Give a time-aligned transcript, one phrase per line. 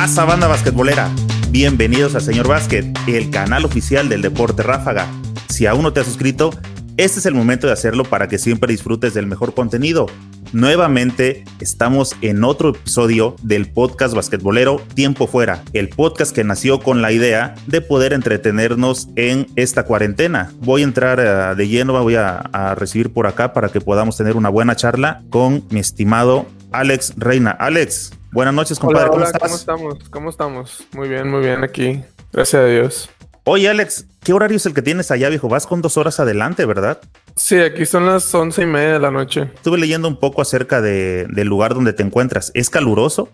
[0.00, 1.10] pasa banda basquetbolera?
[1.50, 5.06] Bienvenidos a Señor Básquet, el canal oficial del deporte ráfaga.
[5.50, 6.54] Si aún no te has suscrito,
[6.96, 10.06] este es el momento de hacerlo para que siempre disfrutes del mejor contenido.
[10.54, 17.02] Nuevamente estamos en otro episodio del podcast basquetbolero Tiempo Fuera, el podcast que nació con
[17.02, 20.50] la idea de poder entretenernos en esta cuarentena.
[20.60, 24.38] Voy a entrar uh, de lleno, voy a, recibir por acá para que podamos tener
[24.38, 27.50] una buena charla con mi estimado Alex Reina.
[27.50, 29.10] Alex, buenas noches, compadre.
[29.10, 29.64] Hola, hola, ¿Cómo estás?
[29.66, 30.08] ¿Cómo estamos?
[30.10, 30.86] ¿Cómo estamos?
[30.92, 32.02] Muy bien, muy bien aquí.
[32.32, 33.10] Gracias a Dios.
[33.44, 35.48] Oye, Alex, ¿qué horario es el que tienes allá, viejo?
[35.48, 37.00] Vas con dos horas adelante, ¿verdad?
[37.36, 39.50] Sí, aquí son las once y media de la noche.
[39.54, 42.52] Estuve leyendo un poco acerca de, del lugar donde te encuentras.
[42.54, 43.30] ¿Es caluroso?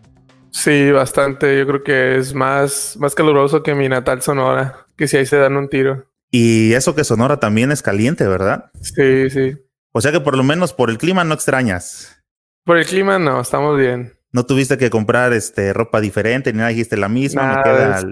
[0.51, 1.59] Sí, bastante.
[1.59, 5.37] Yo creo que es más, más caluroso que mi natal Sonora, que si ahí se
[5.37, 6.07] dan un tiro.
[6.31, 8.71] Y eso que Sonora también es caliente, ¿verdad?
[8.81, 9.57] Sí, sí.
[9.93, 12.23] O sea que por lo menos por el clima no extrañas.
[12.65, 14.16] Por el clima no, estamos bien.
[14.37, 18.05] No tuviste que comprar este ropa diferente, ni nada dijiste la misma, Nada me queda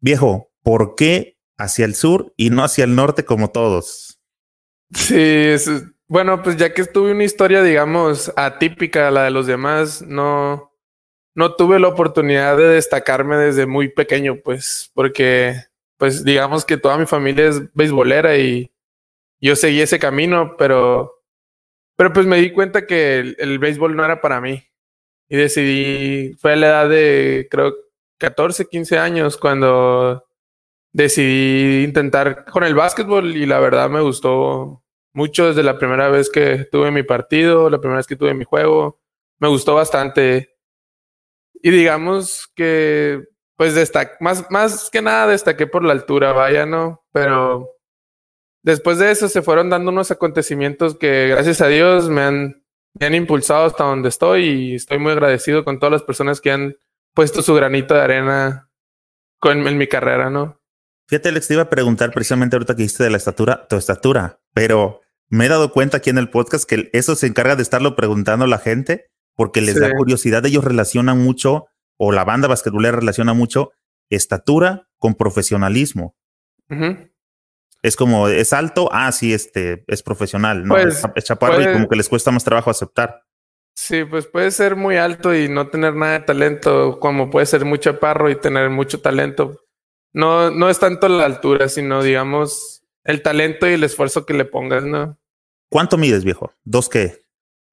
[0.00, 4.18] Viejo, ¿por qué hacia el sur y no hacia el norte como todos?
[4.92, 5.70] Sí, es-
[6.08, 10.72] bueno, pues ya que tuve una historia, digamos, atípica a la de los demás, no,
[11.36, 15.54] no tuve la oportunidad de destacarme desde muy pequeño, pues, porque,
[15.98, 18.72] pues, digamos que toda mi familia es beisbolera y
[19.40, 21.22] yo seguí ese camino, pero,
[21.96, 24.64] pero pues me di cuenta que el, el béisbol no era para mí
[25.30, 27.72] y decidí, fue a la edad de, creo,
[28.18, 30.26] 14, 15 años cuando
[30.92, 36.30] decidí intentar con el básquetbol y la verdad me gustó mucho desde la primera vez
[36.30, 39.00] que tuve mi partido, la primera vez que tuve mi juego.
[39.38, 40.56] Me gustó bastante.
[41.62, 43.22] Y digamos que,
[43.56, 47.04] pues, destac más, más que nada destaqué por la altura, vaya, ¿no?
[47.12, 47.70] Pero
[48.62, 52.64] después de eso se fueron dando unos acontecimientos que, gracias a Dios, me han,
[52.98, 56.50] me han impulsado hasta donde estoy y estoy muy agradecido con todas las personas que
[56.50, 56.74] han
[57.14, 58.70] puesto su granito de arena
[59.38, 60.60] con, en mi carrera, ¿no?
[61.08, 64.40] Fíjate, Alex, te iba a preguntar precisamente ahorita que dijiste de la estatura, tu estatura,
[64.54, 67.96] pero me he dado cuenta aquí en el podcast que eso se encarga de estarlo
[67.96, 69.80] preguntando a la gente porque les Sí.
[69.80, 70.44] da curiosidad.
[70.46, 73.70] Ellos relacionan mucho, o la banda basquetbolera relaciona mucho,
[74.10, 76.14] estatura con profesionalismo.
[77.82, 80.74] Es como, es alto, ah, sí, este, es profesional, ¿no?
[80.74, 83.24] Pues, es chaparro y como que les cuesta más trabajo aceptar.
[83.74, 87.64] Sí, pues puede ser muy alto y no tener nada de talento, como puede ser
[87.64, 89.64] muy chaparro y tener mucho talento.
[90.12, 94.44] No, no es tanto la altura, sino digamos el talento y el esfuerzo que le
[94.44, 95.18] pongas, ¿no?
[95.70, 96.52] ¿Cuánto mides, viejo?
[96.64, 97.22] ¿Dos qué?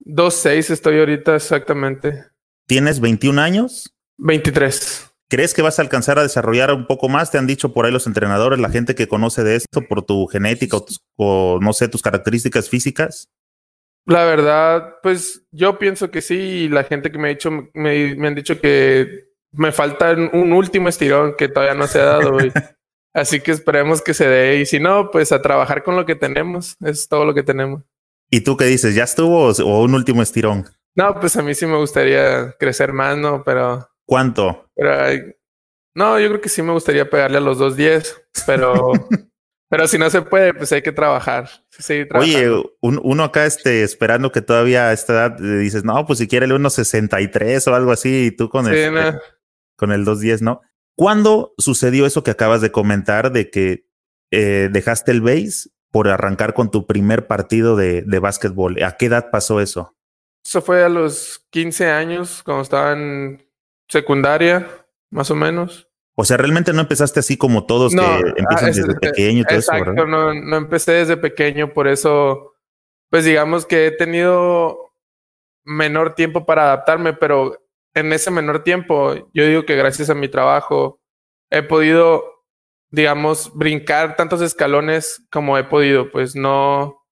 [0.05, 2.25] 2.6 estoy ahorita exactamente.
[2.67, 3.95] ¿Tienes 21 años?
[4.17, 5.06] 23.
[5.29, 7.31] ¿Crees que vas a alcanzar a desarrollar un poco más?
[7.31, 10.25] Te han dicho por ahí los entrenadores, la gente que conoce de esto, por tu
[10.27, 13.29] genética o, tus- o no sé, tus características físicas.
[14.05, 18.15] La verdad, pues yo pienso que sí, y la gente que me ha dicho, me,
[18.15, 22.31] me han dicho que me falta un último estirón que todavía no se ha dado.
[22.33, 22.51] güey.
[23.13, 24.59] Así que esperemos que se dé.
[24.61, 26.77] Y si no, pues a trabajar con lo que tenemos.
[26.79, 27.83] Es todo lo que tenemos.
[28.29, 28.95] ¿Y tú qué dices?
[28.95, 30.67] ¿Ya estuvo o, o un último estirón?
[30.95, 33.43] No, pues a mí sí me gustaría crecer más, ¿no?
[33.43, 34.66] Pero, ¿Cuánto?
[34.77, 35.33] Pero
[35.95, 38.91] no, yo creo que sí me gustaría pegarle a los 2.10, pero,
[39.69, 41.49] pero si no se puede, pues hay que trabajar.
[41.71, 42.49] Sí, Oye,
[42.81, 46.27] un- uno acá este, esperando que todavía a esta edad eh, dices, no, pues si
[46.27, 49.19] quiere unos 63 o algo así, y tú con, Sí, este, no.
[49.75, 50.61] con el 210, ¿no?
[50.95, 53.87] ¿Cuándo sucedió eso que acabas de comentar de que
[54.31, 58.81] eh, dejaste el base por arrancar con tu primer partido de, de básquetbol?
[58.83, 59.95] ¿A qué edad pasó eso?
[60.45, 63.46] Eso fue a los 15 años, cuando estaba en
[63.87, 64.67] secundaria,
[65.11, 65.87] más o menos.
[66.15, 68.99] O sea, realmente no empezaste así como todos No, que empiezan ah, es- desde es-
[68.99, 70.07] pequeño y todo eso, Exacto, ¿verdad?
[70.07, 72.53] no, no empecé desde pequeño, por eso,
[73.09, 74.79] pues digamos que he tenido
[75.63, 77.57] menor tiempo para adaptarme, pero
[77.93, 80.99] en ese menor tiempo, yo digo que gracias a mi trabajo
[81.51, 82.23] he podido,
[82.89, 87.03] digamos, brincar tantos escalones como he podido, pues no,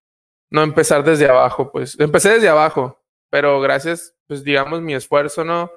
[0.51, 2.99] no empezar desde abajo, pues empecé desde abajo,
[3.29, 5.69] pero gracias, pues digamos, mi esfuerzo, ¿no?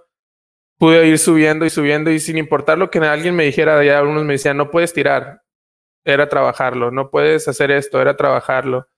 [0.79, 4.25] Pude ir subiendo y subiendo y sin importar lo que alguien me dijera, ya algunos
[4.25, 5.43] me decían, no puedes tirar,
[6.05, 8.89] era trabajarlo, no puedes hacer esto, era trabajarlo.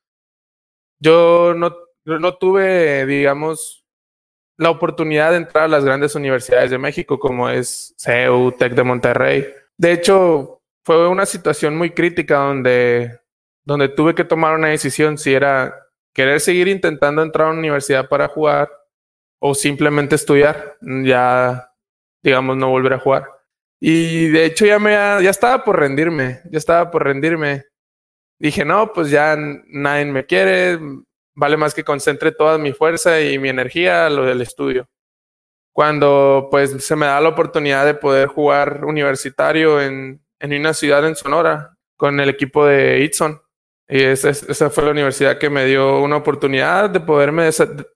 [0.98, 1.74] Yo no,
[2.04, 3.80] no tuve, digamos,
[4.58, 8.84] la oportunidad de entrar a las grandes universidades de México, como es CEU, TEC de
[8.84, 9.46] Monterrey.
[9.78, 13.20] De hecho, fue una situación muy crítica donde,
[13.64, 15.74] donde tuve que tomar una decisión si era
[16.12, 18.70] querer seguir intentando entrar a una universidad para jugar
[19.38, 21.69] o simplemente estudiar, ya,
[22.22, 23.26] digamos, no volver a jugar.
[23.80, 27.64] Y de hecho ya me ya estaba por rendirme, ya estaba por rendirme.
[28.38, 30.78] Dije, no, pues ya nadie me quiere,
[31.34, 34.88] vale más que concentre toda mi fuerza y mi energía a lo del estudio.
[35.72, 41.06] cuando pues se me da la oportunidad de poder jugar universitario en, en una ciudad
[41.06, 43.40] en Sonora con el equipo de Itson.
[43.88, 47.50] Y esa, esa, fue la universidad que me dio una oportunidad de poderme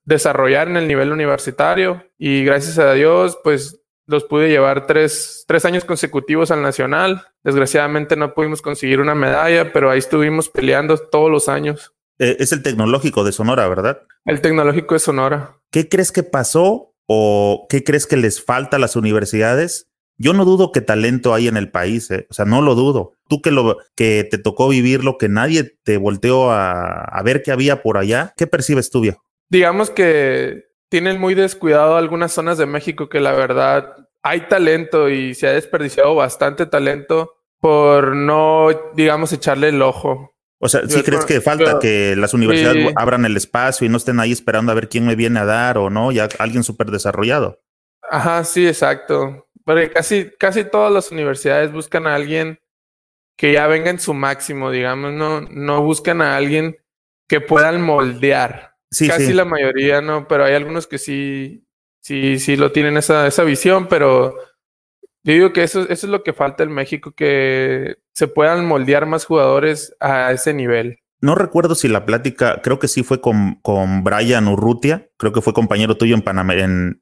[0.04, 2.04] desarrollar en el nivel universitario.
[2.18, 7.22] Y gracias a Dios, pues los pude llevar tres, tres años consecutivos al Nacional.
[7.42, 11.94] Desgraciadamente no pudimos conseguir una medalla, pero ahí estuvimos peleando todos los años.
[12.18, 14.02] Eh, es el tecnológico de Sonora, ¿verdad?
[14.24, 15.58] El tecnológico de Sonora.
[15.70, 20.44] ¿Qué crees que pasó o qué crees que les falta a las universidades yo no
[20.44, 22.26] dudo que talento hay en el país, ¿eh?
[22.30, 23.14] o sea, no lo dudo.
[23.28, 27.50] Tú que, lo, que te tocó vivirlo, que nadie te volteó a, a ver qué
[27.50, 29.24] había por allá, ¿qué percibes tú, viejo?
[29.50, 30.64] Digamos que
[30.94, 35.52] tienen muy descuidado algunas zonas de México que la verdad hay talento y se ha
[35.52, 40.36] desperdiciado bastante talento por no, digamos, echarle el ojo.
[40.60, 44.20] O sea, ¿sí crees que falta que las universidades abran el espacio y no estén
[44.20, 46.12] ahí esperando a ver quién me viene a dar o no?
[46.12, 47.60] Ya alguien súper desarrollado.
[48.08, 49.48] Ajá, sí, exacto.
[49.64, 52.60] Porque casi, casi todas las universidades buscan a alguien
[53.36, 56.76] que ya venga en su máximo, digamos, no, no buscan a alguien
[57.26, 58.73] que puedan moldear.
[58.94, 61.66] Sí, casi la mayoría no, pero hay algunos que sí,
[62.00, 64.36] sí, sí lo tienen esa, esa visión, pero
[65.22, 69.06] yo digo que eso, eso es lo que falta en México, que se puedan moldear
[69.06, 73.54] más jugadores a ese nivel no recuerdo si la plática, creo que sí fue con,
[73.62, 76.52] con Brian Urrutia, creo que fue compañero tuyo en Panamá,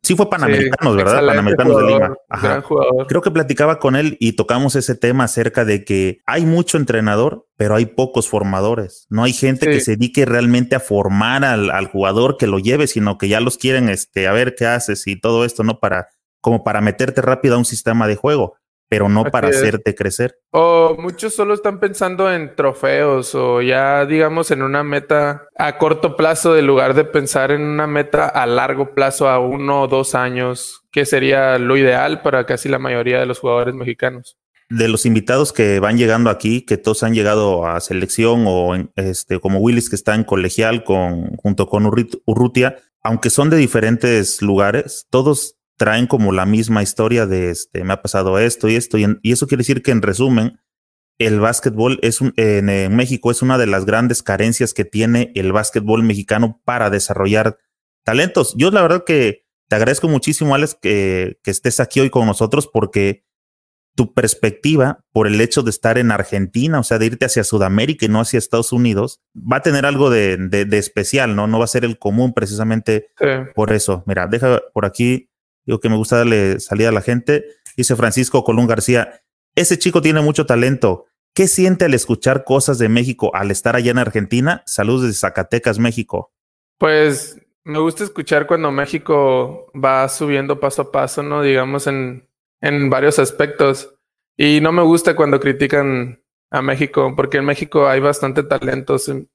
[0.01, 1.27] sí fue Panamericanos, ¿verdad?
[1.27, 2.15] Panamericanos de Lima.
[2.29, 2.63] Ajá.
[3.09, 7.49] Creo que platicaba con él y tocamos ese tema acerca de que hay mucho entrenador,
[7.57, 9.07] pero hay pocos formadores.
[9.11, 12.87] No hay gente que se dedique realmente a formar al, al, jugador que lo lleve,
[12.87, 15.81] sino que ya los quieren, este, a ver qué haces y todo esto, ¿no?
[15.81, 16.11] Para,
[16.41, 18.55] como para meterte rápido a un sistema de juego
[18.93, 20.37] pero no para hacerte crecer.
[20.51, 26.15] O muchos solo están pensando en trofeos o ya digamos en una meta a corto
[26.15, 30.15] plazo en lugar de pensar en una meta a largo plazo a uno o dos
[30.15, 34.37] años, que sería lo ideal para casi la mayoría de los jugadores mexicanos.
[34.69, 39.41] De los invitados que van llegando aquí, que todos han llegado a selección o este,
[39.41, 41.87] como Willis que está en colegial con, junto con
[42.27, 47.93] Urrutia, aunque son de diferentes lugares, todos traen como la misma historia de este, me
[47.93, 50.61] ha pasado esto y esto, y, eso quiere decir que en resumen,
[51.19, 55.51] el básquetbol es un, en, México es una de las grandes carencias que tiene el
[55.51, 57.59] básquetbol mexicano para desarrollar
[58.05, 58.55] talentos.
[58.57, 62.71] Yo la verdad que te agradezco muchísimo, Alex, que, que estés aquí hoy con nosotros
[62.73, 63.25] porque
[63.97, 68.07] tu perspectiva por el hecho de estar en Argentina, o sea, de irte hacia Sudamérica
[68.07, 71.49] y no hacia Estados Unidos, va a tener algo de, de, especial, ¿no?
[71.49, 73.09] No va a ser el común precisamente
[73.57, 74.05] por eso.
[74.07, 75.32] Mira, deja por aquí
[75.67, 77.45] digo que me gusta darle salida a la gente.
[77.77, 79.23] Dice Francisco Colón García,
[79.55, 81.07] ese chico tiene mucho talento.
[81.35, 84.63] ¿Qué siente al escuchar cosas de México al estar allá en Argentina?
[84.67, 86.31] Saludos desde Zacatecas, México.
[86.79, 91.43] Pues me gusta escuchar cuando México va subiendo paso a paso, ¿no?
[91.43, 92.29] Digamos en,
[92.61, 93.95] en varios aspectos.
[94.37, 98.99] Y no me gusta cuando critican a México, porque en México hay bastante talento.
[98.99, 99.27] Se,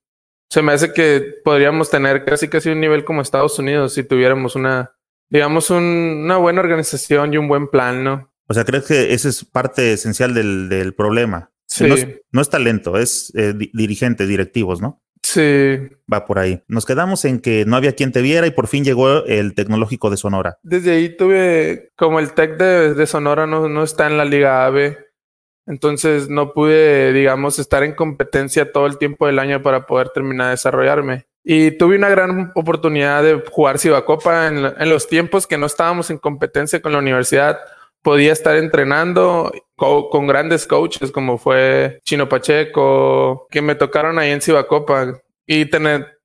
[0.50, 4.56] se me hace que podríamos tener casi casi un nivel como Estados Unidos si tuviéramos
[4.56, 4.96] una,
[5.29, 8.31] digamos, una buena organización y un buen plan, ¿no?
[8.47, 11.51] O sea, ¿crees que esa es parte esencial del, del problema?
[11.68, 11.85] Sí.
[12.31, 15.04] No es, talento, es eh, dirigentes, directivos, ¿no?
[15.21, 15.78] Sí.
[16.11, 16.63] Va por ahí.
[16.68, 20.09] Nos quedamos en que no había quien te viera y por fin llegó el tecnológico
[20.09, 20.57] de Sonora.
[20.63, 24.66] Desde ahí tuve, como el tech de, de Sonora no, no está en la Liga
[24.66, 24.97] AVE,
[25.68, 30.47] entonces no pude, digamos, estar en competencia todo el tiempo del año para poder terminar
[30.47, 31.28] de desarrollarme.
[31.49, 36.09] Y tuve una gran oportunidad de jugar Cibacopa en, en los tiempos que no estábamos
[36.09, 37.57] en competencia con la universidad.
[38.01, 44.42] Podía estar entrenando con grandes coaches como fue Chino Pacheco, que me tocaron ahí en
[44.42, 45.69] Cibacopa y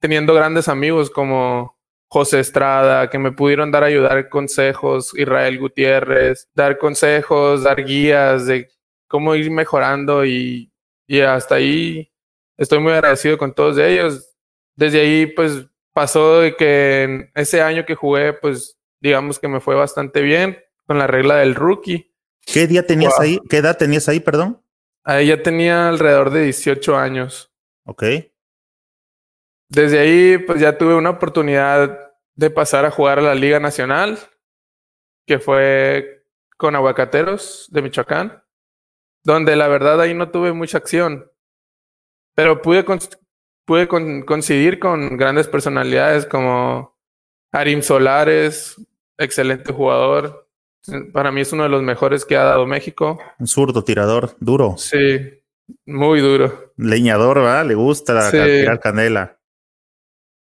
[0.01, 6.79] teniendo grandes amigos como José Estrada, que me pudieron dar ayudar consejos, Israel Gutiérrez, dar
[6.79, 8.69] consejos, dar guías de
[9.07, 10.69] cómo ir mejorando y
[11.25, 12.11] hasta ahí
[12.57, 14.32] estoy muy agradecido con todos ellos
[14.77, 19.61] desde ahí, pues pasó de que en ese año que jugué, pues digamos que me
[19.61, 22.13] fue bastante bien con la regla del rookie.
[22.45, 23.39] ¿Qué día tenías ahí?
[23.49, 24.63] ¿Qué edad tenías ahí, perdón?
[25.05, 27.53] Ahí ya tenía alrededor de 18 años.
[27.85, 28.05] Ok.
[29.69, 34.19] Desde ahí, pues ya tuve una oportunidad de pasar a jugar a la Liga Nacional,
[35.27, 36.27] que fue
[36.57, 38.45] con Aguacateros de Michoacán,
[39.25, 41.31] donde la verdad ahí no tuve mucha acción,
[42.35, 42.85] pero pude
[43.65, 46.97] pude coincidir con grandes personalidades como
[47.53, 48.81] Arim Solares,
[49.19, 50.49] excelente jugador.
[51.13, 53.19] Para mí es uno de los mejores que ha dado México.
[53.39, 54.77] Un zurdo tirador, duro.
[54.79, 55.43] Sí,
[55.87, 56.73] muy duro.
[56.77, 57.67] Leñador, ¿verdad?
[57.67, 59.39] Le gusta tirar canela.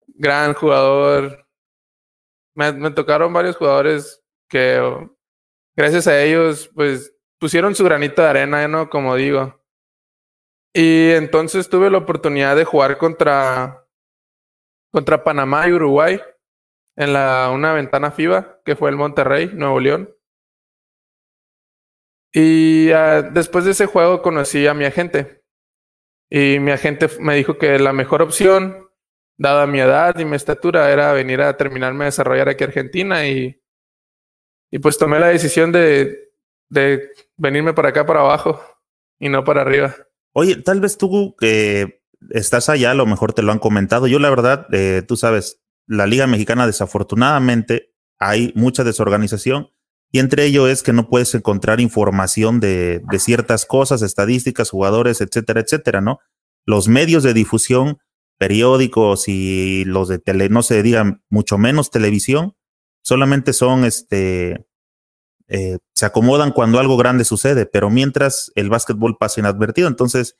[0.07, 1.45] Gran jugador.
[2.55, 4.81] Me, me, tocaron varios jugadores que
[5.75, 8.89] gracias a ellos, pues pusieron su granito de arena, ¿no?
[8.89, 9.58] Como digo.
[10.73, 13.87] Y entonces tuve la oportunidad de jugar contra,
[14.91, 16.21] contra Panamá y Uruguay
[16.95, 20.15] en la, una ventana FIBA, que fue el Monterrey, Nuevo León.
[22.31, 25.43] Y uh, después de ese juego conocí a mi agente.
[26.29, 28.87] Y mi agente me dijo que la mejor opción,
[29.37, 33.27] dada mi edad y mi estatura, era venir a terminarme a desarrollar aquí en Argentina.
[33.27, 33.59] Y,
[34.69, 36.33] y pues tomé la decisión de,
[36.69, 38.61] de venirme para acá, para abajo,
[39.17, 39.95] y no para arriba.
[40.33, 44.07] Oye, tal vez tú que estás allá, a lo mejor te lo han comentado.
[44.07, 49.69] Yo la verdad, eh, tú sabes, la Liga Mexicana desafortunadamente hay mucha desorganización
[50.11, 55.21] y entre ello es que no puedes encontrar información de, de, ciertas cosas, estadísticas, jugadores,
[55.21, 56.19] etcétera, etcétera, ¿no?
[56.65, 57.99] Los medios de difusión,
[58.37, 62.55] periódicos y los de tele, no se digan mucho menos televisión,
[63.03, 64.67] solamente son este,
[65.49, 70.37] eh, se acomodan cuando algo grande sucede, pero mientras el básquetbol pasa inadvertido, entonces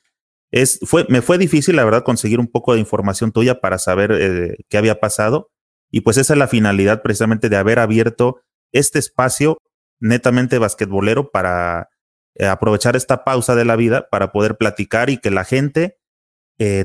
[0.52, 4.12] es, fue, me fue difícil, la verdad, conseguir un poco de información tuya para saber
[4.12, 5.50] eh, qué había pasado.
[5.90, 8.40] Y pues esa es la finalidad precisamente de haber abierto
[8.72, 9.58] este espacio
[9.98, 11.88] netamente basquetbolero para
[12.36, 15.96] eh, aprovechar esta pausa de la vida para poder platicar y que la gente,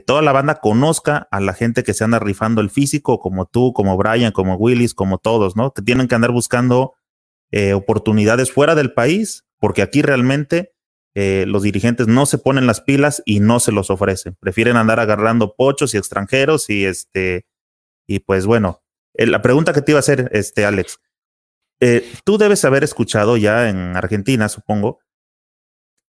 [0.05, 3.73] toda la banda conozca a la gente que se anda rifando el físico, como tú,
[3.73, 5.73] como Brian, como Willis, como todos, ¿no?
[5.73, 6.93] Que tienen que andar buscando
[7.51, 10.73] eh, oportunidades fuera del país, porque aquí realmente
[11.13, 14.35] eh, los dirigentes no se ponen las pilas y no se los ofrecen.
[14.39, 17.45] Prefieren andar agarrando pochos y extranjeros y este,
[18.07, 18.83] y pues bueno,
[19.13, 20.99] eh, la pregunta que te iba a hacer, este, Alex,
[22.23, 24.99] tú debes haber escuchado ya en Argentina, supongo,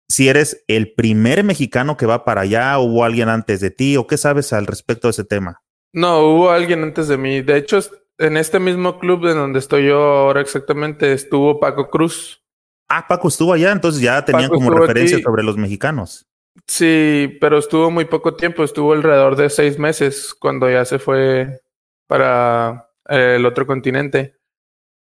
[0.08, 3.96] si eres el primer mexicano que va para allá, o hubo alguien antes de ti,
[3.96, 5.62] o qué sabes al respecto de ese tema.
[5.92, 7.42] No, hubo alguien antes de mí.
[7.42, 7.80] De hecho,
[8.18, 12.42] en este mismo club en donde estoy yo ahora exactamente estuvo Paco Cruz.
[12.88, 16.26] Ah, Paco estuvo allá, entonces ya tenían Paco como referencia sobre los mexicanos.
[16.66, 21.60] Sí, pero estuvo muy poco tiempo, estuvo alrededor de seis meses cuando ya se fue
[22.06, 24.36] para el otro continente.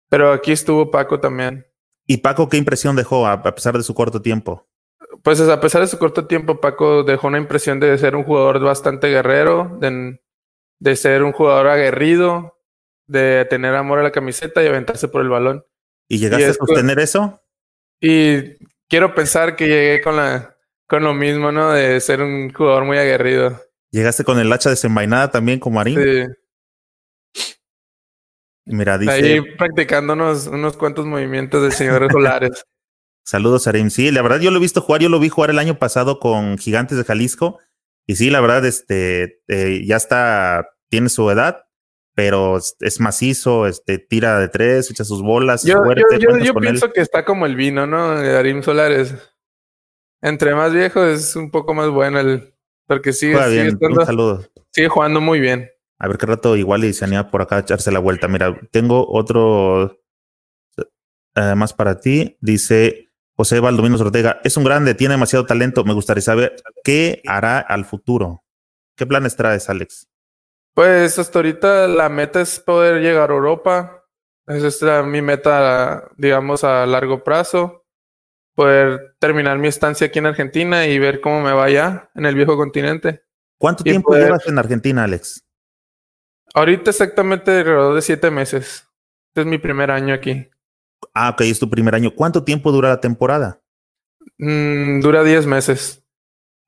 [0.09, 1.65] Pero aquí estuvo Paco también.
[2.05, 4.67] ¿Y Paco qué impresión dejó a pesar de su corto tiempo?
[5.23, 8.59] Pues a pesar de su corto tiempo, Paco dejó una impresión de ser un jugador
[8.59, 10.19] bastante guerrero, de,
[10.79, 12.58] de ser un jugador aguerrido,
[13.09, 15.65] de tener amor a la camiseta y aventarse por el balón.
[16.07, 17.41] ¿Y llegaste a sostener eso?
[17.99, 18.55] Y
[18.87, 20.55] quiero pensar que llegué con la
[20.87, 21.71] con lo mismo, ¿no?
[21.71, 23.61] De ser un jugador muy aguerrido.
[23.91, 25.99] ¿Llegaste con el hacha desenvainada también como Marín?
[27.33, 27.53] Sí.
[28.65, 29.11] Mira, dice...
[29.11, 32.65] Ahí practicándonos unos cuantos movimientos del señor Solares.
[33.23, 33.91] Saludos, Arim.
[33.91, 36.19] Sí, la verdad yo lo he visto jugar, yo lo vi jugar el año pasado
[36.19, 37.59] con Gigantes de Jalisco.
[38.07, 41.65] Y sí, la verdad, este, eh, ya está, tiene su edad,
[42.19, 45.63] pero es macizo, este, tira de tres, echa sus bolas.
[45.63, 46.91] Yo, fuerte, yo, yo, yo pienso él.
[46.91, 48.21] que está como el vino, ¿no?
[48.21, 49.15] Darim Solares.
[50.21, 52.53] Entre más viejo es un poco más bueno el.
[52.87, 53.73] Porque sigue, Juega sigue, bien.
[53.75, 54.45] estando, Un saludo.
[54.69, 55.71] sigue jugando muy bien.
[55.97, 58.27] A ver qué rato igual y se anima por acá a echarse la vuelta.
[58.27, 59.97] Mira, tengo otro
[61.35, 62.35] eh, más para ti.
[62.41, 63.07] Dice
[63.37, 65.85] José Valdomino Ortega, es un grande, tiene demasiado talento.
[65.85, 68.43] Me gustaría saber qué hará al futuro.
[68.97, 70.09] ¿Qué planes traes, Alex?
[70.79, 74.05] Pues hasta ahorita la meta es poder llegar a Europa.
[74.47, 77.85] Esa es mi meta, digamos, a largo plazo.
[78.55, 82.33] Poder terminar mi estancia aquí en Argentina y ver cómo me va allá en el
[82.33, 83.25] viejo continente.
[83.57, 84.27] ¿Cuánto y tiempo poder...
[84.27, 85.45] llevas en Argentina, Alex?
[86.53, 88.87] Ahorita exactamente alrededor de siete meses.
[89.31, 90.49] Este es mi primer año aquí.
[91.13, 92.15] Ah, ok, es tu primer año.
[92.15, 93.61] ¿Cuánto tiempo dura la temporada?
[94.37, 96.05] Mm, dura diez meses.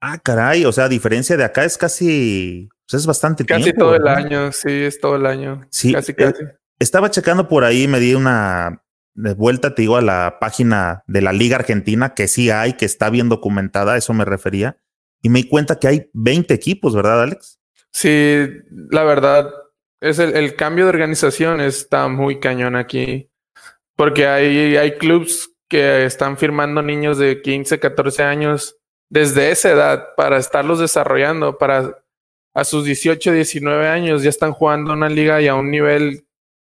[0.01, 3.81] Ah, caray, o sea, a diferencia de acá es casi pues es bastante casi tiempo.
[3.81, 4.19] todo ¿verdad?
[4.19, 5.65] el año, sí, es todo el año.
[5.69, 6.43] Sí, casi, casi.
[6.43, 8.83] Eh, estaba checando por ahí, me di una
[9.13, 12.85] de vuelta, te digo, a la página de la Liga Argentina, que sí hay, que
[12.85, 14.77] está bien documentada, a eso me refería,
[15.21, 17.59] y me di cuenta que hay 20 equipos, ¿verdad, Alex?
[17.91, 18.47] Sí,
[18.89, 19.53] la verdad,
[20.01, 23.29] es el, el cambio de organización está muy cañón aquí,
[23.95, 28.77] porque hay, hay clubs que están firmando niños de 15, 14 años
[29.09, 32.00] desde esa edad para estarlos desarrollando, para
[32.53, 36.25] a sus 18, 19 años ya están jugando una liga y a un nivel,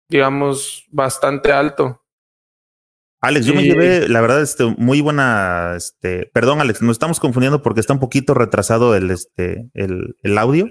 [0.08, 2.02] digamos, bastante alto.
[3.22, 7.60] Alex, yo me llevé, la verdad, este, muy buena, este, perdón, Alex, nos estamos confundiendo
[7.60, 10.68] porque está un poquito retrasado el, este, el, el audio.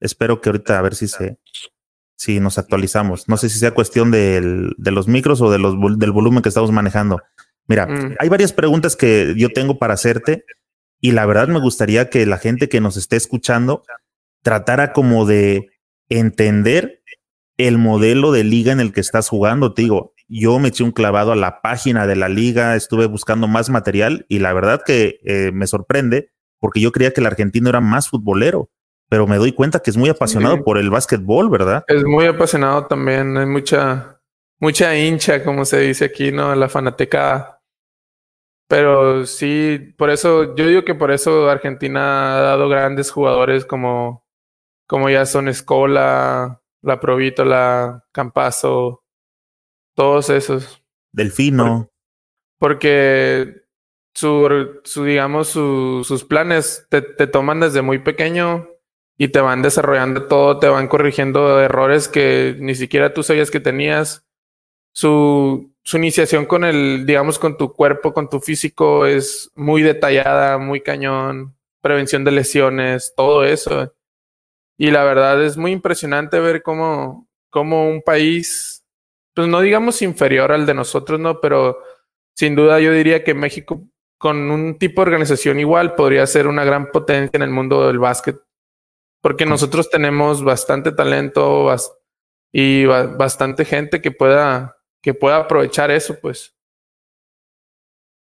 [0.00, 1.38] Espero que ahorita a ver si se,
[2.16, 3.28] si nos actualizamos.
[3.28, 6.48] No sé si sea cuestión del, de los micros o de los, del volumen que
[6.48, 7.22] estamos manejando.
[7.66, 8.16] Mira, mm.
[8.18, 10.44] hay varias preguntas que yo tengo para hacerte
[11.00, 13.82] y la verdad me gustaría que la gente que nos esté escuchando
[14.42, 15.68] tratara como de
[16.08, 17.02] entender
[17.56, 19.74] el modelo de liga en el que estás jugando.
[19.74, 23.48] Te digo, yo me eché un clavado a la página de la liga, estuve buscando
[23.48, 27.68] más material y la verdad que eh, me sorprende porque yo creía que el argentino
[27.68, 28.70] era más futbolero,
[29.08, 31.84] pero me doy cuenta que es muy apasionado por el básquetbol, ¿verdad?
[31.88, 34.20] Es muy apasionado también, hay mucha,
[34.58, 36.54] mucha hincha, como se dice aquí, ¿no?
[36.54, 37.59] La fanateca.
[38.70, 44.24] Pero sí, por eso, yo digo que por eso Argentina ha dado grandes jugadores como,
[44.86, 49.02] como ya son Escola, La Provítola, Campazo,
[49.96, 50.84] todos esos.
[51.10, 51.90] Delfino.
[52.60, 53.64] Porque
[54.14, 58.68] su, su digamos, sus planes te, te, toman desde muy pequeño
[59.18, 63.58] y te van desarrollando todo, te van corrigiendo errores que ni siquiera tú sabías que
[63.58, 64.24] tenías.
[64.94, 70.58] Su, su iniciación con el, digamos, con tu cuerpo, con tu físico es muy detallada,
[70.58, 73.94] muy cañón, prevención de lesiones, todo eso.
[74.78, 78.84] Y la verdad es muy impresionante ver cómo, cómo un país,
[79.34, 81.40] pues no digamos inferior al de nosotros, ¿no?
[81.40, 81.78] Pero
[82.36, 83.82] sin duda yo diría que México
[84.20, 87.98] con un tipo de organización igual podría ser una gran potencia en el mundo del
[87.98, 88.36] básquet.
[89.22, 91.74] Porque nosotros tenemos bastante talento
[92.52, 96.54] y bastante gente que pueda, que pueda aprovechar eso, pues.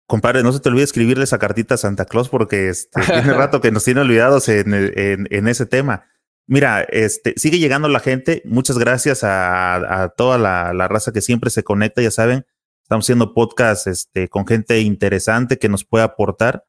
[0.08, 3.62] Compadre, no se te olvide escribirle esa cartita a Santa Claus porque este, tiene rato
[3.62, 6.06] que nos tiene olvidados en, en, ese tema.
[6.48, 8.42] Mira, este, sigue llegando la gente.
[8.46, 12.46] Muchas gracias a, a toda la, la, raza que siempre se conecta, ya saben.
[12.84, 16.66] Estamos haciendo podcast este, con gente interesante que nos puede aportar.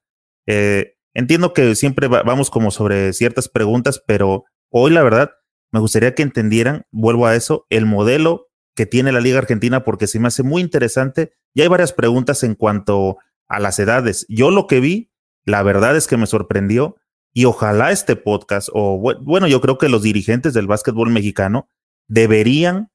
[0.46, 5.32] Eh, entiendo que siempre vamos como sobre ciertas preguntas, pero hoy la verdad
[5.72, 10.06] me gustaría que entendieran, vuelvo a eso, el modelo que tiene la Liga Argentina porque
[10.06, 11.32] se me hace muy interesante.
[11.54, 14.26] Y hay varias preguntas en cuanto a las edades.
[14.28, 15.10] Yo lo que vi,
[15.44, 16.96] la verdad es que me sorprendió
[17.34, 21.68] y ojalá este podcast, o bueno, yo creo que los dirigentes del básquetbol mexicano
[22.06, 22.90] deberían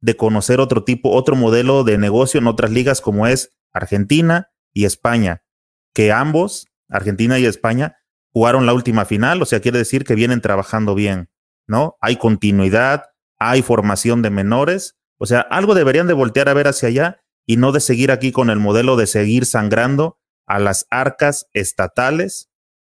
[0.00, 4.84] de conocer otro tipo, otro modelo de negocio en otras ligas como es Argentina y
[4.84, 5.42] España,
[5.92, 7.96] que ambos, Argentina y España,
[8.32, 11.28] jugaron la última final, o sea, quiere decir que vienen trabajando bien,
[11.66, 11.96] ¿no?
[12.00, 13.06] Hay continuidad,
[13.38, 17.58] hay formación de menores, o sea, algo deberían de voltear a ver hacia allá y
[17.58, 22.50] no de seguir aquí con el modelo de seguir sangrando a las arcas estatales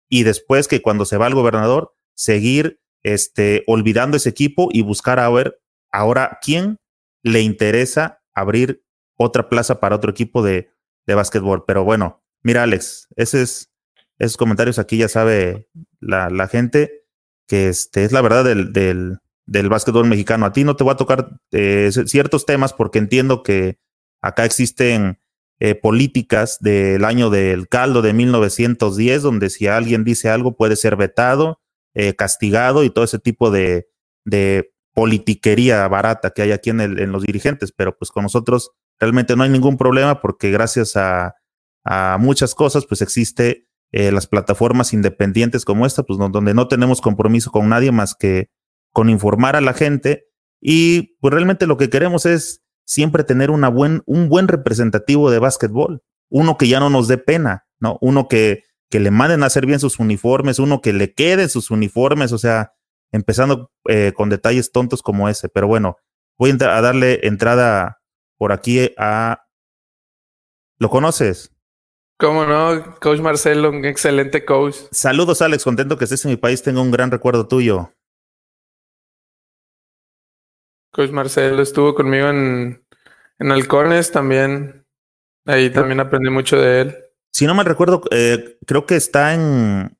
[0.08, 5.20] y después que cuando se va el gobernador, seguir este, olvidando ese equipo y buscar
[5.20, 5.60] a ver
[5.92, 6.80] ahora quién
[7.24, 8.86] le interesa abrir
[9.18, 10.70] otra plaza para otro equipo de,
[11.08, 11.66] de básquetbol.
[11.66, 17.04] Pero bueno, mira, Alex, esos comentarios aquí ya sabe la, la gente
[17.48, 19.18] que este, es la verdad del, del,
[19.52, 20.46] del, básquetbol mexicano.
[20.46, 23.80] A ti no te voy a tocar eh, ciertos temas porque entiendo que
[24.22, 25.20] acá existen
[25.60, 30.96] eh, políticas del año del caldo de 1910, donde si alguien dice algo puede ser
[30.96, 31.60] vetado,
[31.94, 33.88] eh, castigado y todo ese tipo de,
[34.94, 39.50] politiquería barata que hay aquí en, los dirigentes, pero pues con nosotros realmente no hay
[39.50, 41.36] ningún problema porque gracias a,
[42.20, 47.70] muchas cosas pues existe las plataformas independientes como esta, pues donde no tenemos compromiso con
[47.70, 48.50] nadie más que
[48.92, 50.26] con informar a la gente
[50.62, 55.40] y pues realmente lo que queremos es siempre tener una buen, un buen representativo de
[55.40, 57.98] básquetbol, uno que ya no nos dé pena, ¿no?
[58.02, 61.72] Uno que, que le manden a hacer bien sus uniformes, uno que le quede sus
[61.72, 62.74] uniformes, o sea,
[63.12, 65.50] empezando eh, con detalles tontos como ese.
[65.50, 65.98] Pero bueno,
[66.38, 68.02] voy a darle entrada
[68.38, 69.46] por aquí a...
[70.80, 71.52] ¿Lo conoces?
[72.18, 72.96] ¿Cómo no?
[73.00, 74.76] Coach Marcelo, un excelente coach.
[74.92, 75.64] Saludos, Alex.
[75.64, 76.62] Contento que estés en mi país.
[76.62, 77.94] Tengo un gran recuerdo tuyo.
[80.92, 82.84] Coach Marcelo estuvo conmigo en,
[83.40, 84.86] en Halcones también.
[85.46, 86.98] Ahí también aprendí mucho de él.
[87.34, 89.98] Si no me recuerdo, eh, creo que está en,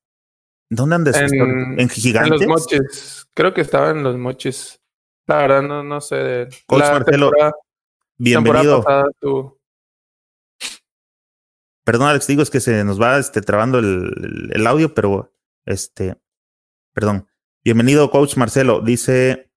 [0.72, 1.18] ¿Dónde andas?
[1.18, 2.42] En, ¿En Gigantes?
[2.42, 3.28] En los moches.
[3.34, 4.82] Creo que estaba en los moches.
[5.28, 6.48] La verdad, no, no sé.
[6.66, 7.32] Coach la Marcelo,
[8.18, 8.82] bienvenido.
[11.84, 15.34] Perdón, Alex, digo, es que se nos va este, trabando el, el, audio, pero
[15.66, 16.16] este,
[16.94, 17.28] perdón.
[17.66, 18.80] Bienvenido, Coach Marcelo.
[18.80, 19.51] Dice.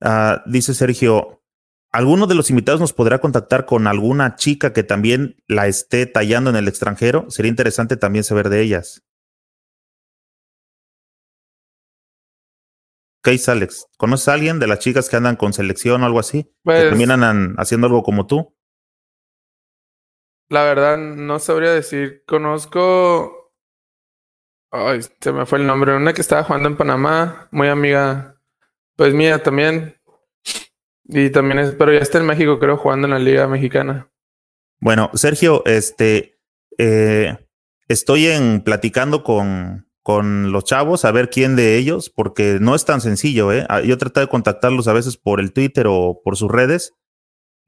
[0.00, 1.36] Uh, dice Sergio,
[1.96, 6.50] ¿Alguno de los invitados nos podrá contactar con alguna chica que también la esté tallando
[6.50, 7.30] en el extranjero?
[7.30, 9.02] Sería interesante también saber de ellas.
[13.22, 13.86] ¿Qué Alex?
[13.96, 16.44] ¿Conoces a alguien de las chicas que andan con selección o algo así?
[16.44, 18.54] que Pues, también andan haciendo algo como tú.
[20.50, 22.24] la verdad, no sabría decir.
[22.26, 23.54] Conozco.
[24.70, 25.96] Ay, se me fue el nombre.
[25.96, 28.35] Una que estaba jugando en Panamá, muy amiga.
[28.96, 29.94] Pues mía también.
[31.04, 34.10] Y también es, pero ya está en México, creo, jugando en la Liga Mexicana.
[34.80, 36.38] Bueno, Sergio, este,
[36.78, 37.36] eh,
[37.88, 42.84] estoy en platicando con, con los chavos a ver quién de ellos, porque no es
[42.84, 43.66] tan sencillo, ¿eh?
[43.68, 46.94] Ah, yo traté de contactarlos a veces por el Twitter o por sus redes,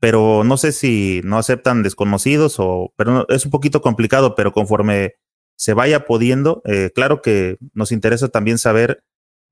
[0.00, 5.14] pero no sé si no aceptan desconocidos o, pero es un poquito complicado, pero conforme
[5.56, 9.02] se vaya pudiendo, eh, claro que nos interesa también saber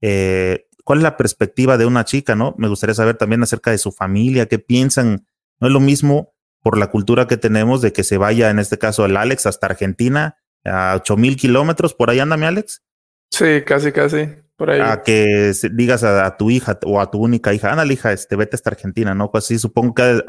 [0.01, 2.55] eh, cuál es la perspectiva de una chica, ¿no?
[2.59, 5.27] Me gustaría saber también acerca de su familia, qué piensan.
[5.59, 8.79] No es lo mismo por la cultura que tenemos de que se vaya, en este
[8.79, 12.85] caso, el Alex hasta Argentina, a ocho mil kilómetros, por ahí anda mi Alex.
[13.33, 14.81] Sí, casi, casi, por ahí.
[14.81, 18.55] A que digas a, tu hija o a tu única hija, anda, hija, este, vete
[18.55, 19.33] hasta Argentina, ¿no?
[19.33, 20.23] Pues sí, supongo que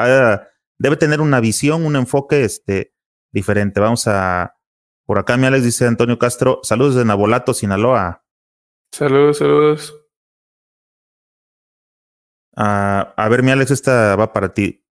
[0.80, 2.96] debe tener una visión, un enfoque, este,
[3.32, 3.80] diferente.
[3.80, 4.56] Vamos a,
[5.06, 8.24] por acá mi Alex dice Antonio Castro, saludos de Nabolato, Sinaloa.
[8.92, 10.07] Saludos, saludos.
[12.60, 14.84] Ah, a ver, mi Alex, esta va para ti.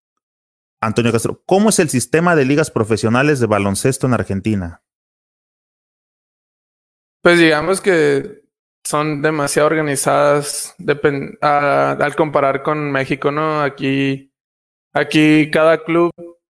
[0.81, 4.83] Antonio Castro, ¿cómo es el sistema de ligas profesionales de baloncesto en Argentina?
[7.22, 8.44] Pues digamos que
[8.85, 10.76] son demasiado organizadas
[11.40, 13.61] al comparar con México, ¿no?
[13.62, 14.33] Aquí,
[14.92, 16.12] aquí cada club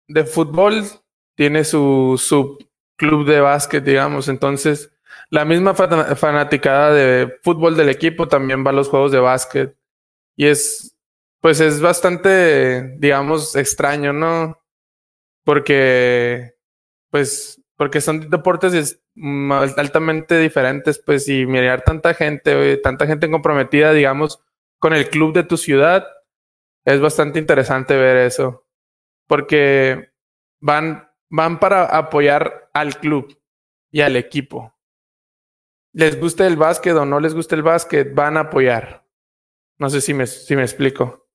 [0.09, 0.85] de fútbol
[1.35, 4.29] tiene su subclub de básquet, digamos.
[4.29, 4.93] Entonces,
[5.31, 9.75] la misma fanaticada de fútbol del equipo también va a los juegos de básquet.
[10.37, 10.98] Y es,
[11.41, 14.61] pues es bastante, digamos, extraño, ¿no?
[15.45, 16.55] Porque,
[17.11, 19.01] pues, porque son deportes
[19.77, 24.43] altamente diferentes, pues, y mirar tanta gente, tanta gente comprometida, digamos,
[24.79, 26.07] con el club de tu ciudad,
[26.85, 28.67] es bastante interesante ver eso.
[29.27, 30.11] Porque
[30.61, 33.39] van, van para apoyar al club
[33.91, 34.75] y al equipo.
[35.93, 39.05] Les guste el básquet o no les guste el básquet, van a apoyar.
[39.79, 41.28] No sé si me, si me explico.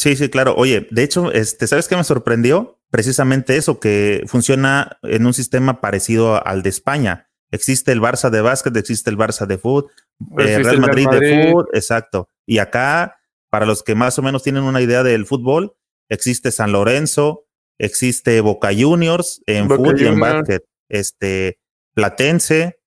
[0.00, 0.54] Sí, sí, claro.
[0.56, 2.80] Oye, de hecho, este, ¿sabes qué me sorprendió?
[2.88, 7.28] Precisamente eso, que funciona en un sistema parecido al de España.
[7.50, 9.90] Existe el Barça de básquet, existe el Barça de fútbol,
[10.38, 12.30] eh, Real Madrid, de fútbol, exacto.
[12.46, 13.18] Y acá,
[13.50, 15.76] para los que más o menos tienen una idea del fútbol,
[16.08, 17.44] existe San Lorenzo,
[17.78, 21.60] existe Boca Juniors en fútbol y en básquet, este,
[21.92, 22.80] Platense.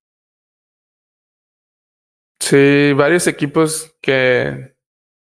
[2.39, 4.72] Sí, varios equipos que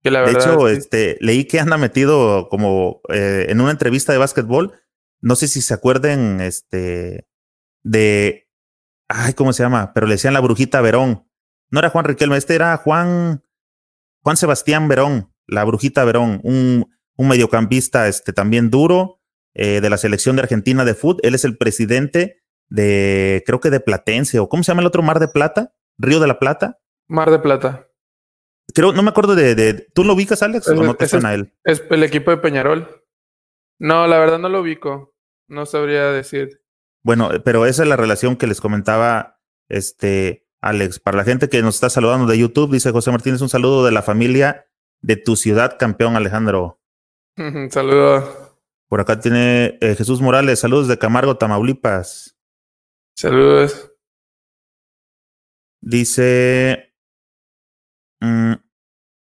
[0.03, 4.73] de hecho, este, leí que anda metido como eh, en una entrevista de básquetbol.
[5.19, 7.27] No sé si se acuerden este,
[7.83, 8.47] de.
[9.07, 9.93] Ay, ¿cómo se llama?
[9.93, 11.27] Pero le decían la brujita Verón.
[11.69, 13.43] No era Juan Riquelme, este era Juan.
[14.23, 19.19] Juan Sebastián Verón, la brujita Verón, un, un mediocampista este, también duro
[19.53, 21.21] eh, de la selección de Argentina de fútbol.
[21.23, 25.01] Él es el presidente de, creo que de Platense, o ¿cómo se llama el otro
[25.03, 25.73] Mar de Plata?
[25.97, 26.79] Río de la Plata.
[27.07, 27.87] Mar de Plata.
[28.73, 30.67] Creo, no me acuerdo de, ¿Tú lo ubicas, Alex?
[30.67, 31.53] ¿O no te suena él?
[31.63, 33.03] Es el equipo de Peñarol.
[33.79, 35.15] No, la verdad no lo ubico.
[35.47, 36.61] No sabría decir.
[37.03, 40.99] Bueno, pero esa es la relación que les comentaba este Alex.
[40.99, 43.91] Para la gente que nos está saludando de YouTube, dice José Martínez, un saludo de
[43.91, 44.67] la familia
[45.01, 46.79] de tu ciudad, campeón Alejandro.
[47.69, 48.59] Saludo.
[48.87, 52.37] Por acá tiene eh, Jesús Morales, saludos de Camargo, Tamaulipas.
[53.15, 53.93] Saludos.
[55.79, 56.90] Dice
[58.21, 58.53] Mm,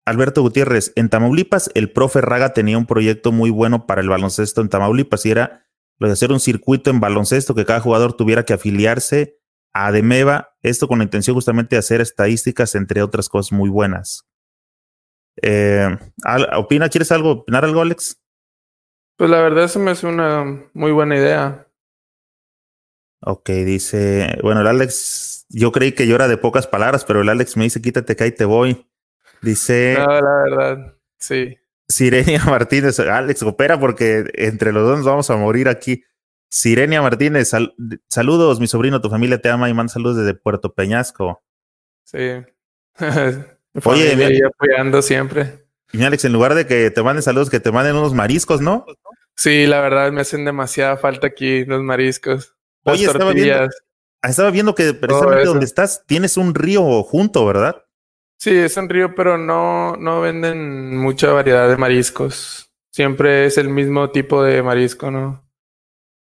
[0.05, 4.61] Alberto Gutiérrez, en Tamaulipas, el profe Raga tenía un proyecto muy bueno para el baloncesto
[4.61, 5.65] en Tamaulipas y era
[5.99, 9.39] lo de hacer un circuito en baloncesto que cada jugador tuviera que afiliarse
[9.71, 14.25] a Demeva, esto con la intención justamente de hacer estadísticas, entre otras cosas muy buenas.
[15.41, 15.87] Eh,
[16.57, 16.89] ¿Opina?
[16.89, 17.31] ¿Quieres algo?
[17.31, 18.19] ¿Opinar algo, Alex?
[19.17, 21.67] Pues la verdad, eso me hace una muy buena idea.
[23.21, 27.29] Ok, dice, bueno, el Alex, yo creí que yo era de pocas palabras, pero el
[27.29, 28.87] Alex me dice, quítate que ahí te voy.
[29.41, 29.95] Dice...
[29.97, 31.57] No, la verdad, sí.
[31.87, 36.03] Sirenia Martínez, Alex, opera porque entre los dos nos vamos a morir aquí.
[36.49, 37.51] Sirenia Martínez,
[38.07, 41.43] saludos, mi sobrino, tu familia te ama y manda saludos desde Puerto Peñasco.
[42.05, 42.17] Sí.
[43.85, 45.65] Oye, me, apoyando siempre.
[45.91, 48.85] Y Alex, en lugar de que te manden saludos, que te manden unos mariscos, ¿no?
[49.35, 52.55] Sí, la verdad me hacen demasiada falta aquí los mariscos.
[52.83, 53.69] Oye, estaba viendo,
[54.23, 57.85] estaba viendo, que precisamente donde estás tienes un río junto, ¿verdad?
[58.37, 62.71] Sí, es un río, pero no, no venden mucha variedad de mariscos.
[62.91, 65.45] Siempre es el mismo tipo de marisco, ¿no?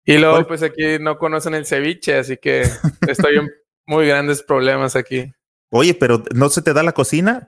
[0.03, 2.63] Y luego, pues aquí no conocen el ceviche, así que
[3.07, 3.49] estoy en
[3.86, 5.31] muy grandes problemas aquí.
[5.69, 7.47] Oye, pero ¿no se te da la cocina?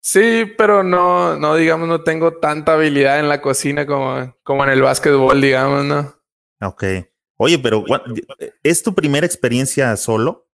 [0.00, 4.70] Sí, pero no, no, digamos, no tengo tanta habilidad en la cocina como, como en
[4.70, 6.14] el básquetbol, digamos, ¿no?
[6.66, 6.84] Ok.
[7.38, 7.84] Oye, pero
[8.64, 10.48] ¿es tu primera experiencia solo?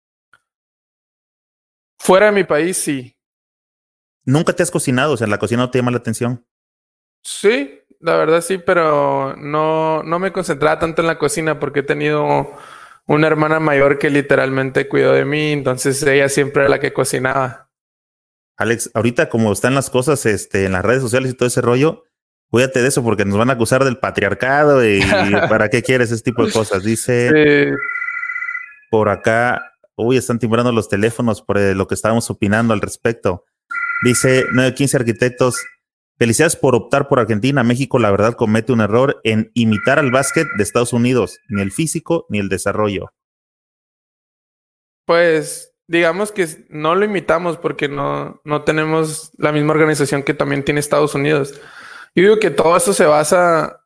[1.98, 3.17] Fuera de mi país, sí.
[4.26, 5.13] ¿Nunca te has cocinado?
[5.13, 6.46] O sea, ¿la cocina no te llama la atención?
[7.22, 11.84] Sí, la verdad sí, pero no, no me concentraba tanto en la cocina porque he
[11.84, 12.52] tenido
[13.06, 17.69] una hermana mayor que literalmente cuidó de mí, entonces ella siempre era la que cocinaba.
[18.58, 22.04] Alex, ahorita como están las cosas este, en las redes sociales y todo ese rollo,
[22.53, 25.01] cuídate de eso porque nos van a acusar del patriarcado y,
[25.49, 26.83] para qué quieres ese tipo de cosas.
[26.83, 27.73] Dice
[28.91, 33.43] por acá, uy, están timbrando los teléfonos por eh, lo que estábamos opinando al respecto.
[34.03, 35.65] Dice 915 arquitectos,
[36.19, 37.63] felicidades por optar por Argentina.
[37.63, 41.71] México, la verdad, comete un error en imitar al básquet de Estados Unidos, ni el
[41.71, 43.13] físico ni el desarrollo.
[45.05, 50.63] Pues digamos que no lo imitamos porque no, no tenemos la misma organización que también
[50.63, 51.59] tiene Estados Unidos.
[52.15, 53.82] Yo digo que todo eso se basa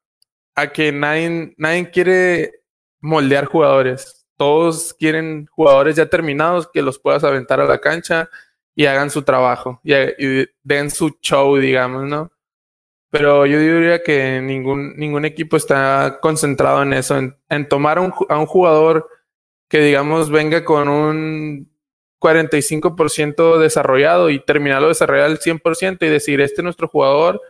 [0.56, 2.62] a que nadie, nadie quiere
[3.00, 4.26] moldear jugadores.
[4.36, 8.30] Todos quieren jugadores ya terminados que los puedas aventar a la cancha
[8.76, 9.94] y hagan su trabajo y,
[10.63, 12.32] den su show, digamos, ¿no?
[13.10, 18.46] Pero yo diría que ningún, ningún equipo está concentrado en eso, en, tomar a un
[18.46, 19.10] jugador
[19.70, 21.72] que, digamos, venga con un
[22.20, 27.42] 45% desarrollado y terminarlo de desarrollar al 100% y decir, este es nuestro jugador,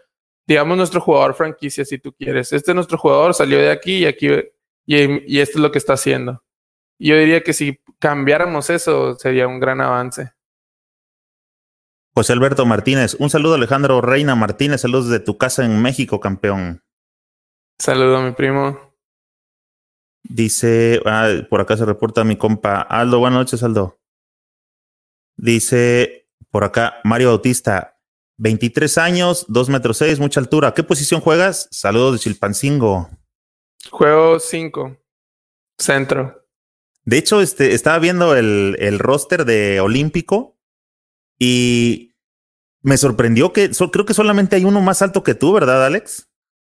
[0.48, 4.06] digamos nuestro jugador franquicia si tú quieres, este es nuestro jugador, salió de aquí y
[4.06, 4.28] aquí
[4.86, 6.44] y, y esto es lo que está haciendo.
[7.00, 10.32] Yo diría que si cambiáramos eso sería un gran avance.
[12.16, 16.82] José Alberto Martínez, un saludo Alejandro Reina Martínez, saludos de tu casa en México, campeón.
[17.78, 18.96] Saludo a mi primo.
[20.24, 24.00] Dice, ah, por acá se reporta mi compa Aldo, buenas noches Aldo.
[25.36, 27.97] Dice por acá Mario Bautista,
[28.38, 30.74] 23 años, 2 metros 6, mucha altura.
[30.74, 31.68] ¿Qué posición juegas?
[31.72, 33.10] Saludos de Chilpancingo.
[33.90, 34.98] Juego 5,
[35.78, 36.46] centro.
[37.04, 40.58] De hecho, este, estaba viendo el, el roster de Olímpico
[41.40, 42.16] y
[42.82, 46.30] me sorprendió que creo que solamente hay uno más alto que tú, ¿verdad, Alex?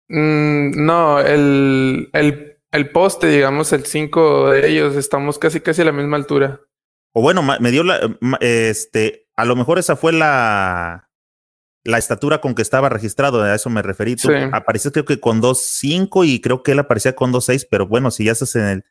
[0.09, 5.87] Mm, no, el, el, el poste, digamos, el 5 de ellos, estamos casi casi a
[5.87, 6.61] la misma altura
[7.13, 8.01] o bueno, me dio la,
[8.41, 11.11] este, a lo mejor esa fue la,
[11.85, 14.17] la estatura con que estaba registrado, a eso me referí.
[14.17, 18.11] Tú apareció creo que con 2.5 y creo que él aparecía con 2.6, pero bueno,
[18.11, 18.85] si ya estás en el,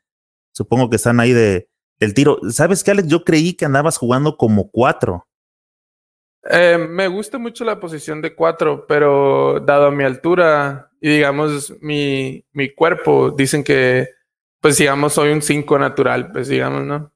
[0.52, 2.38] supongo que están ahí de, del tiro.
[2.50, 3.08] ¿Sabes qué, Alex?
[3.08, 5.26] Yo creí que andabas jugando como 4.
[6.50, 12.44] Eh, me gusta mucho la posición de 4, pero dado mi altura y digamos mi,
[12.52, 14.08] mi cuerpo, dicen que,
[14.60, 17.12] pues digamos, soy un 5 natural, pues digamos, ¿no?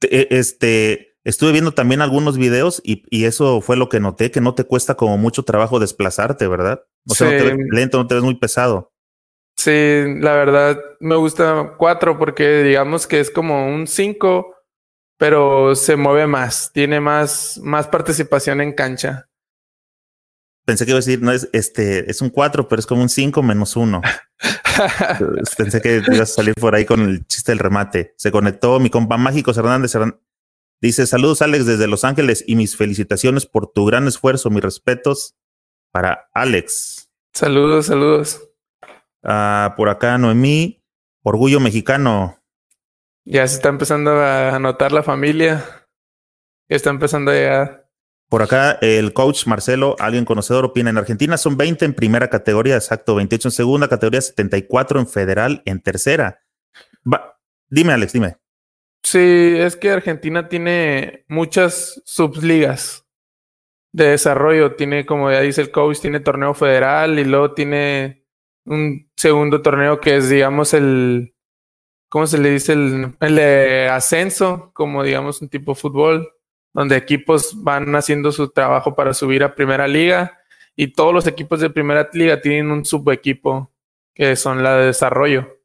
[0.00, 4.40] E, este, estuve viendo también algunos videos y, y, eso fue lo que noté, que
[4.40, 6.82] no te cuesta como mucho trabajo desplazarte, ¿verdad?
[7.06, 8.92] O sea, no te ves lento, no te ves muy pesado.
[9.56, 14.54] Sí, la verdad me gusta cuatro porque digamos que es como un cinco,
[15.18, 19.28] pero se mueve más, tiene más, más participación en cancha.
[20.64, 23.08] Pensé que iba a decir, no es este, es un 4, pero es como un
[23.08, 24.02] 5 menos 1.
[25.56, 28.12] Pensé que ibas a salir por ahí con el chiste del remate.
[28.18, 29.96] Se conectó mi compa mágico Hernández.
[30.80, 34.50] Dice: Saludos, Alex, desde Los Ángeles y mis felicitaciones por tu gran esfuerzo.
[34.50, 35.36] Mis respetos
[35.90, 37.10] para Alex.
[37.32, 38.40] Saludos, saludos.
[39.22, 40.82] Ah, por acá, Noemí,
[41.22, 42.38] Orgullo Mexicano.
[43.24, 45.64] Ya se está empezando a notar la familia.
[46.68, 47.88] Ya está empezando a llegar.
[48.28, 52.76] Por acá, el coach Marcelo, alguien conocedor, opina: en Argentina son 20 en primera categoría,
[52.76, 56.42] exacto, 28 en segunda categoría, 74 en federal, en tercera.
[57.68, 58.36] dime, Alex, dime.
[59.10, 63.06] Sí, es que Argentina tiene muchas subligas
[63.90, 64.74] de desarrollo.
[64.76, 68.26] Tiene, como ya dice el coach, tiene torneo federal y luego tiene
[68.66, 71.34] un segundo torneo que es, digamos, el.
[72.10, 72.74] ¿Cómo se le dice?
[72.74, 76.28] El, el ascenso, como digamos, un tipo de fútbol
[76.74, 80.38] donde equipos van haciendo su trabajo para subir a primera liga
[80.76, 83.72] y todos los equipos de primera liga tienen un subequipo
[84.14, 85.57] que son la de desarrollo,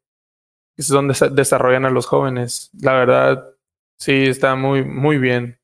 [0.76, 2.70] es donde desarrollan a los jóvenes.
[2.80, 3.50] La verdad,
[3.98, 5.58] sí, está muy, muy bien.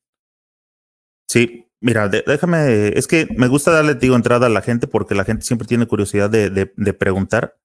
[1.28, 5.24] Sí, mira, déjame, es que me gusta darle, digo, entrada a la gente porque la
[5.24, 7.56] gente siempre tiene curiosidad de, de, preguntar,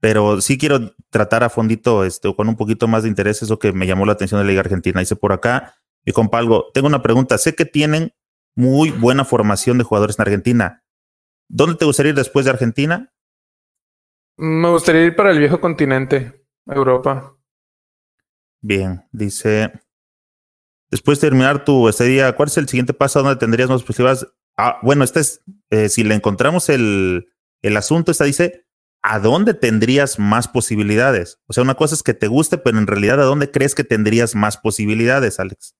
[0.00, 3.72] pero sí quiero tratar a fondito, esto con un poquito más de interés, eso que
[3.72, 5.00] me llamó la atención de la Liga Argentina.
[5.00, 7.36] Dice por acá, y compa algo, tengo una pregunta.
[7.38, 8.12] Sé que tienen
[8.54, 10.84] muy buena formación de jugadores en Argentina.
[11.48, 13.12] ¿Dónde te gustaría ir después de Argentina?
[14.36, 16.35] Me gustaría ir para el viejo continente,
[16.66, 17.36] Europa.
[18.60, 19.72] Bien, dice.
[20.90, 24.26] Después de terminar tu estadía, ¿cuál es el siguiente paso donde tendrías más posibilidades?
[24.56, 27.28] Ah, bueno, este es, eh, si le encontramos el,
[27.62, 28.66] el asunto, esta dice,
[29.02, 31.40] ¿a dónde tendrías más posibilidades?
[31.46, 33.84] O sea, una cosa es que te guste, pero en realidad, ¿a dónde crees que
[33.84, 35.76] tendrías más posibilidades, Alex?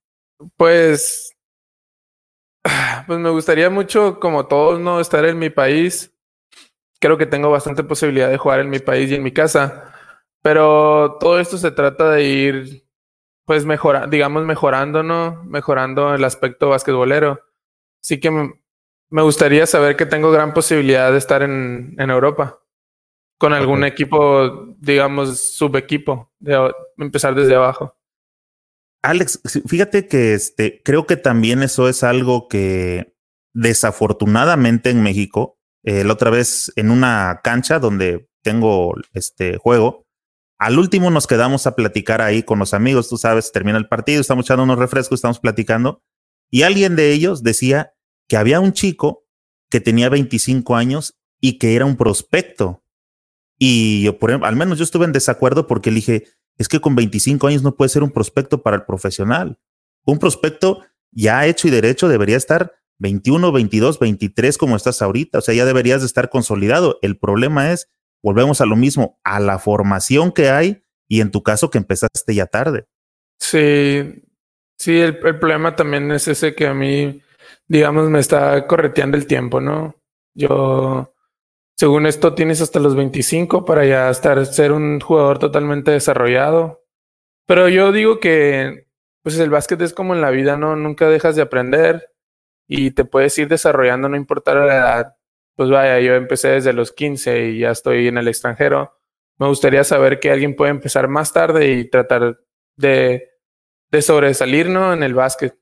[0.56, 1.34] Pues,
[3.06, 6.12] pues me gustaría mucho, como todos, no estar en mi país.
[7.00, 9.92] Creo que tengo bastante posibilidad de jugar en mi país y en mi casa.
[10.46, 12.84] Pero todo esto se trata de ir,
[13.44, 15.42] pues, mejorando, digamos, mejorando, ¿no?
[15.42, 17.40] Mejorando el aspecto basquetbolero.
[18.00, 22.60] Así que me gustaría saber que tengo gran posibilidad de estar en, en Europa
[23.38, 27.98] con algún equipo, digamos, subequipo, de empezar desde abajo.
[29.02, 33.16] Alex, fíjate que este, creo que también eso es algo que
[33.52, 40.05] desafortunadamente en México, eh, la otra vez en una cancha donde tengo este juego,
[40.58, 44.20] al último nos quedamos a platicar ahí con los amigos, tú sabes, termina el partido,
[44.20, 46.02] estamos echando unos refrescos, estamos platicando,
[46.50, 47.92] y alguien de ellos decía
[48.28, 49.26] que había un chico
[49.68, 52.82] que tenía 25 años y que era un prospecto.
[53.58, 56.24] Y yo, por al menos yo estuve en desacuerdo porque le dije,
[56.58, 59.58] es que con 25 años no puede ser un prospecto para el profesional.
[60.04, 65.38] Un prospecto ya hecho y derecho debería estar 21, 22, 23 como estás ahorita.
[65.38, 66.98] O sea, ya deberías de estar consolidado.
[67.02, 67.88] El problema es,
[68.26, 72.34] volvemos a lo mismo, a la formación que hay y en tu caso que empezaste
[72.34, 72.88] ya tarde.
[73.38, 74.20] Sí,
[74.76, 77.22] sí, el, problema también es ese que a mí,
[77.68, 79.94] digamos, me está correteando el tiempo, ¿no?
[80.34, 81.14] Yo
[81.76, 86.84] según esto, tienes hasta los 25 para ya estar, ser un jugador totalmente desarrollado.
[87.46, 88.88] Pero yo digo que,
[89.22, 90.74] pues el básquet es como en la vida, ¿no?
[90.74, 92.10] Nunca dejas de aprender
[92.66, 95.15] y te puedes ir desarrollando, no importa la edad.
[95.56, 98.98] Pues vaya, yo empecé desde los 15 y ya estoy en el extranjero.
[99.38, 102.38] Me gustaría saber que alguien puede empezar más tarde y tratar
[102.76, 103.30] de,
[103.90, 104.92] de sobresalir, ¿no?
[104.92, 105.58] En el básquet.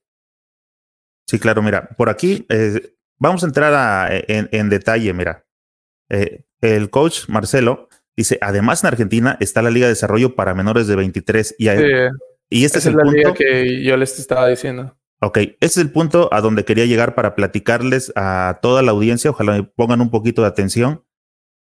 [1.29, 5.47] Sí, claro, mira, por aquí eh, vamos a entrar en, en detalle, mira.
[6.11, 10.87] Eh, el coach Marcelo dice, además en Argentina está la Liga de Desarrollo para menores
[10.87, 11.69] de 23 y,
[12.51, 14.97] y este es el la punto, liga que yo les estaba diciendo.
[15.21, 19.31] Ok, ese es el punto a donde quería llegar para platicarles a toda la audiencia,
[19.31, 21.05] ojalá me pongan un poquito de atención.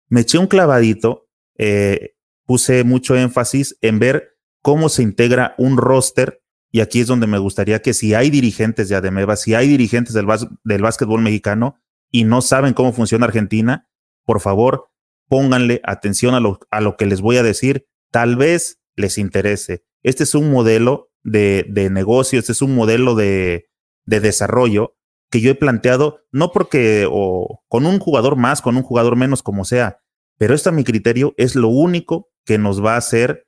[0.09, 6.43] Me eché un clavadito, eh, puse mucho énfasis en ver cómo se integra un roster
[6.71, 10.13] y aquí es donde me gustaría que si hay dirigentes de Ademeva, si hay dirigentes
[10.13, 10.27] del,
[10.63, 11.79] del básquetbol mexicano
[12.11, 13.89] y no saben cómo funciona Argentina,
[14.25, 14.89] por favor,
[15.27, 17.87] pónganle atención a lo, a lo que les voy a decir.
[18.11, 19.83] Tal vez les interese.
[20.03, 23.69] Este es un modelo de, de negocio, este es un modelo de,
[24.05, 24.95] de desarrollo
[25.29, 29.43] que yo he planteado, no porque o con un jugador más, con un jugador menos,
[29.43, 29.99] como sea,
[30.37, 33.45] pero esto a mi criterio es lo único que nos va a hacer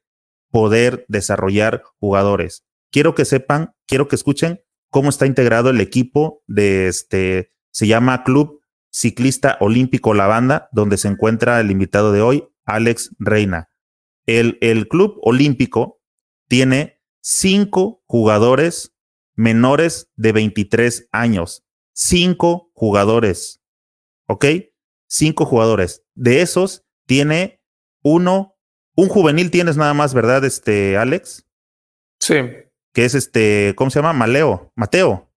[0.52, 2.66] poder desarrollar jugadores.
[2.92, 8.26] Quiero que sepan, quiero que escuchen cómo está integrado el equipo de este, se llama
[8.26, 8.60] Club
[8.92, 13.70] ciclista olímpico La Banda, donde se encuentra el invitado de hoy, Alex Reina.
[14.26, 16.02] El, el club olímpico
[16.50, 18.94] tiene cinco jugadores
[19.40, 21.64] menores de 23 años.
[21.94, 23.62] Cinco jugadores.
[24.28, 24.46] ¿Ok?
[25.08, 26.04] Cinco jugadores.
[26.14, 27.62] De esos tiene
[28.04, 28.58] uno,
[28.96, 31.46] un juvenil tienes nada más, ¿verdad, este Alex?
[32.20, 32.36] Sí.
[32.94, 34.14] Que es este, ¿cómo se llama?
[34.14, 35.32] Maleo, Mateo.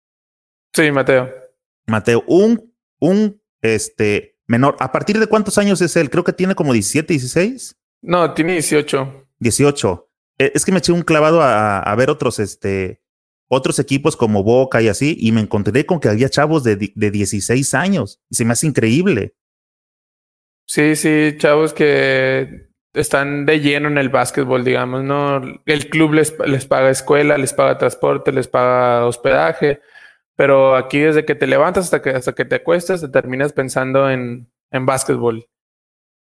[0.73, 1.31] Sí, Mateo.
[1.87, 4.77] Mateo, un, un este, menor.
[4.81, 6.11] ¿A partir de cuántos años es él?
[6.11, 7.77] Creo que tiene como 17, 16.
[8.03, 9.29] No, tiene 18.
[9.39, 10.12] 18.
[10.39, 13.03] Eh, es que me eché un clavado a, a, ver otros, este,
[13.49, 17.11] otros equipos como Boca y así, y me encontré con que había chavos de, de
[17.11, 18.21] 16 años.
[18.31, 19.35] Y se me hace increíble.
[20.67, 25.43] Sí, sí, chavos que están de lleno en el básquetbol, digamos, ¿no?
[25.67, 29.81] El club les, les paga escuela, les paga transporte, les paga hospedaje
[30.37, 34.11] pero aquí desde que te levantas hasta que, hasta que te acuestas, te terminas pensando
[34.11, 35.47] en, en básquetbol.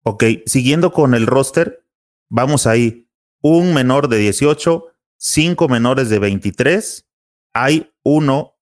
[0.03, 1.85] Ok, siguiendo con el roster,
[2.29, 3.07] vamos ahí.
[3.41, 7.07] Un menor de 18, cinco menores de 23.
[7.53, 8.57] Hay uno,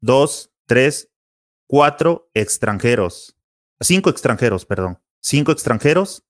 [0.00, 1.10] dos, tres,
[1.66, 3.36] cuatro extranjeros.
[3.80, 4.98] Cinco extranjeros, perdón.
[5.20, 6.24] Cinco extranjeros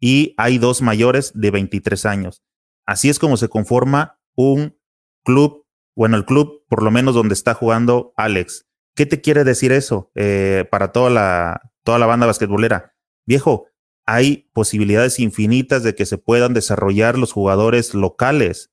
[0.00, 2.42] y hay dos mayores de 23 años.
[2.86, 4.78] Así es como se conforma un
[5.24, 5.68] club
[5.98, 8.68] bueno, el club, por lo menos donde está jugando Alex.
[8.94, 12.94] ¿Qué te quiere decir eso eh, para toda la, toda la banda basquetbolera?
[13.26, 13.66] Viejo,
[14.08, 18.72] hay posibilidades infinitas de que se puedan desarrollar los jugadores locales.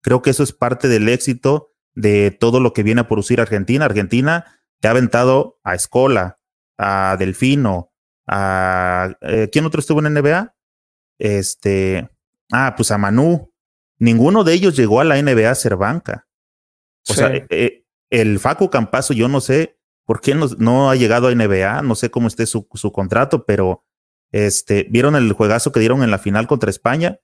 [0.00, 3.84] Creo que eso es parte del éxito de todo lo que viene a producir Argentina.
[3.84, 6.40] Argentina te ha aventado a Escola,
[6.78, 7.92] a Delfino,
[8.26, 10.56] a eh, ¿quién otro estuvo en NBA?
[11.18, 12.08] Este,
[12.50, 13.52] ah, pues a Manu.
[13.98, 16.26] Ninguno de ellos llegó a la NBA a ser banca.
[17.06, 21.28] O sea, eh, el Facu Campazo, yo no sé por qué no, no, ha llegado
[21.28, 23.84] a NBA, no sé cómo esté su, su, contrato, pero
[24.32, 27.18] este, vieron el juegazo que dieron en la final contra España.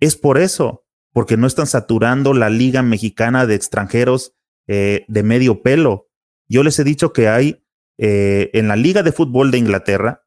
[0.00, 4.34] Es por eso, porque no están saturando la liga mexicana de extranjeros
[4.66, 6.08] eh, de medio pelo.
[6.48, 7.64] Yo les he dicho que hay
[7.98, 10.24] eh, en la liga de fútbol de Inglaterra,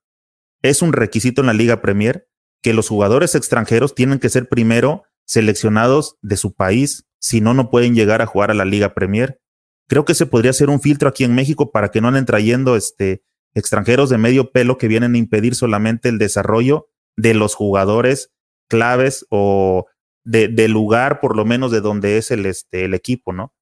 [0.61, 2.27] es un requisito en la liga Premier
[2.61, 7.69] que los jugadores extranjeros tienen que ser primero seleccionados de su país, si no, no
[7.69, 9.41] pueden llegar a jugar a la Liga Premier.
[9.87, 12.75] Creo que se podría hacer un filtro aquí en México para que no anden trayendo
[12.75, 13.23] este,
[13.53, 18.31] extranjeros de medio pelo que vienen a impedir solamente el desarrollo de los jugadores
[18.67, 19.85] claves o
[20.23, 23.53] de, del lugar, por lo menos de donde es el, este, el equipo, ¿no?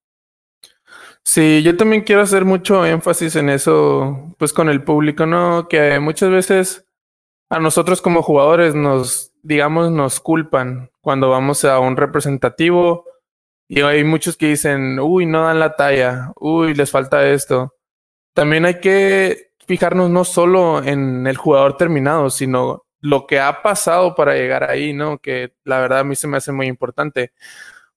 [1.24, 5.68] Sí, yo también quiero hacer mucho énfasis en eso, pues con el público, ¿no?
[5.68, 6.86] Que muchas veces
[7.48, 13.04] a nosotros como jugadores nos, digamos, nos culpan cuando vamos a un representativo
[13.68, 17.74] y hay muchos que dicen, uy, no dan la talla, uy, les falta esto.
[18.34, 24.14] También hay que fijarnos no solo en el jugador terminado, sino lo que ha pasado
[24.14, 25.18] para llegar ahí, ¿no?
[25.18, 27.32] Que la verdad a mí se me hace muy importante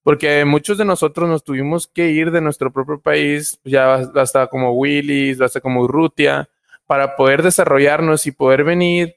[0.06, 4.70] porque muchos de nosotros nos tuvimos que ir de nuestro propio país, ya hasta como
[4.70, 6.48] Willis, hasta como Urrutia,
[6.86, 9.16] para poder desarrollarnos y poder venir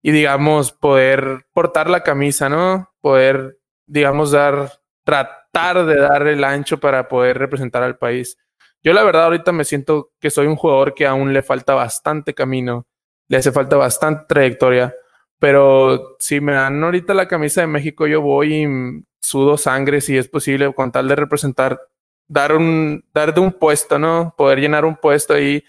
[0.00, 2.92] y, digamos, poder portar la camisa, ¿no?
[3.00, 4.70] Poder, digamos, dar,
[5.02, 8.38] tratar de dar el ancho para poder representar al país.
[8.84, 12.34] Yo la verdad ahorita me siento que soy un jugador que aún le falta bastante
[12.34, 12.86] camino,
[13.28, 14.94] le hace falta bastante trayectoria,
[15.38, 20.16] pero si me dan ahorita la camisa de México, yo voy y sudo sangre si
[20.16, 21.80] es posible, con tal de representar,
[22.28, 24.34] dar un, dar de un puesto, ¿no?
[24.36, 25.64] Poder llenar un puesto ahí,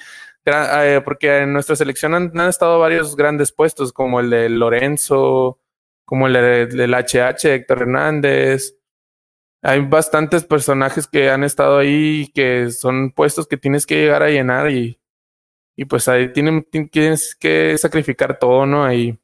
[0.46, 5.60] eh, porque en nuestra selección han, estado varios grandes puestos, como el de Lorenzo,
[6.06, 8.76] como el del HH, Héctor Hernández.
[9.64, 14.30] Hay bastantes personajes que han estado ahí que son puestos que tienes que llegar a
[14.30, 15.00] llenar y,
[15.78, 18.84] y pues ahí tienen, tienes que sacrificar todo, ¿no?
[18.84, 19.18] Ahí.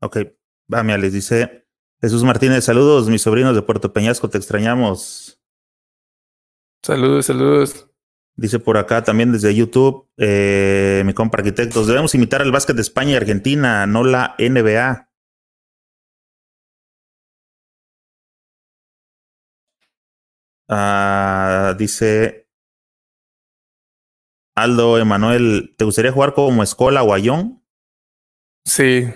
[0.00, 0.18] Ok,
[0.72, 1.66] va, les dice
[2.02, 5.40] Jesús Martínez, saludos, mis sobrinos de Puerto Peñasco, te extrañamos.
[6.82, 7.90] Saludos, saludos.
[8.36, 12.82] Dice por acá también desde YouTube, eh, mi compa arquitectos, debemos imitar el básquet de
[12.82, 15.03] España y Argentina, no la NBA.
[20.68, 22.48] Ah, dice
[24.54, 27.62] Aldo Emanuel, ¿te gustaría jugar como Escola o Ayón?
[28.64, 29.12] Sí,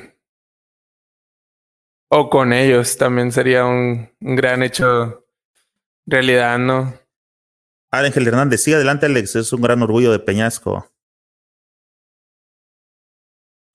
[2.11, 5.27] o con ellos también sería un, gran hecho
[6.07, 6.95] realidad, ¿no?
[7.91, 9.37] Ángel Hernández, sigue adelante, Alex.
[9.37, 10.91] Es un gran orgullo de Peñasco.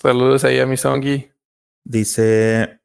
[0.02, 1.32] Saludos ahí a mi Songi.
[1.86, 2.82] Dice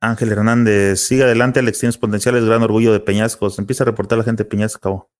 [0.00, 1.78] Ángel Hernández, sigue adelante, Alex.
[1.78, 3.50] Tienes potenciales, gran orgullo de Peñasco.
[3.50, 5.10] Se empieza a reportar la gente de Peñasco.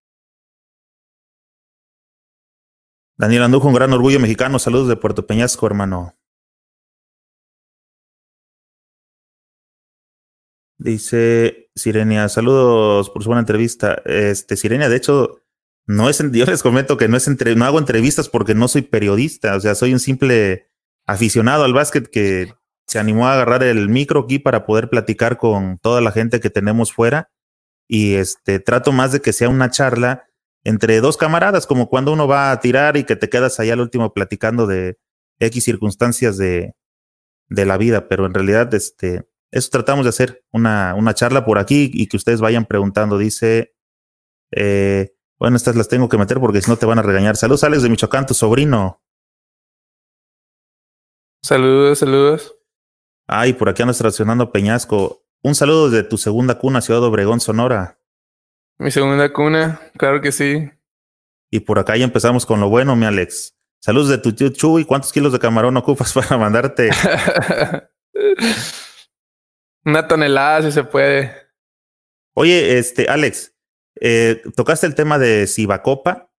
[3.18, 4.58] Daniel Andujo, un gran orgullo mexicano.
[4.58, 6.16] Saludos de Puerto Peñasco, hermano.
[10.78, 14.00] Dice Sirenia, saludos por su buena entrevista.
[14.06, 15.42] Este, Sirenia, de hecho,
[15.86, 18.82] no es, yo les comento que no es entre, no hago entrevistas porque no soy
[18.82, 20.70] periodista, o sea, soy un simple
[21.06, 22.54] aficionado al básquet que
[22.90, 26.50] se animó a agarrar el micro aquí para poder platicar con toda la gente que
[26.50, 27.30] tenemos fuera
[27.86, 30.24] y este trato más de que sea una charla
[30.64, 33.80] entre dos camaradas, como cuando uno va a tirar y que te quedas allá al
[33.80, 34.98] último platicando de
[35.38, 36.74] X circunstancias de,
[37.48, 41.60] de la vida, pero en realidad este eso tratamos de hacer, una, una charla por
[41.60, 43.18] aquí y que ustedes vayan preguntando.
[43.18, 43.72] Dice,
[44.50, 47.36] eh, bueno, estas las tengo que meter porque si no te van a regañar.
[47.36, 49.00] Saludos, Alex de Michoacán, tu sobrino.
[51.40, 52.59] Saludos, saludos.
[53.32, 55.24] Ay, por aquí ando estacionando Peñasco.
[55.40, 58.00] Un saludo de tu segunda cuna, Ciudad Obregón, Sonora.
[58.76, 60.68] Mi segunda cuna, claro que sí.
[61.48, 63.56] Y por acá ya empezamos con lo bueno, mi Alex.
[63.78, 64.84] Saludos de tu tío Chuy.
[64.84, 66.90] ¿Cuántos kilos de camarón ocupas para mandarte?
[69.84, 71.32] Una tonelada, si se puede.
[72.34, 73.54] Oye, este, Alex,
[74.00, 76.32] eh, tocaste el tema de Cibacopa.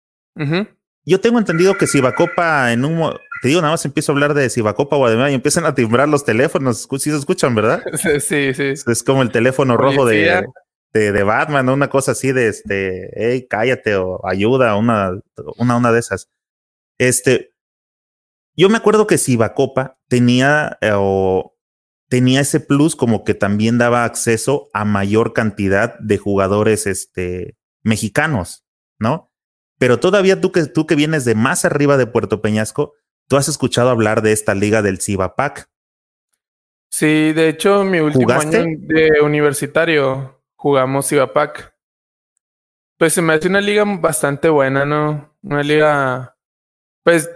[1.05, 4.51] Yo tengo entendido que Cibacopa en un te digo, nada más empiezo a hablar de
[4.51, 6.87] Cibacopa Guadalajara y empiezan a timbrar los teléfonos.
[6.91, 7.83] Sí se escuchan, ¿verdad?
[8.21, 8.75] Sí, sí.
[8.87, 10.45] Es como el teléfono rojo de,
[10.93, 15.13] de, de, Batman, una cosa así de este, hey, cállate o ayuda, una,
[15.57, 16.29] una, una de esas.
[16.99, 17.55] Este,
[18.57, 21.57] yo me acuerdo que Cibacopa tenía eh, o
[22.11, 28.65] tenía ese plus como que también daba acceso a mayor cantidad de jugadores este, mexicanos,
[28.99, 29.33] ¿no?
[29.79, 32.95] Pero todavía tú que, tú que vienes de más arriba de Puerto Peñasco,
[33.31, 35.71] tú has escuchado hablar de esta liga del Cibapac.
[36.91, 41.73] Sí, de hecho, mi último año de universitario jugamos Cibapac.
[42.99, 45.33] Pues se me hace una liga bastante buena, ¿no?
[45.43, 46.37] Una liga,
[47.05, 47.31] pues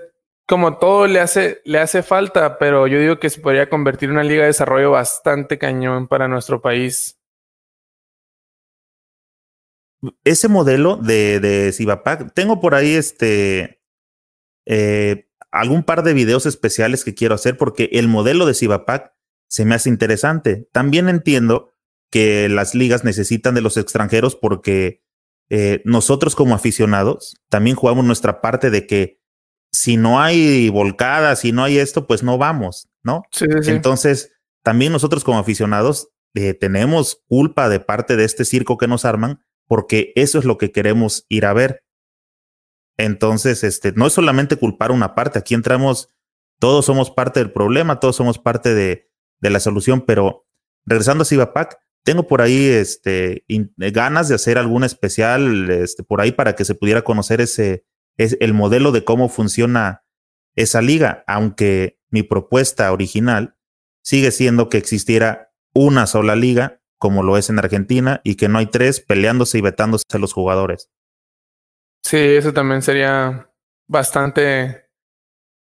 [0.48, 4.16] como todo le hace, le hace falta, pero yo digo que se podría convertir en
[4.16, 7.20] una liga de desarrollo bastante cañón para nuestro país.
[10.24, 13.80] Ese modelo de, de Cibapac, tengo por ahí este.
[14.66, 19.12] Eh, algún par de videos especiales que quiero hacer porque el modelo de Cibapac
[19.48, 20.68] se me hace interesante.
[20.72, 21.70] También entiendo
[22.10, 25.02] que las ligas necesitan de los extranjeros porque
[25.50, 29.20] eh, nosotros como aficionados también jugamos nuestra parte de que
[29.70, 33.22] si no hay volcadas, si no hay esto, pues no vamos, ¿no?
[33.30, 33.70] Sí, sí.
[33.70, 34.32] Entonces,
[34.64, 39.44] también nosotros como aficionados eh, tenemos culpa de parte de este circo que nos arman
[39.68, 41.83] porque eso es lo que queremos ir a ver.
[42.96, 46.10] Entonces, este, no es solamente culpar una parte, aquí entramos,
[46.58, 50.46] todos somos parte del problema, todos somos parte de, de la solución, pero
[50.86, 53.44] regresando a Cibapac, tengo por ahí este,
[53.76, 57.86] ganas de hacer algún especial este, por ahí para que se pudiera conocer ese,
[58.16, 60.04] es el modelo de cómo funciona
[60.54, 63.56] esa liga, aunque mi propuesta original
[64.02, 68.58] sigue siendo que existiera una sola liga, como lo es en Argentina, y que no
[68.58, 70.90] hay tres peleándose y vetándose los jugadores.
[72.04, 73.50] Sí, eso también sería
[73.88, 74.90] bastante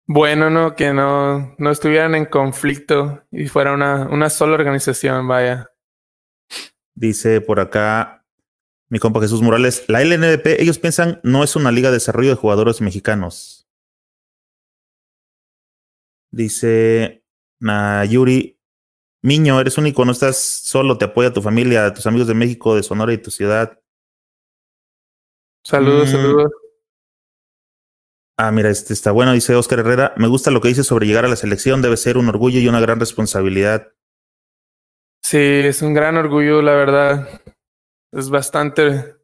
[0.06, 0.76] bueno, ¿no?
[0.76, 5.70] Que no, no estuvieran en conflicto y fuera una, una sola organización, vaya.
[6.94, 8.24] Dice por acá
[8.90, 12.36] mi compa Jesús Morales, la LNDP, ellos piensan no es una liga de desarrollo de
[12.36, 13.66] jugadores mexicanos.
[16.30, 17.24] Dice
[17.60, 18.60] Nayuri,
[19.22, 22.82] Miño, eres único, no estás solo, te apoya tu familia, tus amigos de México, de
[22.82, 23.80] Sonora y tu ciudad.
[25.64, 26.12] Saludos, mm.
[26.12, 26.52] saludos.
[28.36, 30.12] Ah, mira, este está bueno, dice Oscar Herrera.
[30.16, 32.68] Me gusta lo que dice sobre llegar a la selección, debe ser un orgullo y
[32.68, 33.92] una gran responsabilidad.
[35.22, 37.40] Sí, es un gran orgullo, la verdad.
[38.12, 39.16] Es bastante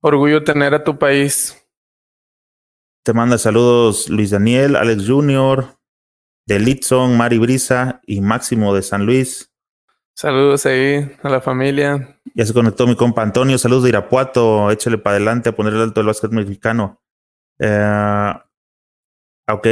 [0.00, 1.58] orgullo tener a tu país.
[3.04, 5.78] Te manda saludos Luis Daniel, Alex Junior,
[6.46, 9.51] de Litson, Mari Brisa y Máximo de San Luis.
[10.22, 12.16] Saludos ahí a la familia.
[12.36, 13.58] Ya se conectó mi compa Antonio.
[13.58, 14.70] Saludos de Irapuato.
[14.70, 17.02] Échale para adelante a poner el alto del básquet mexicano.
[17.58, 18.32] Eh,
[19.48, 19.66] ok.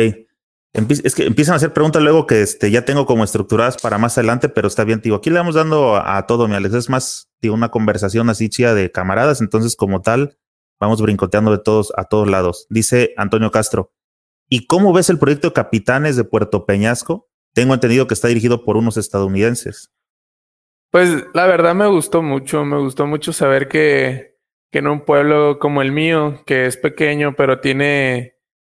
[1.04, 4.18] es que empiezan a hacer preguntas luego que este, ya tengo como estructuradas para más
[4.18, 5.14] adelante, pero está bien, tío.
[5.14, 6.74] Aquí le vamos dando a, todo, mi Alex.
[6.74, 9.40] Es más, tío, una conversación así chida de camaradas.
[9.40, 10.36] Entonces, como tal,
[10.80, 12.66] vamos brincoteando de todos a todos lados.
[12.70, 13.92] Dice Antonio Castro.
[14.48, 17.30] ¿Y cómo ves el proyecto Capitanes de Puerto Peñasco?
[17.54, 19.92] Tengo entendido que está dirigido por unos estadounidenses.
[20.90, 24.36] Pues la verdad me gustó mucho, me gustó mucho saber que,
[24.72, 28.34] en un pueblo como el mío, que es pequeño, pero tiene,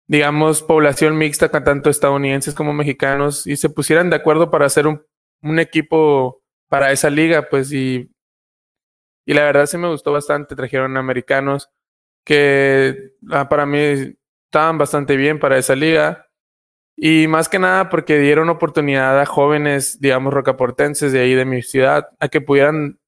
[0.07, 5.05] digamos, población mixta tanto estadounidenses como mexicanos, y se pusieran de acuerdo para hacer un,
[5.41, 8.11] un equipo para esa liga, pues, y,
[9.25, 11.69] y la verdad sí me gustó bastante, trajeron americanos
[12.25, 16.27] que ah, para mí estaban bastante bien para esa liga.
[16.95, 21.61] Y más que nada porque dieron oportunidad a jóvenes, digamos, rocaportenses de ahí de mi
[21.61, 22.99] ciudad, a que pudieran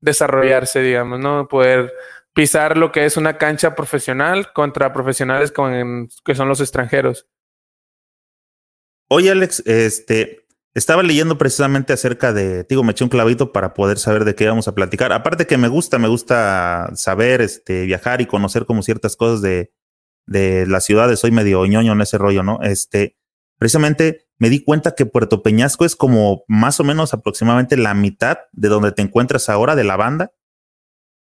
[0.00, 1.48] desarrollarse, digamos, ¿no?
[1.48, 1.92] Poder
[2.34, 7.26] pisar lo que es una cancha profesional contra profesionales con, que son los extranjeros.
[9.08, 13.98] Oye, Alex, este, estaba leyendo precisamente acerca de, digo, me eché un clavito para poder
[13.98, 15.12] saber de qué íbamos a platicar.
[15.12, 19.72] Aparte que me gusta, me gusta saber, este, viajar y conocer como ciertas cosas de,
[20.26, 22.58] de las ciudades, soy medio ñoño en ese rollo, ¿no?
[22.62, 23.16] Este,
[23.58, 28.38] precisamente me di cuenta que Puerto Peñasco es como más o menos aproximadamente la mitad
[28.52, 30.32] de donde te encuentras ahora de la banda.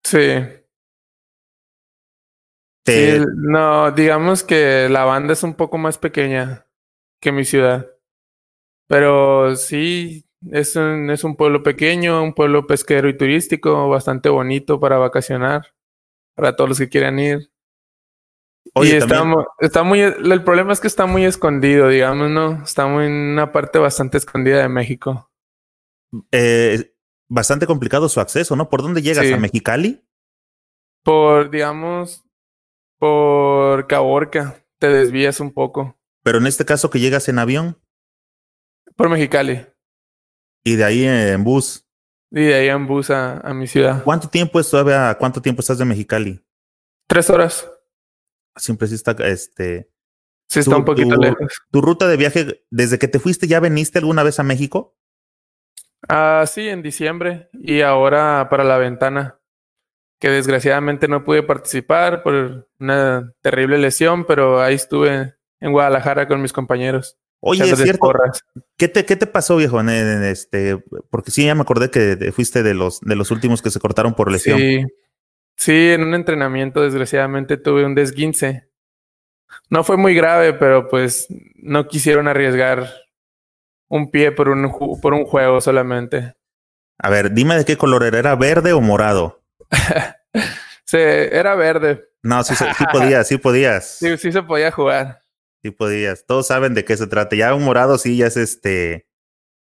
[0.02, 0.42] Sí.
[2.86, 3.18] sí.
[3.36, 6.66] No, digamos que la banda es un poco más pequeña
[7.20, 7.86] que mi ciudad.
[8.88, 14.80] Pero sí, es un, es un pueblo pequeño, un pueblo pesquero y turístico, bastante bonito
[14.80, 15.74] para vacacionar,
[16.34, 17.50] para todos los que quieran ir.
[18.74, 22.62] Oye, está, muy, el problema es que está muy escondido, digamos, ¿no?
[22.62, 25.30] Está muy en una parte bastante escondida de México.
[26.32, 26.94] Eh,
[27.28, 28.68] bastante complicado su acceso, ¿no?
[28.68, 29.30] ¿Por dónde llegas?
[29.30, 30.04] ¿A Mexicali?
[31.02, 32.24] Por, digamos,
[32.98, 34.64] por Caborca.
[34.78, 35.98] Te desvías un poco.
[36.22, 37.80] Pero en este caso que llegas en avión.
[38.96, 39.66] Por Mexicali.
[40.64, 41.84] Y de ahí en bus.
[42.30, 44.04] Y de ahí en bus a, a mi ciudad.
[44.04, 45.16] ¿Cuánto tiempo es todavía?
[45.18, 46.44] ¿Cuánto tiempo estás de Mexicali?
[47.06, 47.68] Tres horas
[48.58, 49.90] siempre sí está, este...
[50.50, 51.60] Sí está un poquito lejos.
[51.70, 54.96] ¿Tu ruta de viaje, desde que te fuiste, ya veniste alguna vez a México?
[56.08, 59.40] Ah, sí, en diciembre y ahora para la ventana,
[60.18, 66.40] que desgraciadamente no pude participar por una terrible lesión, pero ahí estuve en Guadalajara con
[66.40, 67.18] mis compañeros.
[67.40, 68.12] Oye, es cierto.
[68.76, 69.80] ¿Qué te, ¿Qué te pasó, viejo?
[69.80, 73.70] En, este, porque sí, ya me acordé que fuiste de los, de los últimos que
[73.70, 74.58] se cortaron por lesión.
[74.58, 74.84] Sí,
[75.58, 78.70] Sí, en un entrenamiento desgraciadamente tuve un desguince.
[79.70, 82.88] No fue muy grave, pero pues no quisieron arriesgar
[83.88, 86.34] un pie por un, por un juego solamente.
[86.96, 89.42] A ver, dime de qué color era, ¿era verde o morado?
[90.84, 92.08] sí, era verde.
[92.22, 93.98] No, sí, sí podías, sí podías.
[93.98, 95.20] Sí, sí se podía jugar.
[95.62, 96.24] sí podías.
[96.24, 97.34] Todos saben de qué se trata.
[97.34, 99.08] Ya un morado sí, ya es este.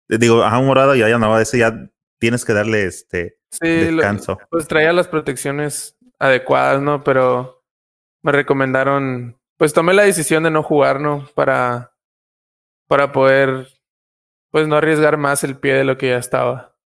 [0.08, 1.90] Digo, a un morado ya, ya no, ese ya
[2.22, 4.38] tienes que darle este sí, descanso.
[4.52, 7.04] pues traía las protecciones adecuadas, ¿no?
[7.04, 7.66] Pero
[8.22, 11.28] me recomendaron, pues tomé la decisión de no jugar, ¿no?
[11.34, 11.96] Para,
[12.88, 13.68] para poder,
[14.52, 16.78] pues no arriesgar más el pie de lo que ya estaba.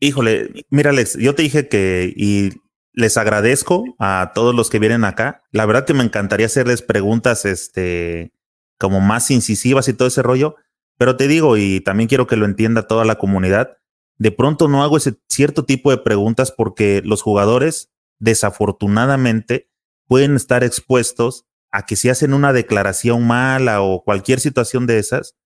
[0.00, 2.52] Híjole, mira Alex, yo te dije que, y
[2.94, 5.42] les agradezco a todos los que vienen acá.
[5.52, 8.32] La verdad que me encantaría hacerles preguntas, este,
[8.78, 10.56] como más incisivas y todo ese rollo.
[10.96, 13.76] Pero te digo, y también quiero que lo entienda toda la comunidad,
[14.18, 19.70] de pronto no hago ese cierto tipo de preguntas porque los jugadores, desafortunadamente,
[20.06, 25.36] pueden estar expuestos a que si hacen una declaración mala o cualquier situación de esas,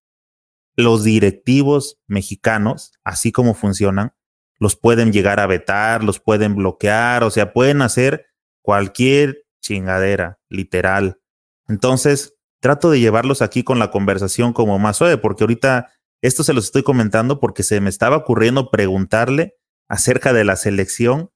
[0.75, 4.13] los directivos mexicanos, así como funcionan,
[4.57, 8.27] los pueden llegar a vetar, los pueden bloquear, o sea, pueden hacer
[8.61, 11.19] cualquier chingadera, literal.
[11.67, 15.91] Entonces, trato de llevarlos aquí con la conversación como más suave, porque ahorita
[16.21, 19.57] esto se los estoy comentando porque se me estaba ocurriendo preguntarle
[19.87, 21.31] acerca de la selección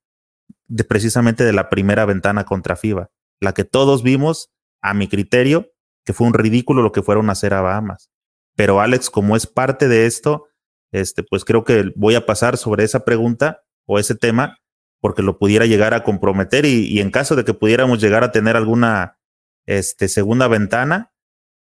[0.67, 5.71] de precisamente de la primera ventana contra FIBA, la que todos vimos, a mi criterio,
[6.03, 8.11] que fue un ridículo lo que fueron a hacer a Bahamas.
[8.55, 10.47] Pero Alex, como es parte de esto,
[10.91, 14.59] este, pues creo que voy a pasar sobre esa pregunta o ese tema
[15.01, 18.55] porque lo pudiera llegar a comprometer y, en caso de que pudiéramos llegar a tener
[18.55, 19.19] alguna
[19.65, 21.11] este, segunda ventana,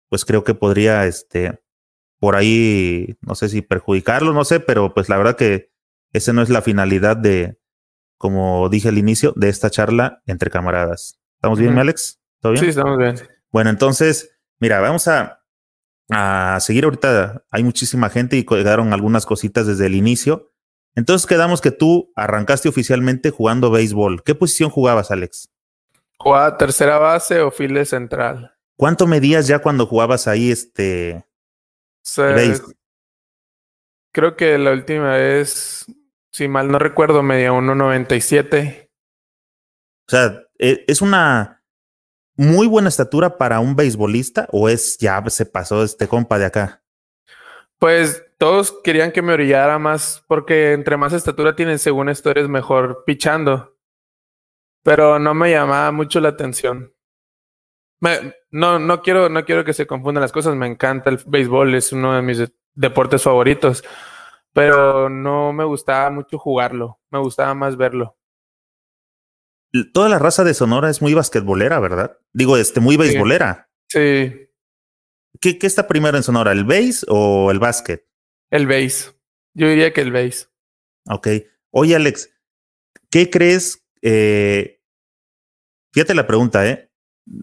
[0.09, 1.62] pues creo que podría, este,
[2.23, 5.73] por ahí, no sé si perjudicarlo, no sé, pero pues la verdad que
[6.13, 7.59] esa no es la finalidad de,
[8.17, 11.19] como dije al inicio, de esta charla entre camaradas.
[11.35, 12.21] ¿Estamos bien, Alex?
[12.39, 12.63] ¿Todo bien?
[12.63, 13.15] Sí, estamos bien.
[13.51, 15.43] Bueno, entonces, mira, vamos a,
[16.11, 17.43] a seguir ahorita.
[17.51, 20.53] Hay muchísima gente y quedaron algunas cositas desde el inicio.
[20.95, 24.23] Entonces quedamos que tú arrancaste oficialmente jugando béisbol.
[24.23, 25.49] ¿Qué posición jugabas, Alex?
[26.19, 28.55] Jugaba tercera base o file central.
[28.77, 31.25] ¿Cuánto medías ya cuando jugabas ahí este
[34.11, 35.85] Creo que la última vez,
[36.31, 38.89] si mal no recuerdo, medía 1.97.
[40.07, 41.63] O sea, e, es una
[42.35, 46.83] muy buena estatura para un beisbolista o es ya se pasó este compa de acá?
[47.77, 52.47] Pues todos querían que me orillara más porque entre más estatura tienes, según esto eres
[52.47, 53.77] mejor pichando.
[54.83, 56.93] Pero no me llamaba mucho la atención.
[58.53, 60.55] No, no quiero, no quiero que se confundan las cosas.
[60.55, 62.41] Me encanta el béisbol, es uno de mis
[62.73, 63.83] deportes favoritos.
[64.53, 66.99] Pero no me gustaba mucho jugarlo.
[67.11, 68.15] Me gustaba más verlo
[69.91, 72.17] toda la raza de Sonora es muy basquetbolera, ¿verdad?
[72.31, 73.69] Digo, este, muy beisbolera.
[73.89, 74.49] Sí.
[75.41, 78.07] ¿Qué, ¿Qué, está primero en Sonora, el base o el básquet?
[78.51, 79.11] El base.
[79.55, 80.47] Yo diría que el base.
[81.07, 81.27] Ok.
[81.71, 82.29] Oye, Alex,
[83.09, 83.83] ¿qué crees?
[84.01, 84.79] Eh,
[85.91, 86.91] fíjate la pregunta, ¿eh?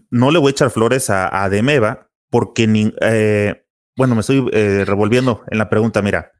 [0.09, 3.65] No le voy a echar flores a, a Demeva porque, ni, eh,
[3.97, 6.01] bueno, me estoy eh, revolviendo en la pregunta.
[6.01, 6.31] Mira,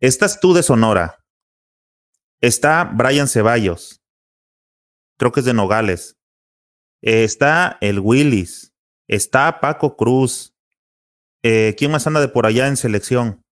[0.00, 1.18] estás tú de Sonora.
[2.40, 4.02] Está Brian Ceballos
[5.22, 6.18] creo que es de Nogales.
[7.00, 8.74] está el Willis.
[9.08, 10.52] Está Paco Cruz.
[11.44, 13.44] Eh, ¿Quién más anda de por allá en selección?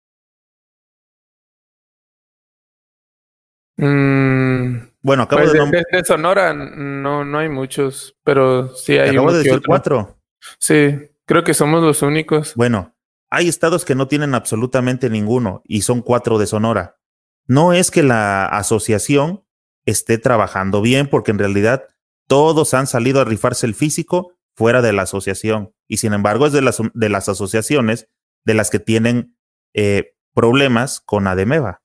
[3.80, 5.84] Mm, bueno, acabo pues de, nombrar.
[5.90, 10.18] De, Sonora no, no hay muchos, pero sí hay acabo de decir cuatro.
[10.58, 12.54] Sí, creo que somos los únicos.
[12.56, 12.94] Bueno,
[13.30, 16.98] hay estados que no tienen absolutamente ninguno y son cuatro de Sonora.
[17.46, 19.44] No es que la asociación
[19.86, 21.84] esté trabajando bien, porque en realidad
[22.26, 25.72] todos han salido a rifarse el físico fuera de la asociación.
[25.88, 28.08] Y sin embargo es de las, de las asociaciones
[28.44, 29.36] de las que tienen
[29.72, 31.82] eh, problemas con Ademeva,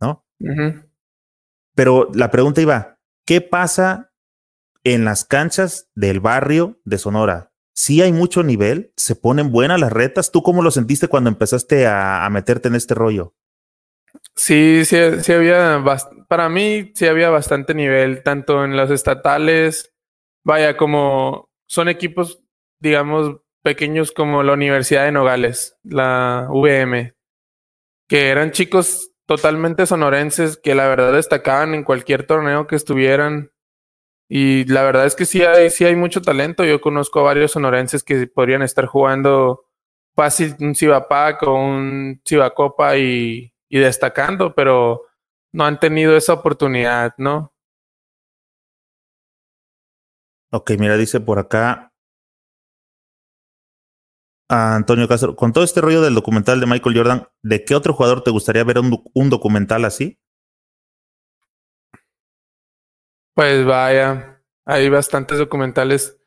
[0.00, 0.26] ¿no?
[1.76, 4.12] Pero la pregunta iba, ¿qué pasa
[4.82, 7.52] en las canchas del barrio de Sonora?
[7.72, 8.92] ¿Sí hay mucho nivel?
[8.96, 10.32] ¿Se ponen buenas las retas?
[10.32, 13.36] ¿Tú cómo lo sentiste cuando empezaste a meterte en este rollo?
[14.34, 15.82] Sí, sí, sí había,
[16.28, 19.94] para mí sí había bastante nivel, tanto en los estatales,
[20.44, 22.42] vaya, como son equipos,
[22.78, 27.14] digamos, pequeños como la Universidad de Nogales, la VM,
[28.08, 33.52] que eran chicos totalmente sonorenses que la verdad destacaban en cualquier torneo que estuvieran.
[34.28, 36.64] Y la verdad es que sí hay, sí hay mucho talento.
[36.64, 39.66] Yo conozco a varios sonorenses que podrían estar jugando
[40.14, 45.06] fácil un Cibapac o un Cibacopa y y destacando, pero
[45.52, 47.52] no han tenido esa oportunidad, ¿no?
[50.50, 51.92] Ok, mira, dice por acá
[54.48, 58.22] Antonio Castro, con todo este rollo del documental de Michael Jordan, ¿de qué otro jugador
[58.22, 60.18] te gustaría ver un, un documental así?
[63.34, 66.18] Pues vaya, hay bastantes documentales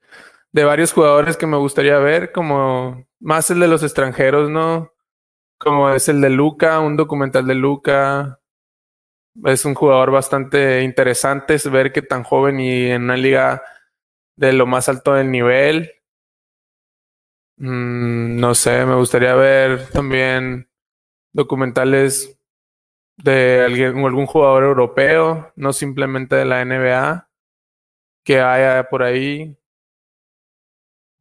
[0.51, 4.93] de varios jugadores que me gustaría ver, como más el de los extranjeros, ¿no?
[5.57, 8.39] Como es el de Luca, un documental de Luca.
[9.45, 13.63] Es un jugador bastante interesante es ver que tan joven y en una liga
[14.35, 15.91] de lo más alto del nivel.
[17.59, 20.69] Mm, no sé, me gustaría ver también
[21.33, 22.39] documentales
[23.17, 27.29] de algún jugador europeo, no simplemente de la NBA,
[28.23, 29.57] que haya por ahí.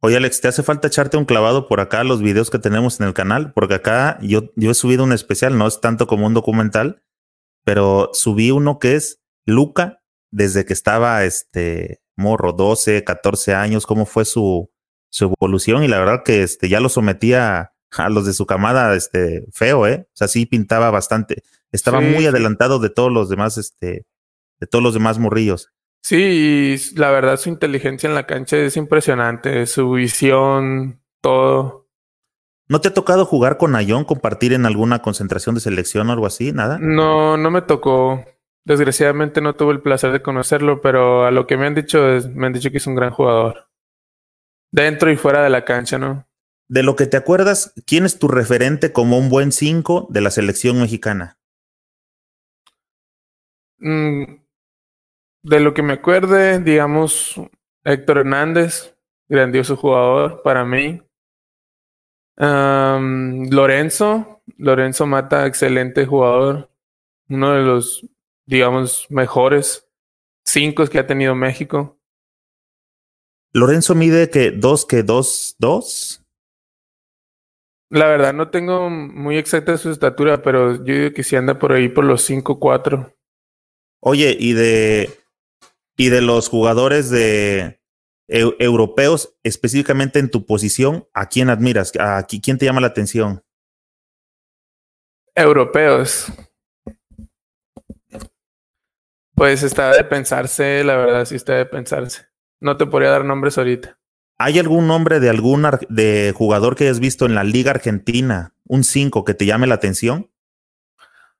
[0.01, 3.07] Oye, Alex, ¿te hace falta echarte un clavado por acá los videos que tenemos en
[3.07, 3.51] el canal?
[3.51, 7.03] Porque acá yo, yo he subido un especial, no es tanto como un documental,
[7.65, 14.05] pero subí uno que es Luca, desde que estaba este morro, 12, 14 años, cómo
[14.05, 14.71] fue su,
[15.09, 18.95] su evolución, y la verdad que este, ya lo sometía a los de su camada,
[18.95, 20.07] este, feo, ¿eh?
[20.07, 21.43] O sea, sí pintaba bastante.
[21.71, 24.05] Estaba muy adelantado de todos los demás, este,
[24.59, 25.71] de todos los demás morrillos.
[26.01, 31.87] Sí, la verdad su inteligencia en la cancha es impresionante, su visión, todo.
[32.67, 36.25] ¿No te ha tocado jugar con Ayón, compartir en alguna concentración de selección o algo
[36.25, 36.51] así?
[36.51, 36.77] ¿Nada?
[36.79, 38.23] No, no me tocó.
[38.63, 42.27] Desgraciadamente no tuve el placer de conocerlo, pero a lo que me han dicho es,
[42.27, 43.68] me han dicho que es un gran jugador.
[44.71, 46.27] Dentro y fuera de la cancha, ¿no?
[46.67, 50.29] De lo que te acuerdas, ¿quién es tu referente como un buen 5 de la
[50.29, 51.39] selección mexicana?
[53.79, 54.23] Mm,
[55.43, 57.35] de lo que me acuerde, digamos,
[57.83, 58.95] Héctor Hernández,
[59.27, 61.01] grandioso jugador para mí.
[62.37, 66.71] Lorenzo, Lorenzo Mata, excelente jugador,
[67.27, 68.05] uno de los,
[68.45, 69.89] digamos, mejores
[70.45, 71.98] cinco que ha tenido México.
[73.53, 76.23] Lorenzo mide que dos, que dos, dos.
[77.91, 81.71] La verdad no tengo muy exacta su estatura, pero yo digo que si anda por
[81.71, 83.15] ahí por los cinco, cuatro.
[84.01, 85.09] Oye, y de
[85.97, 87.81] y de los jugadores de
[88.29, 91.91] europeos, específicamente en tu posición, ¿a quién admiras?
[91.99, 93.43] ¿A quién te llama la atención?
[95.33, 96.31] Europeos.
[99.33, 102.28] Pues está de pensarse, la verdad, sí está de pensarse.
[102.59, 103.97] No te podría dar nombres ahorita.
[104.37, 108.83] ¿Hay algún nombre de algún de jugador que hayas visto en la Liga Argentina, un
[108.83, 110.29] 5 que te llame la atención?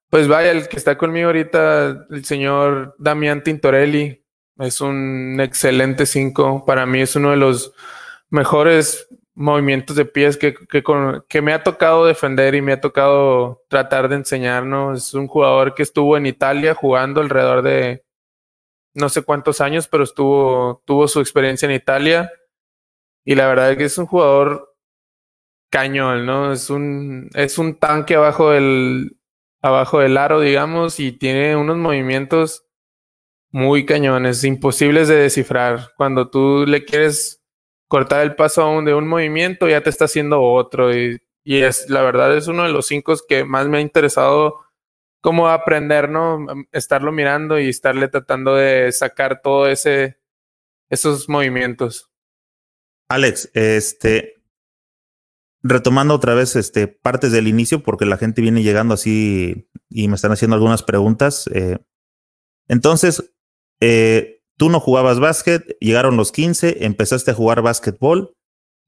[0.10, 4.24] Pues vaya, el que está conmigo ahorita, el señor Damián Tintorelli,
[4.58, 6.66] es un excelente 5.
[6.66, 7.74] Para mí es uno de los
[8.30, 10.84] mejores movimientos de pies que, que,
[11.30, 15.08] que, me ha tocado defender y me ha tocado tratar de enseñarnos.
[15.08, 18.04] Es un jugador que estuvo en Italia jugando alrededor de
[18.94, 22.32] no sé cuántos años, pero estuvo, tuvo su experiencia en Italia.
[23.24, 24.76] Y la verdad es que es un jugador
[25.70, 26.52] cañón, ¿no?
[26.52, 29.18] Es un, es un tanque abajo del,
[29.62, 32.66] abajo del aro, digamos, y tiene unos movimientos
[33.52, 35.92] muy cañones, imposibles de descifrar.
[35.98, 37.42] Cuando tú le quieres
[37.88, 40.96] cortar el paso a un, de un movimiento, ya te está haciendo otro.
[40.96, 44.60] Y, y es, la verdad, es uno de los cinco que más me ha interesado
[45.22, 46.46] como aprender, ¿no?
[46.72, 50.20] Estarlo mirando y estarle tratando de sacar todo ese,
[50.90, 52.10] esos movimientos.
[53.10, 54.36] Alex, este,
[55.62, 60.16] retomando otra vez este, partes del inicio, porque la gente viene llegando así y me
[60.16, 61.50] están haciendo algunas preguntas.
[61.54, 61.80] Eh,
[62.68, 63.34] entonces,
[63.80, 68.36] eh, tú no jugabas básquet, llegaron los 15, empezaste a jugar básquetbol.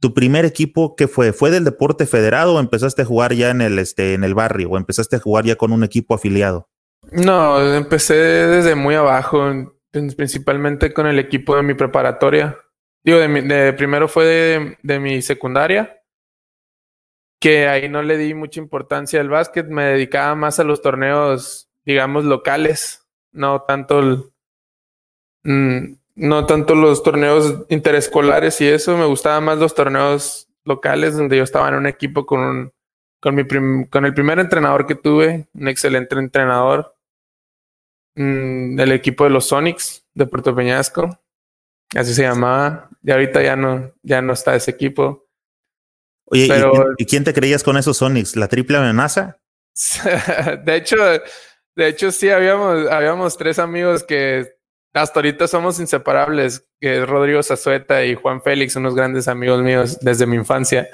[0.02, 1.32] ¿Tu primer equipo qué fue?
[1.32, 4.72] ¿Fue del deporte federado o empezaste a jugar ya en el, este, en el barrio
[4.72, 6.68] o empezaste a jugar ya con un equipo afiliado?
[7.12, 9.48] No, empecé desde muy abajo,
[9.92, 12.58] principalmente con el equipo de mi preparatoria.
[13.04, 16.02] Digo, de, primero fue de, de, mi secundaria,
[17.40, 21.70] que ahí no le di mucha importancia al básquet, me dedicaba más a los torneos,
[21.86, 24.24] digamos, locales, no tanto el,
[25.44, 31.38] mm, no tanto los torneos interescolares y eso, me gustaban más los torneos locales donde
[31.38, 32.74] yo estaba en un equipo con un,
[33.20, 33.46] con mi
[33.88, 36.96] con el primer entrenador que tuve, un excelente entrenador,
[38.16, 41.20] mm, del equipo de los Sonics de Puerto Peñasco,
[41.96, 45.28] así se llamaba, y ahorita ya no, ya no está ese equipo.
[46.26, 46.48] Oye,
[46.98, 48.36] ¿y, quién, te creías con esos Sonics?
[48.38, 49.38] ¿La triple amenaza?
[50.64, 50.96] de hecho,
[51.76, 54.61] de hecho sí habíamos, habíamos tres amigos que
[54.94, 60.26] hasta ahorita somos inseparables, que Rodrigo Zazueta y Juan Félix, unos grandes amigos míos desde
[60.26, 60.90] mi infancia.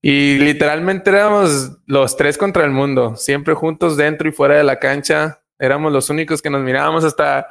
[0.00, 4.78] Y literalmente éramos los tres contra el mundo, siempre juntos dentro y fuera de la
[4.78, 5.42] cancha.
[5.58, 7.46] Éramos los únicos que nos mirábamos hasta...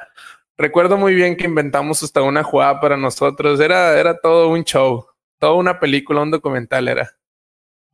[0.58, 3.58] Recuerdo muy bien que inventamos hasta una jugada para nosotros.
[3.58, 5.06] Era, era todo un show,
[5.38, 7.10] toda una película, un documental era.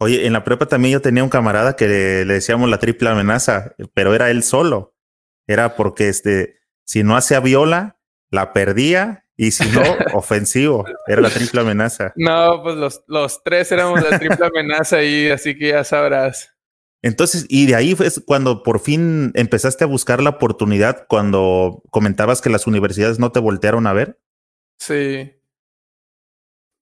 [0.01, 3.09] Oye, en la prepa también yo tenía un camarada que le, le decíamos la triple
[3.11, 4.95] amenaza, pero era él solo.
[5.47, 6.58] Era porque este,
[6.89, 7.99] si no hacía viola,
[8.31, 9.83] la perdía Y si no,
[10.15, 10.87] ofensivo.
[11.07, 12.15] Era la triple amenaza.
[12.17, 16.57] No, pues los, los tres éramos la triple amenaza y así que ya sabrás.
[17.03, 22.41] Entonces, y de ahí fue cuando por fin empezaste a buscar la oportunidad, cuando comentabas
[22.41, 24.19] que las universidades no te voltearon a ver.
[24.79, 25.31] Sí.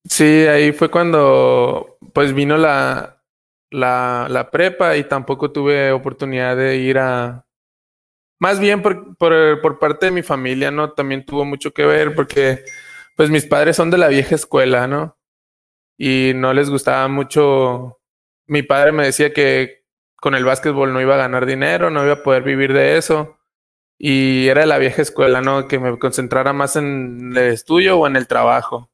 [0.09, 3.25] Sí, ahí fue cuando pues vino la,
[3.71, 7.46] la, la prepa y tampoco tuve oportunidad de ir a...
[8.39, 10.93] Más bien por, por, por parte de mi familia, ¿no?
[10.93, 12.65] También tuvo mucho que ver porque
[13.17, 15.17] pues mis padres son de la vieja escuela, ¿no?
[15.97, 17.99] Y no les gustaba mucho...
[18.47, 19.85] Mi padre me decía que
[20.17, 23.39] con el básquetbol no iba a ganar dinero, no iba a poder vivir de eso.
[23.99, 25.67] Y era de la vieja escuela, ¿no?
[25.69, 28.91] Que me concentrara más en el estudio o en el trabajo.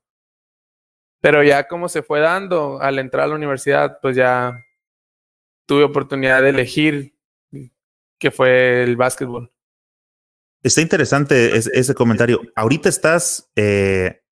[1.21, 4.65] Pero ya como se fue dando al entrar a la universidad, pues ya
[5.67, 7.15] tuve oportunidad de elegir
[8.23, 9.53] que fue el básquetbol.
[10.63, 12.41] Está interesante ese, comentario.
[12.55, 14.23] Ahorita estás eh,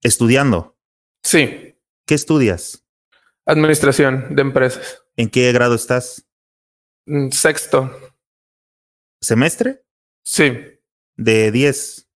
[0.00, 0.78] estudiando.
[1.22, 1.76] Sí.
[2.06, 2.82] ¿Qué estudias?
[3.44, 5.04] Administración de empresas.
[5.18, 6.26] ¿En qué grado estás?
[7.04, 7.94] Mm, sexto.
[9.20, 9.84] ¿Semestre?
[10.24, 10.56] Sí.
[11.16, 12.08] ¿De 10?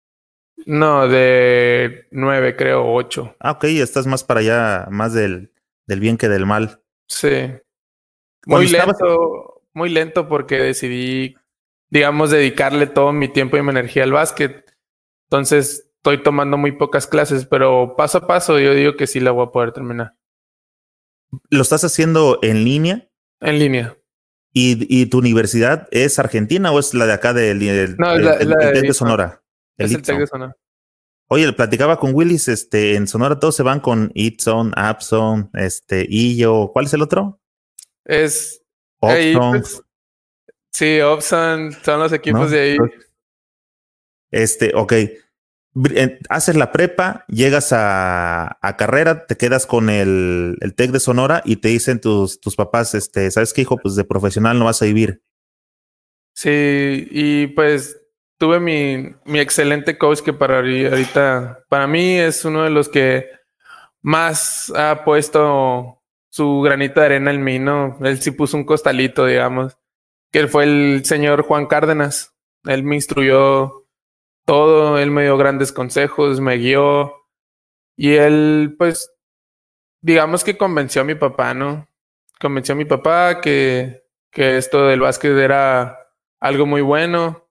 [0.64, 3.36] No, de 9, creo, 8.
[3.40, 5.52] Ah, ok, estás más para allá, más del,
[5.86, 6.82] del bien que del mal.
[7.08, 7.52] Sí.
[8.46, 9.45] Muy lento,
[9.76, 11.36] muy lento porque decidí,
[11.90, 14.64] digamos, dedicarle todo mi tiempo y mi energía al básquet.
[15.28, 19.32] Entonces, estoy tomando muy pocas clases, pero paso a paso yo digo que sí la
[19.32, 20.14] voy a poder terminar.
[21.50, 23.10] ¿Lo estás haciendo en línea?
[23.40, 23.96] En línea.
[24.52, 28.38] ¿Y, y tu universidad es argentina o es la de acá del de, no, la,
[28.38, 29.42] de, Sonora?
[29.76, 30.56] El es el Tec de Sonora.
[31.28, 36.70] Oye, platicaba con Willis, este, en Sonora todos se van con Itzone, Appzone, este, Illo,
[36.72, 37.40] ¿cuál es el otro?
[38.04, 38.65] Es
[39.00, 39.60] Opzone.
[39.60, 39.82] Pues,
[40.72, 42.76] sí, Opzone, son los equipos de ahí.
[44.30, 44.92] Este, ok
[46.30, 51.42] haces la prepa, llegas a, a carrera, te quedas con el, el TEC de Sonora
[51.44, 53.76] y te dicen tus, tus papás, este, ¿sabes qué, hijo?
[53.76, 55.22] Pues de profesional no vas a vivir.
[56.34, 58.00] Sí, y pues
[58.38, 63.28] tuve mi, mi excelente coach que para ahorita, para mí es uno de los que
[64.00, 66.02] más ha puesto
[66.36, 67.96] su granito de arena en mí, ¿no?
[68.02, 69.78] Él sí puso un costalito, digamos,
[70.30, 72.34] que fue el señor Juan Cárdenas.
[72.64, 73.86] Él me instruyó
[74.44, 77.14] todo, él me dio grandes consejos, me guió
[77.96, 79.10] y él pues
[80.02, 81.88] digamos que convenció a mi papá, ¿no?
[82.38, 85.98] Convenció a mi papá que, que esto del básquet era
[86.38, 87.48] algo muy bueno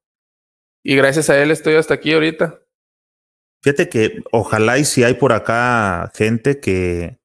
[0.84, 2.62] y gracias a él estoy hasta aquí ahorita.
[3.64, 7.18] Fíjate que ojalá y si hay por acá gente que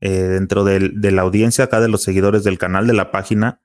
[0.00, 3.62] eh, dentro de, de la audiencia acá de los seguidores del canal de la página,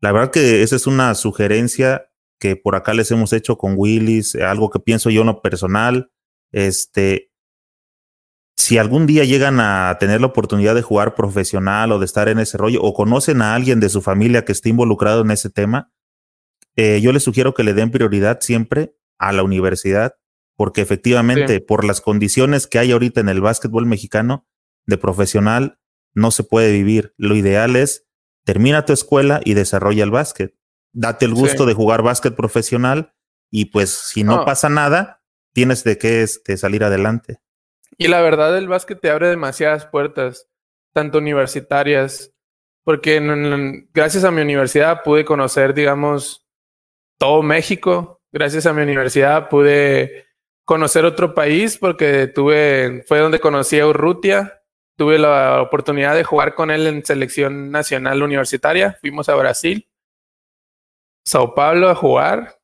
[0.00, 4.34] la verdad que esa es una sugerencia que por acá les hemos hecho con Willis,
[4.34, 6.10] eh, algo que pienso yo no personal.
[6.52, 7.30] Este,
[8.56, 12.38] si algún día llegan a tener la oportunidad de jugar profesional o de estar en
[12.38, 15.92] ese rollo, o conocen a alguien de su familia que esté involucrado en ese tema,
[16.76, 20.14] eh, yo les sugiero que le den prioridad siempre a la universidad,
[20.56, 24.46] porque efectivamente, por las condiciones que hay ahorita en el básquetbol mexicano,
[24.86, 25.78] de profesional
[26.14, 27.14] no se puede vivir.
[27.16, 28.06] Lo ideal es
[28.44, 30.54] termina tu escuela y desarrolla el básquet
[30.96, 33.12] date el gusto de jugar básquet profesional
[33.50, 35.22] y pues si no, pasa nada,
[35.52, 37.38] tienes de qué este, salir adelante.
[37.98, 40.48] Y la verdad, el básquet te abre demasiadas puertas,
[40.92, 42.32] tanto universitarias,
[42.82, 43.20] porque
[43.92, 46.46] gracias a mi universidad pude conocer, digamos,
[47.18, 48.22] todo México.
[48.32, 50.26] Gracias a mi universidad pude
[50.64, 54.62] conocer otro país porque tuve, fue donde conocí a Urrutia.
[54.96, 58.96] Tuve la oportunidad de jugar con él en selección nacional universitaria.
[59.00, 59.88] Fuimos a Brasil
[61.26, 62.60] Sao Paulo a jugar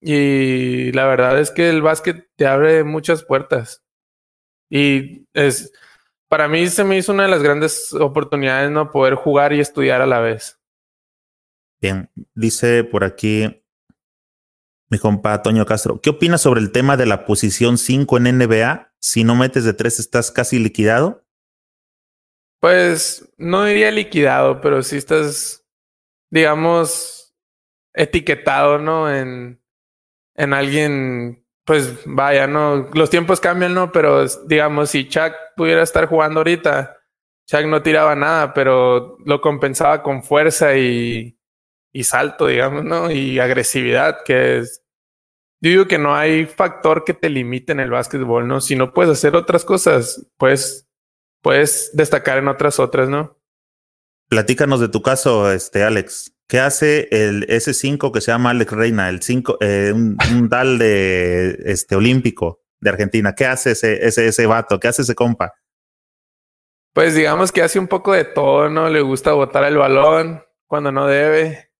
[0.00, 3.84] y la verdad es que el básquet te abre muchas puertas.
[4.70, 5.72] Y es,
[6.28, 8.92] para mí se me hizo una de las grandes oportunidades, ¿no?
[8.92, 10.60] Poder jugar y estudiar a la vez.
[11.80, 13.62] Bien, dice por aquí
[14.88, 18.92] mi compa Toño Castro, ¿qué opinas sobre el tema de la posición 5 en NBA?
[19.00, 21.23] Si no metes de 3 estás casi liquidado.
[22.64, 25.66] Pues no diría liquidado, pero si estás,
[26.30, 27.36] digamos,
[27.92, 29.14] etiquetado, ¿no?
[29.14, 29.62] En,
[30.34, 32.88] en alguien, pues vaya, ¿no?
[32.94, 33.92] Los tiempos cambian, ¿no?
[33.92, 36.96] Pero digamos, si Chuck pudiera estar jugando ahorita,
[37.46, 41.38] Chuck no tiraba nada, pero lo compensaba con fuerza y,
[41.92, 43.10] y salto, digamos, ¿no?
[43.10, 44.82] Y agresividad, que es...
[45.60, 48.62] Yo digo que no hay factor que te limite en el básquetbol, ¿no?
[48.62, 50.83] Si no puedes hacer otras cosas, pues
[51.44, 53.38] puedes destacar en otras otras, ¿no?
[54.28, 56.34] Platícanos de tu caso, este Alex.
[56.48, 59.10] ¿Qué hace el S5 que se llama Alex Reina?
[59.10, 63.34] El 5, eh, un, un, de este olímpico de Argentina?
[63.34, 64.80] ¿Qué hace ese, ese, ese vato?
[64.80, 65.52] ¿Qué hace ese compa?
[66.94, 68.88] Pues digamos que hace un poco de todo, ¿no?
[68.88, 71.70] Le gusta botar el balón cuando no debe.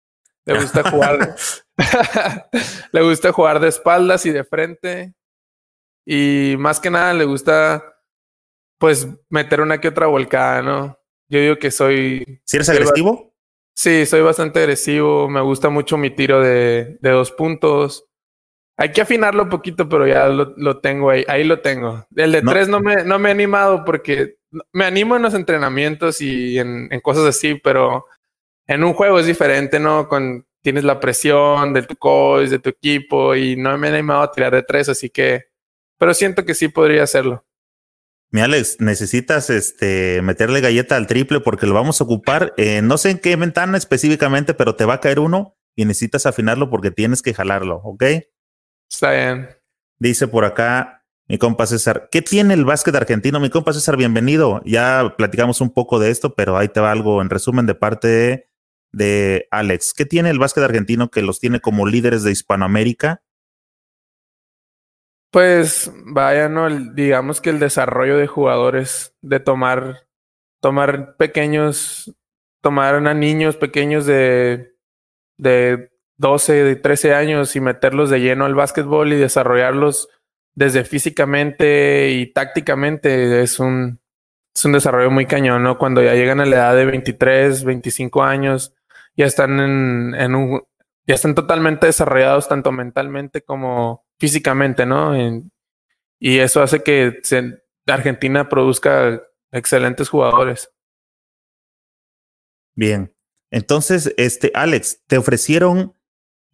[0.45, 1.37] Le gusta jugar.
[2.93, 5.15] le gusta jugar de espaldas y de frente.
[6.07, 7.94] Y más que nada le gusta,
[8.79, 10.99] pues, meter una que otra volcada, ¿no?
[11.29, 12.41] Yo digo que soy.
[12.45, 13.35] ¿Si eres agresivo?
[13.75, 15.29] Sí, soy bastante agresivo.
[15.29, 18.07] Me gusta mucho mi tiro de, de dos puntos.
[18.77, 21.25] Hay que afinarlo un poquito, pero ya lo, tengo ahí.
[21.29, 22.07] Ahí lo tengo.
[22.15, 24.37] El de tres no me, no me he animado porque
[24.73, 28.07] me animo en los entrenamientos y en, en, cosas así, pero
[28.67, 30.09] en un juego es diferente, ¿no?
[30.09, 34.23] Con, tienes la presión de tu coach, de tu equipo y no me he animado
[34.23, 35.45] a tirar de tres, así que,
[35.99, 37.45] pero siento que sí podría hacerlo.
[38.35, 42.53] Mi Alex, necesitas este, meterle galleta al triple porque lo vamos a ocupar.
[42.57, 46.27] Eh, no sé en qué ventana específicamente, pero te va a caer uno y necesitas
[46.27, 48.03] afinarlo porque tienes que jalarlo, ¿ok?
[48.91, 49.51] Está bien.
[50.01, 53.39] Dice por acá mi compa César, ¿qué tiene el básquet argentino?
[53.39, 54.61] Mi compa César, bienvenido.
[54.65, 58.49] Ya platicamos un poco de esto, pero ahí te va algo en resumen de parte
[58.91, 59.95] de, Alex.
[59.95, 63.23] ¿Qué tiene el básquet argentino que los tiene como líderes de Hispanoamérica?
[65.35, 70.07] Pues vaya, no, digamos que el desarrollo de jugadores, de tomar,
[70.61, 72.15] tomar pequeños,
[72.61, 74.77] tomar a niños pequeños de,
[75.37, 80.09] de 12, de 13 años y meterlos de lleno al básquetbol y desarrollarlos
[80.55, 83.99] desde físicamente y tácticamente es un,
[84.55, 85.79] es un desarrollo muy cañón, ¿no?
[85.79, 88.73] Cuando ya llegan a la edad de 23, 25 años,
[89.17, 90.63] ya están en, en un,
[91.09, 95.15] ya están totalmente desarrollados tanto mentalmente como físicamente, ¿no?
[96.19, 97.21] y eso hace que
[97.87, 99.23] Argentina produzca
[99.53, 100.71] excelentes jugadores.
[102.75, 103.15] Bien.
[103.51, 105.95] Entonces, este, Alex, ¿te ofrecieron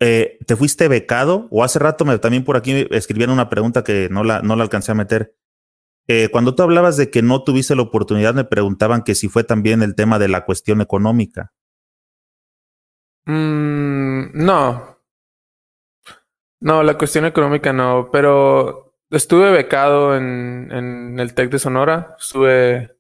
[0.00, 1.46] eh, ¿te fuiste becado?
[1.50, 4.64] O hace rato me, también por aquí escribieron una pregunta que no la, no la
[4.64, 5.36] alcancé a meter.
[6.08, 9.44] Eh, cuando tú hablabas de que no tuviste la oportunidad, me preguntaban que si fue
[9.44, 11.52] también el tema de la cuestión económica.
[13.26, 14.99] Mm, no.
[16.61, 22.16] No, la cuestión económica no, pero estuve becado en, en el TEC de Sonora.
[22.18, 22.96] Estuve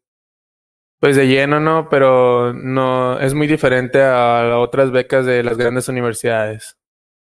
[1.00, 1.88] pues de lleno, ¿no?
[1.88, 6.76] Pero no, es muy diferente a otras becas de las grandes universidades.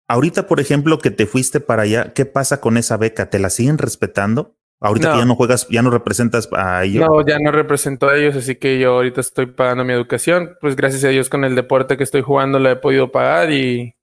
[0.08, 3.30] Ahorita, por ejemplo, que te fuiste para allá, ¿qué pasa con esa beca?
[3.30, 4.56] ¿Te la siguen respetando?
[4.80, 7.08] Ahorita que ya no juegas, ya no representas a ellos.
[7.08, 10.56] No, ya no represento a ellos, así que yo ahorita estoy pagando mi educación.
[10.60, 13.96] Pues gracias a Dios con el deporte que estoy jugando la he podido pagar y,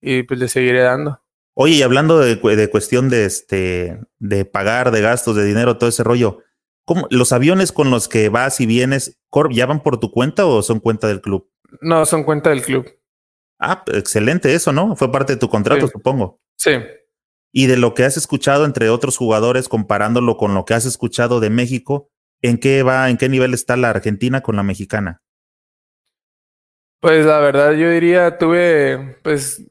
[0.00, 1.20] y pues le seguiré dando.
[1.54, 5.88] Oye, y hablando de, de, cuestión de este, de pagar, de gastos, de dinero, todo
[5.88, 6.40] ese rollo,
[6.84, 10.46] ¿cómo, ¿los aviones con los que vas y vienes, Corp, ya van por tu cuenta
[10.46, 11.48] o son cuenta del club?
[11.80, 12.86] No, son cuenta del club.
[13.60, 14.96] Ah, excelente eso, ¿no?
[14.96, 16.40] Fue parte de tu contrato, supongo.
[16.56, 16.72] Sí.
[17.52, 21.38] Y de lo que has escuchado entre otros jugadores, comparándolo con lo que has escuchado
[21.38, 22.10] de México,
[22.42, 25.22] ¿en qué va, en qué nivel está la Argentina con la mexicana?
[27.00, 29.62] Pues la verdad, yo diría, tuve, pues,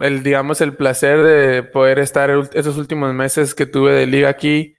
[0.00, 4.76] el, digamos, el placer de poder estar esos últimos meses que tuve de liga aquí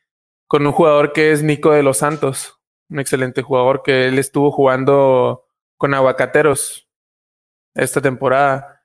[0.47, 2.59] con un jugador que es Nico de los Santos,
[2.89, 5.45] un excelente jugador que él estuvo jugando
[5.78, 6.88] con Aguacateros,
[7.76, 8.84] esta temporada.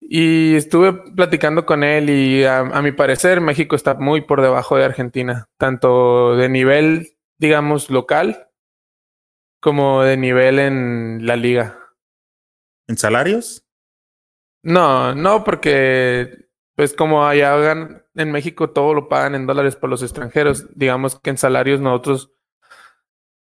[0.00, 4.84] Y estuve platicando con él y a, mi parecer México está muy por debajo de
[4.84, 8.48] Argentina, tanto de nivel, digamos, local
[9.60, 11.78] como de nivel en la liga.
[12.88, 13.64] ¿En salarios?
[14.62, 17.72] No, no, porque pues como allá
[18.14, 22.32] en México todo lo pagan en dólares por los extranjeros, digamos que en salarios nosotros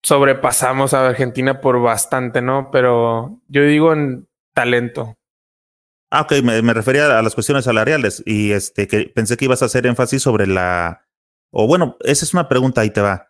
[0.03, 2.70] sobrepasamos a Argentina por bastante, ¿no?
[2.72, 5.17] Pero yo digo en talento.
[6.11, 9.65] Ah, ok, me, refería a las cuestiones salariales y este que pensé que ibas a
[9.65, 11.05] hacer énfasis sobre la.
[11.51, 13.30] O bueno, esa es una pregunta, ahí te va.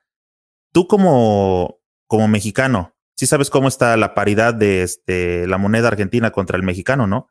[0.72, 6.32] Tú como, como mexicano, sí sabes cómo está la paridad de este, la moneda argentina
[6.32, 7.30] contra el mexicano, ¿no?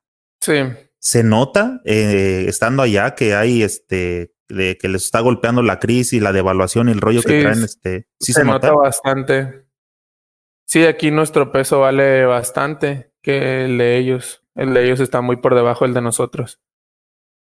[0.49, 0.89] Sí.
[0.99, 6.23] ¿Se nota eh, estando allá que hay este de que les está golpeando la crisis,
[6.23, 7.63] la devaluación y el rollo que traen?
[7.63, 9.67] Este, ¿sí se, nota bastante.
[10.67, 14.43] Sí, aquí nuestro peso vale bastante que el de ellos.
[14.55, 16.61] El de ellos está muy por debajo del de nosotros.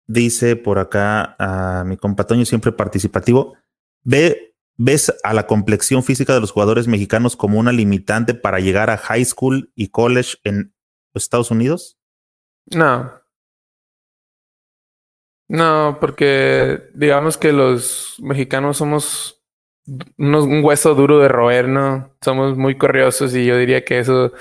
[0.07, 3.55] Dice por acá a mi compatoño siempre participativo.
[4.03, 8.89] ¿Ve, ¿Ves a la complexión física de los jugadores mexicanos como una limitante para llegar
[8.89, 10.73] a high school y college en
[11.13, 11.98] Estados Unidos?
[12.75, 13.11] No.
[15.47, 19.41] No, porque digamos que los mexicanos somos
[20.17, 22.15] un hueso duro de roer, ¿no?
[22.21, 24.31] Somos muy corriosos y yo diría que eso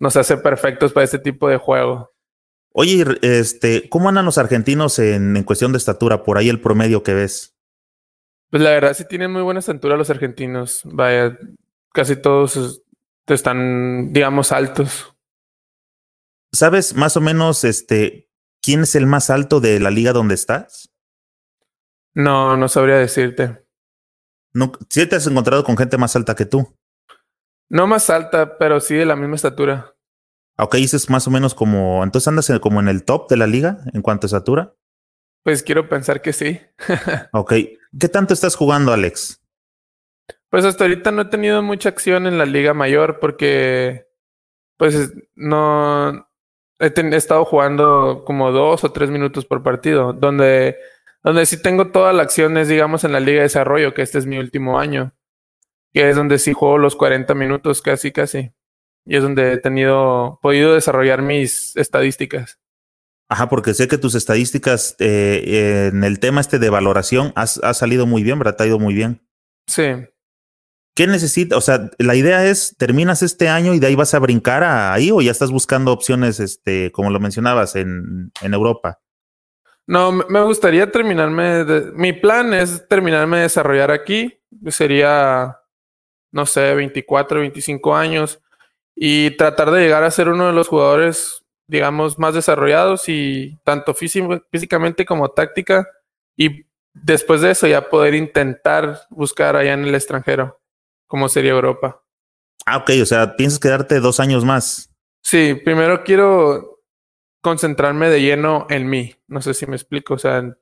[0.00, 2.12] nos hace perfectos para este tipo de juego.
[2.72, 6.24] Oye, este, ¿cómo andan los argentinos en, en cuestión de estatura?
[6.24, 7.54] Por ahí el promedio que ves.
[8.50, 10.82] Pues la verdad sí tienen muy buena estatura los argentinos.
[10.84, 11.38] Vaya,
[11.92, 12.82] casi todos
[13.26, 15.15] están, digamos, altos.
[16.56, 18.30] ¿Sabes más o menos este
[18.62, 20.90] quién es el más alto de la liga donde estás?
[22.14, 23.66] No, no sabría decirte.
[24.54, 26.74] No, ¿Sí te has encontrado con gente más alta que tú?
[27.68, 29.96] No más alta, pero sí de la misma estatura.
[30.56, 33.80] Ok, dices más o menos como, entonces andas como en el top de la liga
[33.92, 34.74] en cuanto a estatura.
[35.42, 36.58] Pues quiero pensar que sí.
[37.34, 37.52] ok,
[38.00, 39.42] ¿qué tanto estás jugando, Alex?
[40.48, 44.06] Pues hasta ahorita no he tenido mucha acción en la liga mayor porque,
[44.78, 46.25] pues no,
[46.78, 50.76] he, estado jugando como dos o tres minutos por partido, donde,
[51.22, 54.18] donde sí tengo toda la acción es, digamos, en la liga de desarrollo, que este
[54.18, 55.12] es mi último año,
[55.92, 58.52] que es donde sí juego los 40 minutos casi, casi.
[59.04, 62.58] Y es donde he tenido, podido desarrollar mis estadísticas.
[63.28, 68.06] Ajá, porque sé que tus estadísticas eh, en el tema este de valoración ha salido
[68.06, 68.56] muy bien, ¿verdad?
[68.56, 69.26] Te ha ido muy bien.
[69.66, 70.06] Sí.
[70.96, 71.58] ¿Qué necesitas?
[71.58, 75.10] O sea, la idea es, terminas este año y de ahí vas a brincar ahí
[75.10, 78.98] o ya estás buscando opciones, este, como lo mencionabas, en, en Europa.
[79.86, 81.66] No, me gustaría terminarme.
[81.92, 84.40] mi plan es terminarme de desarrollar aquí.
[84.68, 85.58] Sería,
[86.32, 88.40] no sé, 24, 25 años.
[88.94, 93.92] Y tratar de llegar a ser uno de los jugadores, digamos, más desarrollados y tanto
[93.92, 95.86] físicamente como táctica.
[96.38, 100.58] Y después de eso ya poder intentar buscar allá en el extranjero
[101.06, 102.02] como sería Europa.
[102.64, 104.90] Ah, ok, o sea, piensas quedarte dos años más.
[105.22, 106.82] Sí, primero quiero
[107.40, 109.14] concentrarme de lleno en mí.
[109.28, 110.56] No sé si me explico, o sea,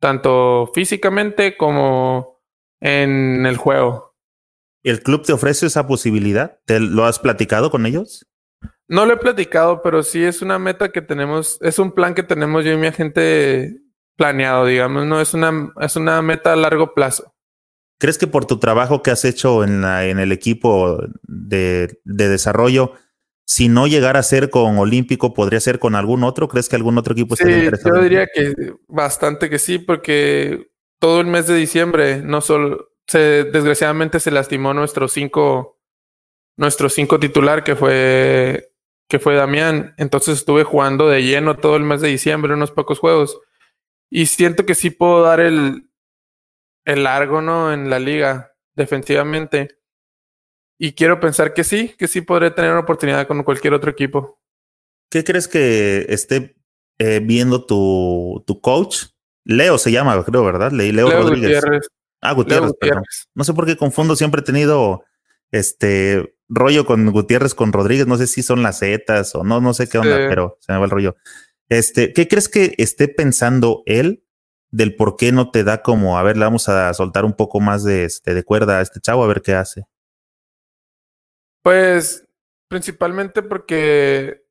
[0.00, 2.42] tanto físicamente como
[2.80, 4.14] en el juego.
[4.82, 6.60] ¿El club te ofrece esa posibilidad?
[6.64, 8.26] ¿Te lo has platicado con ellos?
[8.88, 12.22] No lo he platicado, pero sí es una meta que tenemos, es un plan que
[12.22, 13.82] tenemos yo y mi agente
[14.16, 17.34] planeado, digamos, no es una, es una meta a largo plazo.
[17.98, 22.28] ¿Crees que por tu trabajo que has hecho en, la, en el equipo de, de,
[22.28, 22.92] desarrollo,
[23.44, 26.48] si no llegara a ser con Olímpico, podría ser con algún otro?
[26.48, 27.96] ¿Crees que algún otro equipo estaría sí, interesado?
[27.96, 28.54] Yo diría que
[28.86, 30.70] bastante que sí, porque
[31.00, 35.80] todo el mes de diciembre, no solo, se, desgraciadamente se lastimó nuestro cinco,
[36.56, 38.70] nuestro cinco titular, que fue,
[39.08, 39.94] que fue Damián.
[39.96, 43.40] Entonces estuve jugando de lleno todo el mes de diciembre, unos pocos juegos.
[44.08, 45.87] Y siento que sí puedo dar el,
[46.88, 47.70] el largo, ¿no?
[47.70, 49.78] En la liga, defensivamente.
[50.78, 54.40] Y quiero pensar que sí, que sí podré tener una oportunidad con cualquier otro equipo.
[55.10, 56.56] ¿Qué crees que esté
[56.98, 59.04] eh, viendo tu, tu coach?
[59.44, 60.72] Leo se llama, creo, ¿verdad?
[60.72, 61.60] Leo, Rodríguez.
[61.60, 61.88] Gutiérrez.
[62.22, 63.02] Ah, Gutiérrez, Perdón.
[63.34, 65.04] No sé por qué confundo, siempre he tenido
[65.50, 69.74] este rollo con Gutiérrez, con Rodríguez, no sé si son las Zetas o no, no
[69.74, 71.16] sé qué onda, pero se me va el rollo.
[71.68, 74.24] Este, ¿qué crees que esté pensando él
[74.70, 77.60] del por qué no te da como, a ver, le vamos a soltar un poco
[77.60, 79.86] más de, este, de cuerda a este chavo a ver qué hace?
[81.62, 82.26] Pues
[82.68, 84.44] principalmente porque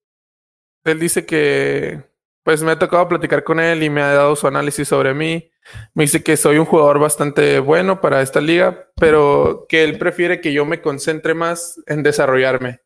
[0.84, 2.04] él dice que,
[2.48, 5.52] pues me ha tocado platicar con él y me ha dado su análisis sobre mí.
[5.94, 10.40] Me dice que soy un jugador bastante bueno para esta liga, pero que él prefiere
[10.40, 12.80] que yo me concentre más en desarrollarme.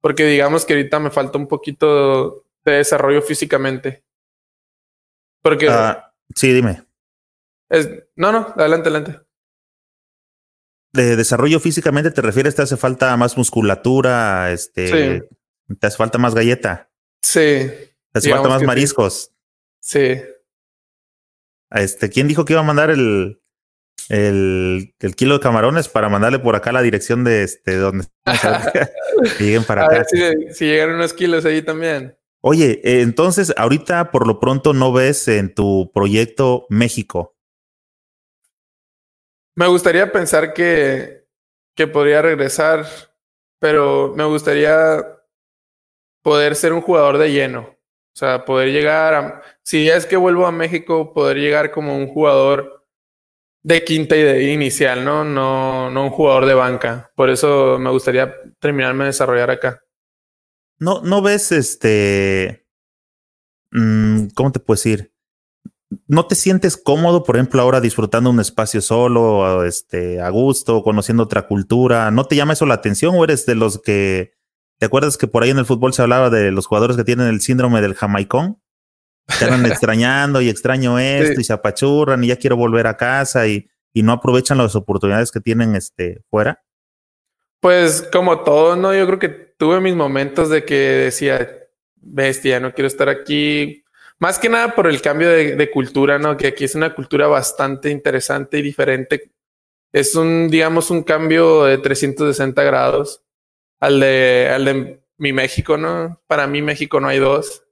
[0.00, 4.04] Porque digamos que ahorita me falta un poquito de desarrollo físicamente.
[5.42, 5.68] Porque...
[5.68, 6.84] Ah, Sí, dime.
[8.16, 9.20] no, no, adelante, adelante.
[10.92, 15.28] De desarrollo físicamente te refieres, te hace falta más musculatura, este,
[15.80, 16.90] te hace falta más galleta.
[17.22, 17.70] Sí.
[18.12, 19.32] Te hace falta más mariscos.
[19.80, 20.20] Sí.
[21.70, 23.42] Este, ¿quién dijo que iba a mandar el,
[24.08, 28.06] el, el, kilo de camarones para mandarle por acá la dirección de este donde
[29.38, 30.04] lleguen para acá?
[30.04, 32.17] si, si llegaron unos kilos ahí también.
[32.40, 37.36] Oye, eh, entonces ahorita por lo pronto no ves en tu proyecto México.
[39.56, 41.26] Me gustaría pensar que,
[41.74, 42.86] que podría regresar,
[43.58, 45.04] pero me gustaría
[46.22, 47.60] poder ser un jugador de lleno.
[47.60, 52.06] O sea, poder llegar a, si es que vuelvo a México, poder llegar como un
[52.06, 52.86] jugador
[53.62, 55.24] de quinta y de inicial, ¿no?
[55.24, 57.10] No, no un jugador de banca.
[57.14, 59.82] Por eso me gustaría terminarme de desarrollar acá.
[60.78, 62.66] No, no ves este.
[63.72, 65.12] Mm, ¿Cómo te puedo decir?
[66.06, 71.22] ¿No te sientes cómodo, por ejemplo, ahora disfrutando un espacio solo, este, a gusto, conociendo
[71.22, 72.10] otra cultura?
[72.10, 74.34] ¿No te llama eso la atención o eres de los que.
[74.78, 77.26] ¿Te acuerdas que por ahí en el fútbol se hablaba de los jugadores que tienen
[77.26, 78.62] el síndrome del jamaicón?
[79.38, 83.48] Que andan extrañando y extraño esto y se apachurran y ya quiero volver a casa
[83.48, 86.62] y, y no aprovechan las oportunidades que tienen este, fuera?
[87.60, 88.94] Pues como todo, ¿no?
[88.94, 91.48] Yo creo que tuve mis momentos de que decía,
[91.96, 93.84] bestia, no quiero estar aquí.
[94.20, 96.36] Más que nada por el cambio de, cultura, ¿no?
[96.36, 99.30] Que aquí es una cultura bastante interesante y diferente.
[99.92, 103.22] Es un, digamos, un cambio de 360 grados
[103.80, 106.20] al de, al de mi México, ¿no?
[106.26, 107.64] Para mí México no hay dos.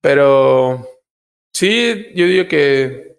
[0.00, 0.88] Pero
[1.52, 3.16] sí, yo digo que,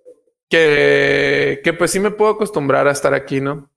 [0.49, 3.69] que, que pues sí me puedo acostumbrar a estar aquí, ¿no?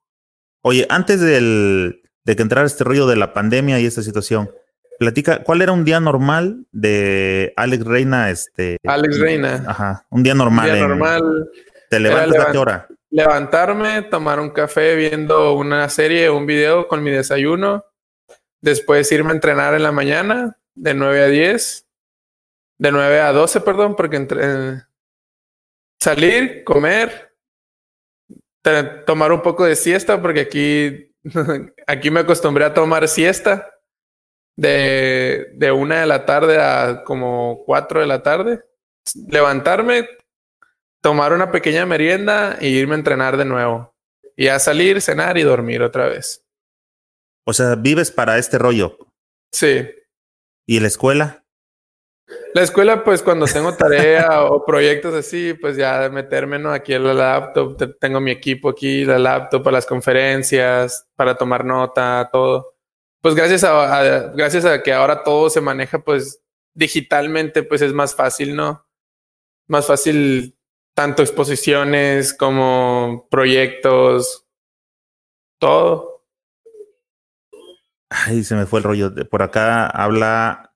[0.62, 4.50] Oye, antes del, de que entrara este rollo de la pandemia y esta situación,
[4.98, 8.30] platica, ¿cuál era un día normal de Alex Reina?
[8.30, 9.64] Este, Alex Reina.
[9.66, 10.68] Ajá, un día normal.
[10.68, 11.50] Un día normal.
[11.88, 12.88] ¿Te levantas a qué hora?
[13.10, 17.84] Levantarme, tomar un café viendo una serie o un video con mi desayuno.
[18.60, 21.86] Después irme a entrenar en la mañana, de 9 a 10.
[22.78, 24.82] De 9 a 12, perdón, porque entre,
[25.98, 27.27] salir, comer,
[29.06, 31.14] tomar un poco de siesta, porque aquí,
[31.86, 33.70] aquí me acostumbré a tomar siesta
[34.56, 38.62] de, de una de la tarde a como cuatro de la tarde.
[39.28, 40.08] Levantarme,
[41.00, 43.94] tomar una pequeña merienda e irme a entrenar de nuevo.
[44.36, 46.44] Y a salir, cenar y dormir otra vez.
[47.44, 48.98] O sea, vives para este rollo.
[49.52, 49.88] Sí.
[50.66, 51.44] ¿Y la escuela?
[52.54, 56.72] La escuela, pues cuando tengo tarea o proyectos así, pues ya meterme ¿no?
[56.72, 61.64] aquí en la laptop, tengo mi equipo aquí, la laptop para las conferencias, para tomar
[61.64, 62.74] nota, todo.
[63.20, 66.40] Pues gracias a, a, gracias a que ahora todo se maneja pues
[66.74, 68.86] digitalmente, pues es más fácil, ¿no?
[69.66, 70.56] Más fácil
[70.94, 74.46] tanto exposiciones como proyectos,
[75.60, 76.24] todo.
[78.10, 79.12] Ay, se me fue el rollo.
[79.30, 80.67] Por acá habla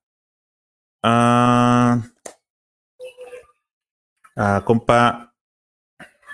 [1.02, 2.00] Ah,
[4.36, 5.34] ah, compa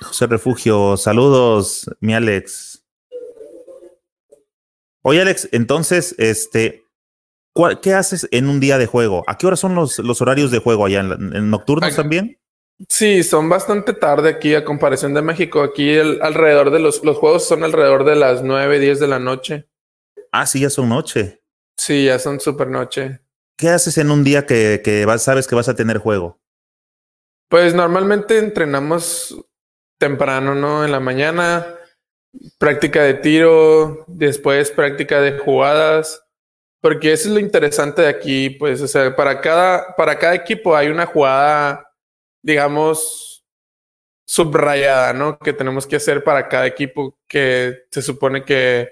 [0.00, 2.84] José Refugio, saludos, mi Alex.
[5.02, 6.84] Oye, Alex, entonces, este,
[7.82, 9.24] ¿qué haces en un día de juego?
[9.26, 11.00] ¿A qué hora son los, los horarios de juego allá?
[11.00, 12.38] ¿En, en nocturnos también?
[12.88, 15.62] Sí, son bastante tarde aquí a comparación de México.
[15.62, 19.18] Aquí el, alrededor de los, los juegos son alrededor de las 9, 10 de la
[19.18, 19.68] noche.
[20.30, 21.42] Ah, sí, ya son noche.
[21.76, 23.20] Sí, ya son super noche.
[23.58, 26.38] ¿Qué haces en un día que, sabes que vas a tener juego?
[27.50, 29.36] Pues normalmente entrenamos
[29.98, 30.84] temprano, ¿no?
[30.84, 31.66] En la mañana,
[32.58, 36.22] práctica de tiro, después práctica de jugadas,
[36.80, 40.76] porque eso es lo interesante de aquí, pues, o sea, para cada, para cada equipo
[40.76, 41.92] hay una jugada,
[42.40, 43.44] digamos,
[44.24, 45.36] subrayada, ¿no?
[45.36, 48.88] Que tenemos que hacer para cada equipo que se supone que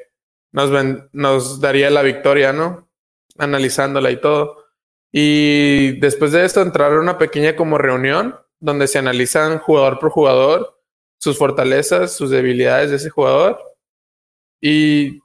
[0.50, 0.70] nos,
[1.12, 2.85] nos daría la victoria, ¿no?
[3.38, 4.66] Analizándola y todo.
[5.12, 10.10] Y después de esto entrar a una pequeña como reunión donde se analizan jugador por
[10.10, 10.80] jugador,
[11.18, 13.58] sus fortalezas, sus debilidades de ese jugador.
[14.60, 15.20] Y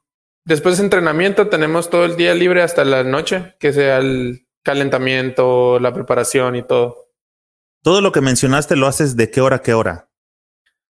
[0.46, 5.80] después de entrenamiento tenemos todo el día libre hasta la noche, que sea el calentamiento,
[5.80, 7.10] la preparación y todo.
[7.84, 10.10] Todo lo que mencionaste lo haces de qué hora a qué hora?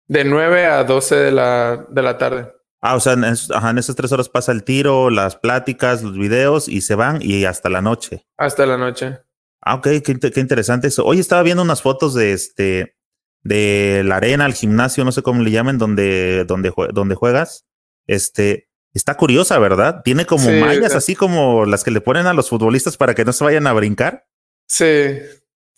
[0.09, 2.53] De 9 a 12 de la, de la tarde.
[2.83, 6.19] Ah, o sea, en, ajá, en, esas tres horas pasa el tiro, las pláticas, los
[6.19, 8.27] videos y se van y hasta la noche.
[8.37, 9.21] Hasta la noche.
[9.61, 11.05] Ah, ok, qué, qué interesante eso.
[11.05, 12.97] Hoy estaba viendo unas fotos de este,
[13.45, 17.67] de la arena, el gimnasio, no sé cómo le llamen, donde, donde, donde juegas.
[18.09, 20.03] Este, está curiosa, ¿verdad?
[20.05, 23.25] Tiene como sí, mallas, así como las que le ponen a los futbolistas para que
[23.25, 24.27] no se vayan a brincar.
[24.67, 25.19] Sí.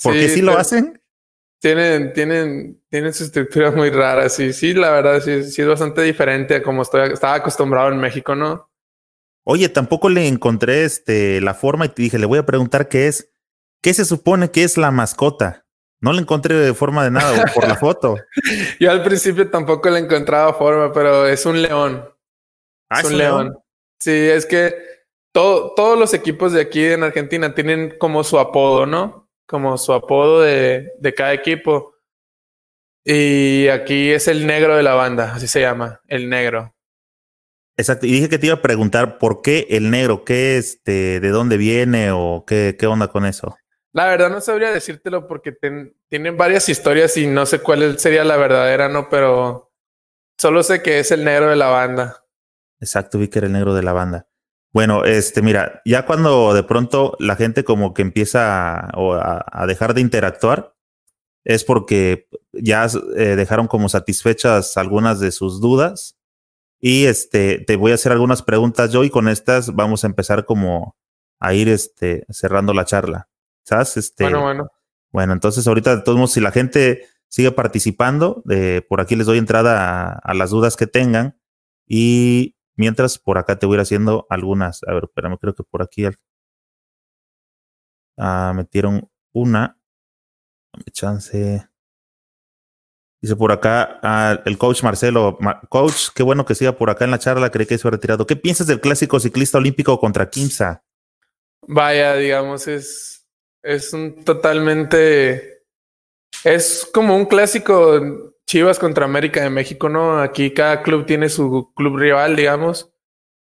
[0.03, 1.03] ¿Por sí, qué sí lo hacen?
[1.65, 4.29] Tienen, tienen, tienen su estructura muy rara.
[4.29, 7.97] Sí, sí, la verdad, sí, sí es bastante diferente a como estoy, estaba acostumbrado en
[7.97, 8.71] México, ¿no?
[9.47, 13.07] Oye, tampoco le encontré este, la forma y te dije, le voy a preguntar qué
[13.07, 13.33] es.
[13.83, 15.65] ¿Qué se supone que es la mascota?
[16.03, 18.17] No le encontré de forma de nada por la foto.
[18.79, 22.07] Yo al principio tampoco le encontraba forma, pero es un león.
[22.91, 23.45] Ah, es un león.
[23.45, 23.59] león.
[24.01, 24.75] Sí, es que
[25.33, 29.24] todo, todos los equipos de aquí en Argentina tienen como su apodo, ¿no?
[29.47, 31.95] Como su apodo de, de cada equipo.
[33.05, 36.75] Y aquí es el negro de la banda, así se llama, el negro.
[37.77, 41.29] Exacto, y dije que te iba a preguntar por qué el negro, qué este, de
[41.31, 43.57] dónde viene o qué, qué onda con eso.
[43.93, 48.25] La verdad no sabría decírtelo porque ten, tienen varias historias y no sé cuál sería
[48.25, 49.09] la verdadera, ¿no?
[49.09, 49.73] Pero
[50.39, 52.25] solo sé que es el negro de la banda.
[52.81, 54.29] Exacto, vi que era el negro de la banda.
[54.75, 59.67] Bueno, este, mira, ya cuando de pronto la gente como que empieza a, a, a
[59.67, 60.75] dejar de interactuar,
[61.45, 62.87] es porque ya
[63.17, 66.19] eh, dejaron como satisfechas algunas de sus dudas.
[66.81, 70.45] Y este, te voy a hacer algunas preguntas yo y con estas vamos a empezar
[70.45, 70.97] como
[71.39, 73.29] a ir este, cerrando la charla.
[73.65, 73.97] ¿Sabes?
[73.97, 74.69] Este, bueno, bueno.
[75.13, 79.27] Bueno, entonces ahorita de todos modos, si la gente sigue participando, eh, por aquí les
[79.27, 81.39] doy entrada a, a las dudas que tengan.
[81.87, 84.83] Y Mientras por acá te voy a ir haciendo algunas.
[84.85, 86.07] A ver, espérame, creo que por aquí
[88.19, 89.79] ah, metieron una.
[90.73, 91.69] Dame chance.
[93.21, 95.39] Dice por acá el coach Marcelo.
[95.71, 97.51] coach, qué bueno que siga por acá en la charla.
[97.51, 98.27] Cree que se ha retirado.
[98.27, 100.85] ¿Qué piensas del clásico ciclista olímpico contra Kimsa?
[101.67, 103.27] Vaya, digamos, es,
[103.63, 105.63] es un totalmente.
[106.43, 110.21] Es como un clásico Chivas contra América de México, ¿no?
[110.21, 112.93] Aquí cada club tiene su club rival, digamos,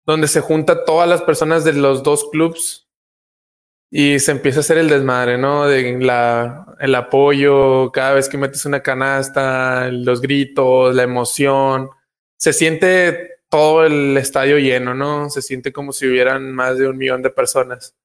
[0.05, 2.87] donde se junta todas las personas de los dos clubs
[3.89, 5.65] y se empieza a hacer el desmadre, ¿no?
[5.67, 11.89] De la, el apoyo, cada vez que metes una canasta, los gritos, la emoción.
[12.37, 15.29] Se siente todo el estadio lleno, ¿no?
[15.29, 17.95] Se siente como si hubieran más de un millón de personas.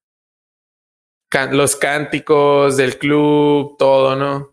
[1.50, 4.51] los cánticos del club, todo, ¿no?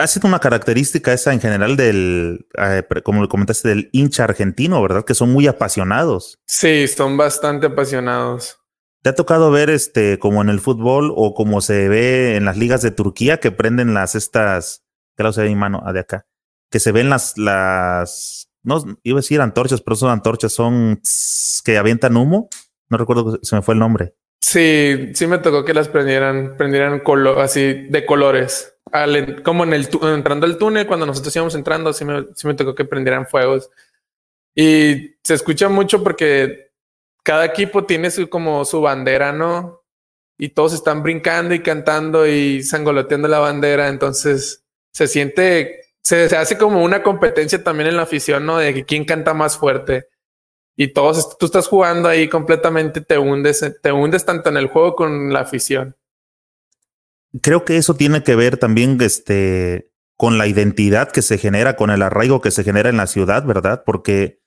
[0.00, 4.80] Ha sido una característica esa en general del, eh, como lo comentaste, del hincha argentino,
[4.80, 5.04] ¿verdad?
[5.04, 6.38] Que son muy apasionados.
[6.46, 8.58] Sí, son bastante apasionados.
[9.02, 12.56] ¿Te ha tocado ver este como en el fútbol o como se ve en las
[12.56, 14.84] ligas de Turquía que prenden las estas,
[15.18, 16.26] que lo sé mi mano, ah, de acá,
[16.70, 21.02] que se ven las, las, no iba a decir antorchas, pero son antorchas, son
[21.62, 22.48] que avientan humo.
[22.88, 24.14] No recuerdo, se me fue el nombre.
[24.40, 28.79] Sí, sí me tocó que las prendieran, prendieran color, así de colores.
[29.44, 32.74] Como en el entrando al túnel, cuando nosotros íbamos entrando, sí me, sí me tocó
[32.74, 33.70] que prendieran fuegos.
[34.54, 36.70] Y se escucha mucho porque
[37.22, 39.82] cada equipo tiene su, como su bandera, ¿no?
[40.38, 43.88] Y todos están brincando y cantando y sangoloteando la bandera.
[43.88, 48.58] Entonces se siente, se, hace como una competencia también en la afición, ¿no?
[48.58, 50.08] De quién canta más fuerte.
[50.76, 54.94] Y todos, tú estás jugando ahí completamente, te hundes, te hundes tanto en el juego
[54.96, 55.94] con la afición.
[57.42, 61.90] Creo que eso tiene que ver también, este, con la identidad que se genera, con
[61.90, 63.84] el arraigo que se genera en la ciudad, ¿verdad?
[63.86, 64.40] Porque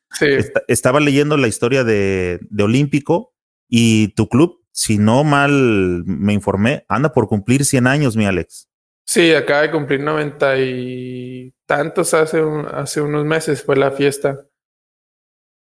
[0.68, 3.34] estaba leyendo la historia de, Olímpico
[3.68, 8.69] y tu club, si no mal me informé, anda por cumplir 100 años, mi Alex.
[9.05, 12.41] Sí, acaba de cumplir 90 y tantos hace,
[12.72, 14.45] hace unos meses fue la fiesta.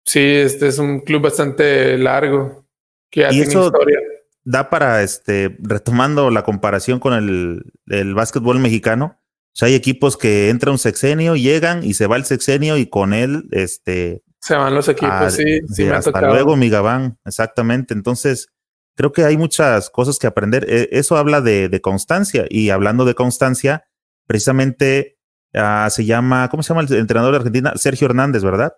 [0.06, 2.68] Sí, este es un club bastante largo
[3.10, 4.00] que ya tiene eso historia.
[4.46, 10.18] Da para, este, retomando la comparación con el, el básquetbol mexicano, o sea, hay equipos
[10.18, 14.54] que entra un sexenio, llegan y se va el sexenio y con él, este, se
[14.54, 17.96] van los equipos, ah, sí, sí, Hasta luego, mi Gabán, exactamente.
[17.96, 18.50] Entonces,
[18.94, 20.68] creo que hay muchas cosas que aprender.
[20.70, 22.46] E, eso habla de, constancia.
[22.48, 23.88] Y hablando de constancia,
[24.28, 25.18] precisamente
[25.56, 27.74] ah, se llama, ¿cómo se llama el entrenador de Argentina?
[27.76, 28.76] Sergio Hernández, ¿verdad?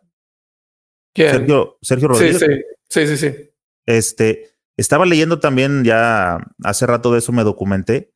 [1.14, 1.32] ¿Quién?
[1.32, 2.40] Sergio, Sergio Rodríguez.
[2.40, 3.52] Sí, sí, sí, sí,
[3.86, 8.14] Este, estaba leyendo también, ya hace rato de eso me documenté,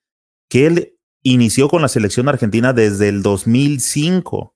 [0.48, 4.56] que él inició con la selección argentina desde el 2005.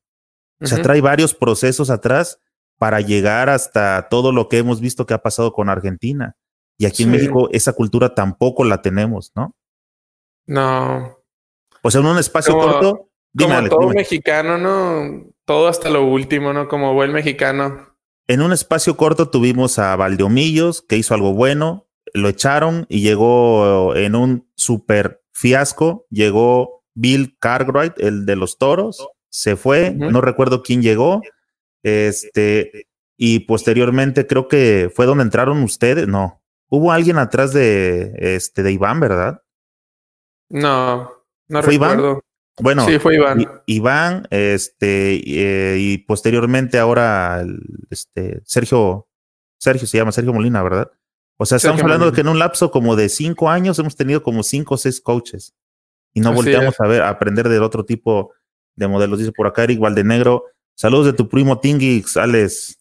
[0.61, 2.40] O sea, trae varios procesos atrás
[2.77, 6.36] para llegar hasta todo lo que hemos visto que ha pasado con Argentina.
[6.77, 9.56] Y aquí en México esa cultura tampoco la tenemos, ¿no?
[10.45, 11.18] No.
[11.82, 13.10] O sea, en un espacio corto.
[13.38, 15.26] como todo mexicano, ¿no?
[15.45, 16.68] Todo hasta lo último, ¿no?
[16.68, 17.95] Como buen mexicano.
[18.27, 21.85] En un espacio corto tuvimos a Valdeomillos, que hizo algo bueno,
[22.15, 26.07] lo echaron y llegó en un super fiasco.
[26.09, 31.21] Llegó Bill Cartwright, el de los toros, se fue, no recuerdo quién llegó,
[31.83, 32.87] este,
[33.17, 36.07] y posteriormente creo que fue donde entraron ustedes.
[36.07, 39.41] No, hubo alguien atrás de, este, de Iván, ¿verdad?
[40.49, 41.11] No,
[41.49, 42.11] no ¿Fue recuerdo.
[42.11, 42.21] Iván?
[42.61, 43.45] Bueno, sí, fue Iván.
[43.65, 47.45] Iván, este, eh, y posteriormente ahora,
[47.89, 49.09] este, Sergio,
[49.57, 50.89] Sergio se llama Sergio Molina, ¿verdad?
[51.38, 54.24] O sea, estamos hablando de que en un lapso como de cinco años hemos tenido
[54.24, 55.53] como cinco o seis coaches
[56.14, 58.34] y no volteamos a ver, a aprender del otro tipo
[58.76, 59.20] de modelos.
[59.20, 60.45] Dice por acá Eric Valdenegro,
[60.78, 62.78] Saludos de tu primo Tingix, Alex.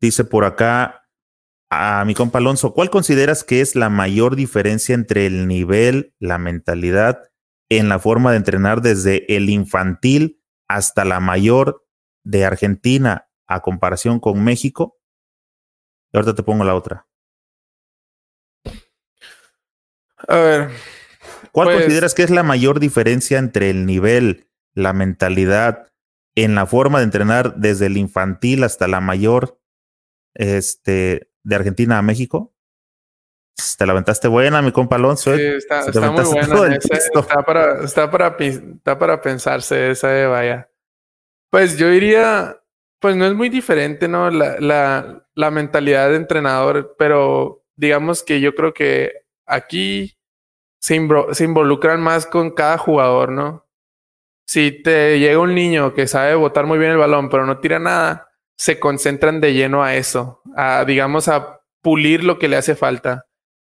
[0.00, 1.08] Dice por acá
[1.68, 6.38] a mi compa Alonso, ¿cuál consideras que es la mayor diferencia entre el nivel, la
[6.38, 7.18] mentalidad
[7.68, 11.84] en la forma de entrenar desde el infantil hasta la mayor
[12.22, 14.96] de Argentina a comparación con México?
[16.14, 17.08] Y ahorita te pongo la otra.
[20.28, 20.70] A ver.
[21.50, 25.92] ¿Cuál pues consideras que es la mayor diferencia entre el nivel, la mentalidad,
[26.36, 29.60] en la forma de entrenar desde el infantil hasta la mayor,
[30.34, 32.54] este, de Argentina a México.
[33.76, 35.34] Te la aventaste buena, mi compa Alonso.
[35.34, 35.36] ¿eh?
[35.36, 36.76] Sí, está, muy buena.
[36.76, 40.70] está, para, está, para, está para pensarse esa de vaya.
[41.50, 42.56] Pues yo diría,
[43.04, 44.30] pues no es muy diferente, ¿no?
[44.30, 49.12] La, mentalidad de entrenador, pero digamos que yo creo que
[49.44, 50.16] aquí
[50.80, 53.66] se, involucran más con cada jugador, ¿no?
[54.46, 57.78] si te llega un niño que sabe botar muy bien el balón, pero no tira
[57.78, 62.74] nada, se concentran de lleno a eso, a digamos a pulir lo que le hace
[62.74, 63.26] falta.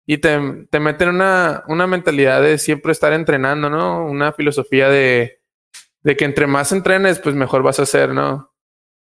[0.04, 4.04] y te, te meten una, una mentalidad de siempre estar entrenando, ¿no?
[4.04, 5.40] Una filosofía de,
[6.02, 8.51] de que entre más entrenes, pues mejor vas a hacer, ¿no?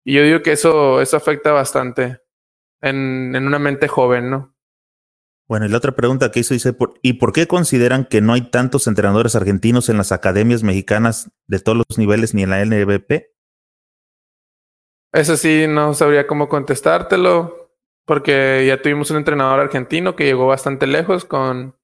[0.08, 2.22] Y yo digo que eso, eso afecta bastante
[2.82, 4.56] en, en una mente joven, ¿no?
[5.50, 8.50] Bueno, y la otra pregunta que hizo dice, ¿y por qué consideran que no hay
[8.50, 13.34] tantos entrenadores argentinos en las academias mexicanas de todos los niveles ni en la NBP?
[15.12, 17.74] Eso sí, no sabría cómo contestártelo,
[18.06, 21.78] porque ya tuvimos un entrenador argentino que llegó bastante lejos con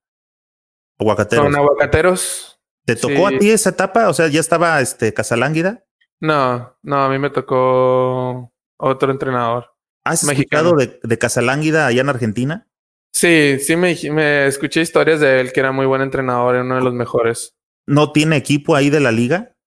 [0.98, 1.46] aguacateros.
[1.46, 2.62] Con aguacateros.
[2.86, 4.08] ¿Te tocó a ti esa etapa?
[4.08, 5.84] O sea, ¿ya estaba este Casalánguida?
[6.24, 9.76] No, no, a mí me tocó otro entrenador.
[10.06, 12.68] ¿Has mexicano de, de Casalánguida allá en Argentina?
[13.14, 16.82] Sí, sí me, me escuché historias de él que era muy buen entrenador, uno de
[16.82, 17.58] los mejores.
[17.86, 19.58] ¿No tiene equipo ahí de la liga?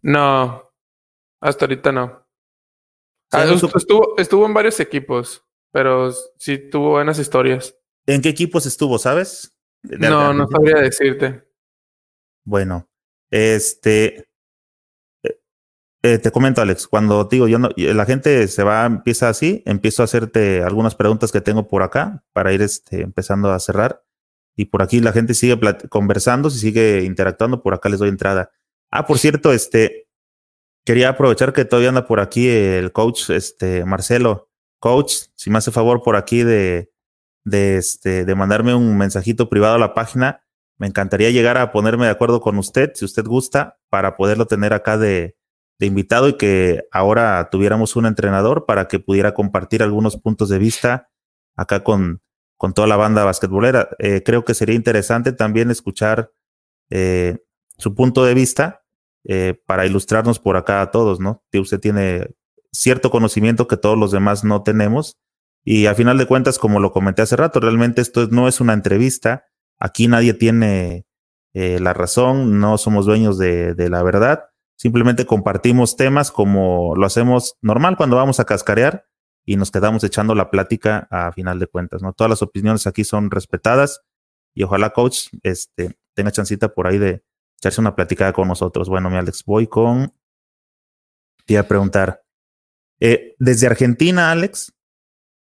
[0.00, 0.72] No,
[1.42, 2.26] hasta ahorita no.
[3.32, 7.76] Ah, estuvo, estuvo en varios equipos, pero sí tuvo buenas historias.
[8.06, 9.54] ¿En qué equipos estuvo, sabes?
[9.82, 11.46] no, no sabría decirte.
[12.46, 12.88] Bueno,
[13.30, 14.26] este,
[16.06, 20.02] eh, te comento, Alex, cuando digo yo no, la gente se va, empieza así, empiezo
[20.02, 24.04] a hacerte algunas preguntas que tengo por acá para ir este, empezando a cerrar.
[24.54, 25.58] Y por aquí la gente sigue
[25.88, 28.50] conversando, si sigue interactuando, por acá les doy entrada.
[28.90, 30.08] Ah, por cierto, este,
[30.84, 34.48] quería aprovechar que todavía anda por aquí el coach, este, Marcelo.
[34.78, 36.90] Coach, si me hace favor por aquí de,
[37.44, 40.44] de, este, de mandarme un mensajito privado a la página,
[40.78, 44.72] me encantaría llegar a ponerme de acuerdo con usted, si usted gusta, para poderlo tener
[44.72, 45.36] acá de,
[45.78, 50.58] de invitado y que ahora tuviéramos un entrenador para que pudiera compartir algunos puntos de
[50.58, 51.10] vista
[51.54, 52.22] acá con,
[52.56, 53.90] con toda la banda basquetbolera.
[53.98, 56.32] Eh, creo que sería interesante también escuchar
[56.90, 57.38] eh,
[57.76, 58.84] su punto de vista
[59.24, 61.44] eh, para ilustrarnos por acá a todos, ¿no?
[61.50, 62.34] Que usted tiene
[62.72, 65.16] cierto conocimiento que todos los demás no tenemos.
[65.64, 68.72] Y a final de cuentas, como lo comenté hace rato, realmente esto no es una
[68.72, 69.46] entrevista.
[69.78, 71.04] Aquí nadie tiene
[71.54, 77.96] la razón, no somos dueños de la verdad Simplemente compartimos temas como lo hacemos normal
[77.96, 79.06] cuando vamos a cascarear
[79.44, 82.12] y nos quedamos echando la plática a final de cuentas, ¿no?
[82.12, 84.02] Todas las opiniones aquí son respetadas
[84.54, 87.24] y ojalá coach este, tenga chancita por ahí de
[87.58, 88.88] echarse una platicada con nosotros.
[88.88, 90.12] Bueno, mi Alex, voy con...
[91.46, 92.24] Te iba a preguntar,
[92.98, 94.74] eh, desde Argentina, Alex,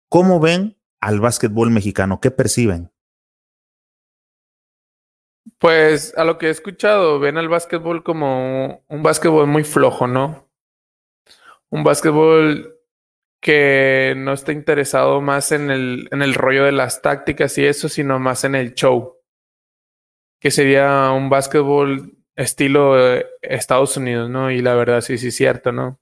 [0.09, 2.19] ¿cómo ven al básquetbol mexicano?
[2.19, 2.91] ¿Qué perciben?
[5.59, 10.49] Pues a lo que he escuchado, ven al básquetbol como un básquetbol muy flojo, ¿no?
[11.69, 12.77] Un básquetbol
[13.41, 17.89] que no está interesado más en el, en el rollo de las tácticas y eso,
[17.89, 19.17] sino más en el show.
[20.39, 22.95] Que sería un básquetbol estilo
[23.41, 24.51] Estados Unidos, ¿no?
[24.51, 25.99] Y la verdad sí, sí es cierto, ¿no?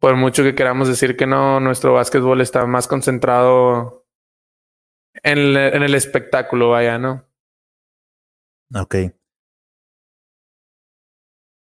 [0.00, 4.06] Por mucho que queramos decir que no, nuestro básquetbol está más concentrado
[5.22, 7.27] en en el espectáculo, vaya, ¿no?
[8.74, 8.96] Ok.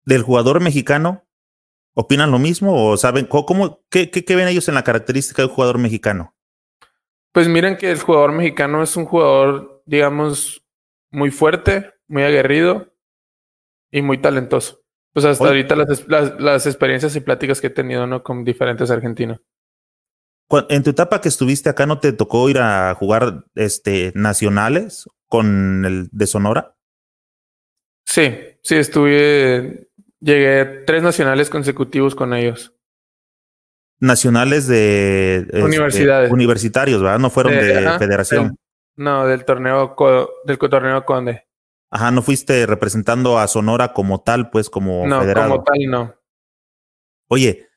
[0.06, 1.24] ¿Del jugador mexicano?
[1.94, 5.78] ¿Opinan lo mismo o saben cómo, qué, qué, ven ellos en la característica del jugador
[5.78, 6.36] mexicano?
[7.32, 10.66] Pues miren que el jugador mexicano es un jugador, digamos,
[11.12, 12.94] muy fuerte, muy aguerrido
[13.92, 14.82] y muy talentoso.
[15.14, 18.22] Pues hasta ahorita las, las, las, experiencias y pláticas que he tenido ¿no?
[18.22, 19.40] con diferentes argentinos.
[20.70, 25.86] En tu etapa que estuviste acá, ¿no te tocó ir a jugar este, nacionales con
[25.86, 26.75] el de Sonora?
[28.06, 29.88] Sí, sí, estuve,
[30.20, 32.74] llegué tres nacionales consecutivos con ellos.
[34.00, 36.32] Nacionales de este, universidades.
[36.32, 37.20] universitarios, ¿verdad?
[37.20, 38.58] No fueron de, federación.
[38.96, 39.96] no, del torneo
[40.46, 41.48] del torneo Conde.
[41.90, 46.16] Ajá, no fuiste representando a Sonora como tal, pues como no, como tal no.
[47.28, 47.70] Oye,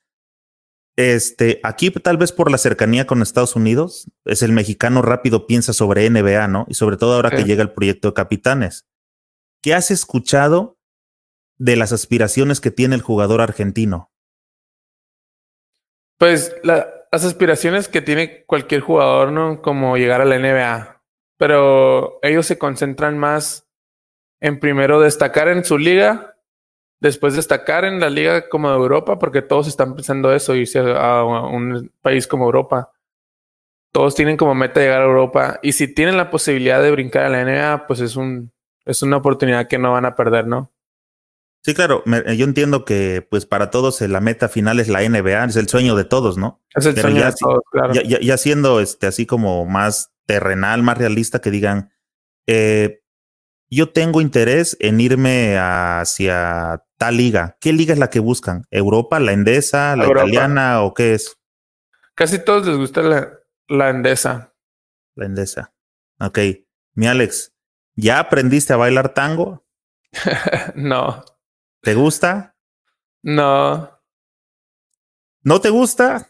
[0.96, 5.72] este, aquí tal vez por la cercanía con Estados Unidos, es el mexicano rápido piensa
[5.72, 6.66] sobre NBA, ¿no?
[6.68, 8.88] Y sobre todo ahora que llega el proyecto de capitanes.
[9.69, 10.78] ¿Qué has escuchado
[11.59, 14.11] de las aspiraciones que tiene el jugador argentino?
[16.16, 19.61] Pues las aspiraciones que tiene cualquier jugador, ¿no?
[19.61, 21.03] Como llegar a la NBA.
[21.36, 23.69] Pero ellos se concentran más
[24.40, 26.39] en primero destacar en su liga,
[26.99, 31.24] después destacar en la liga como de Europa, porque todos están pensando eso, irse a
[31.24, 32.90] un país como Europa.
[33.93, 35.61] Todos tienen como meta llegar a Europa.
[35.62, 38.51] Y si tienen la posibilidad de brincar a la NBA, pues es un
[38.89, 40.73] es una oportunidad que no van a perder, ¿no?
[41.62, 45.44] Sí, claro, yo entiendo que pues para todos eh, la meta final es la NBA,
[45.44, 46.62] es el sueño de todos, ¿no?
[46.74, 47.93] Es el sueño de todos, claro.
[47.93, 51.90] Ya, siendo este, así como más terrenal, más realista, que digan,
[52.47, 53.02] eh,
[53.69, 57.59] yo tengo interés en irme hacia tal liga.
[57.60, 58.65] ¿Qué liga es la que buscan?
[58.70, 61.36] ¿Europa, la endesa, la italiana o qué es?
[62.15, 63.31] Casi todos les gusta la,
[63.69, 64.55] la endesa.
[65.16, 65.74] La endesa.
[66.19, 66.39] Ok.
[66.94, 67.52] Mi Alex,
[67.99, 69.66] ¿ya aprendiste a bailar tango?
[70.75, 71.25] no.
[71.83, 72.57] ¿Te gusta?
[73.23, 73.91] No.
[75.43, 76.29] ¿No te gusta?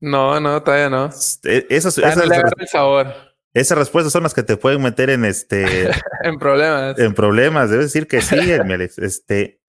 [0.00, 1.10] No, no, todavía no.
[1.44, 3.14] E, esas, esas, no le el sabor.
[3.54, 5.90] esas respuestas son las que te pueden meter en este.
[6.24, 6.98] en problemas.
[6.98, 7.70] En problemas.
[7.70, 8.98] Debes decir que sí, Alex.
[8.98, 9.60] Este.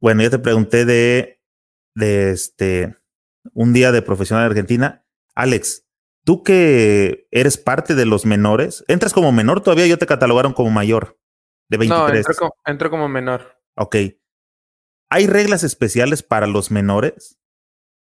[0.00, 1.40] Bueno, ya te pregunté de,
[1.94, 2.96] de este,
[3.52, 5.04] un día de profesional de Argentina.
[5.34, 5.87] Alex,
[6.28, 9.86] tú que eres parte de los menores, ¿entras como menor todavía?
[9.86, 11.18] Yo te catalogaron como mayor,
[11.70, 12.10] de 23.
[12.10, 13.58] No, entro como, entro como menor.
[13.76, 13.96] Ok.
[15.08, 17.38] ¿Hay reglas especiales para los menores?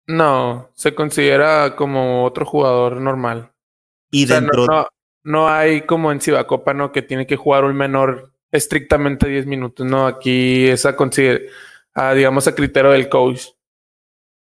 [0.07, 3.53] No, se considera como otro jugador normal.
[4.13, 4.65] Y dentro.
[4.67, 4.87] No,
[5.25, 6.93] no, hay como en Cibacopa, ¿no?
[6.93, 9.85] Que tiene que jugar un menor estrictamente 10 minutos.
[9.85, 11.41] No, aquí considera
[11.95, 13.47] a, digamos, a criterio del coach.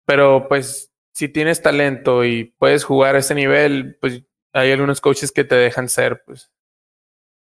[0.06, 4.22] Pero pues, si tienes talento y puedes jugar a ese nivel, pues
[4.54, 6.52] hay algunos coaches que te dejan ser, pues.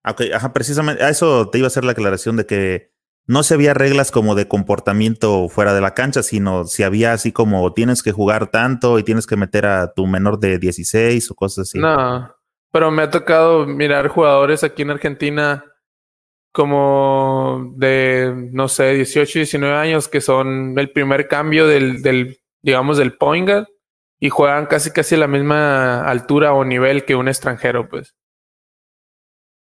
[0.04, 2.92] Ok, ajá, precisamente, a eso te iba a hacer la aclaración de que
[3.28, 7.32] no se había reglas como de comportamiento fuera de la cancha, sino si había así
[7.32, 11.36] como tienes que jugar tanto y tienes que meter a tu menor de 16 o
[11.36, 11.78] cosas así.
[11.78, 12.36] No,
[12.72, 15.64] pero me ha tocado mirar jugadores aquí en Argentina
[16.52, 22.98] como de, no sé, 18, 19 años, que son el primer cambio del, del digamos,
[22.98, 23.50] del point
[24.20, 28.16] y juegan casi casi a la misma altura o nivel que un extranjero, pues.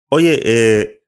[0.09, 1.03] Oye, eh,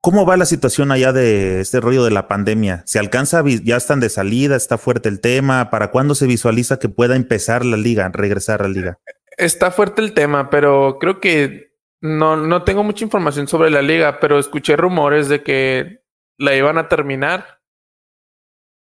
[0.00, 2.82] ¿cómo va la situación allá de este rollo de la pandemia?
[2.84, 5.70] ¿Se alcanza, ya están de salida, está fuerte el tema?
[5.70, 8.98] ¿Para cuándo se visualiza que pueda empezar la liga, regresar a la liga?
[9.36, 14.20] Está fuerte el tema, pero creo que no, no tengo mucha información sobre la liga,
[14.20, 16.02] pero escuché rumores de que
[16.36, 17.62] la iban a terminar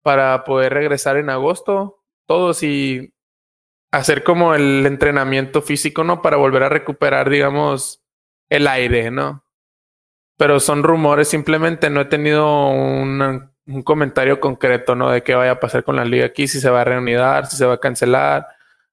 [0.01, 3.13] para poder regresar en agosto, todos y
[3.91, 6.21] hacer como el entrenamiento físico, ¿no?
[6.21, 8.03] Para volver a recuperar, digamos,
[8.49, 9.43] el aire, ¿no?
[10.37, 15.09] Pero son rumores, simplemente no he tenido un comentario concreto, ¿no?
[15.11, 17.19] De qué vaya a pasar con la liga aquí, si se va a reunir,
[17.49, 18.47] si se va a cancelar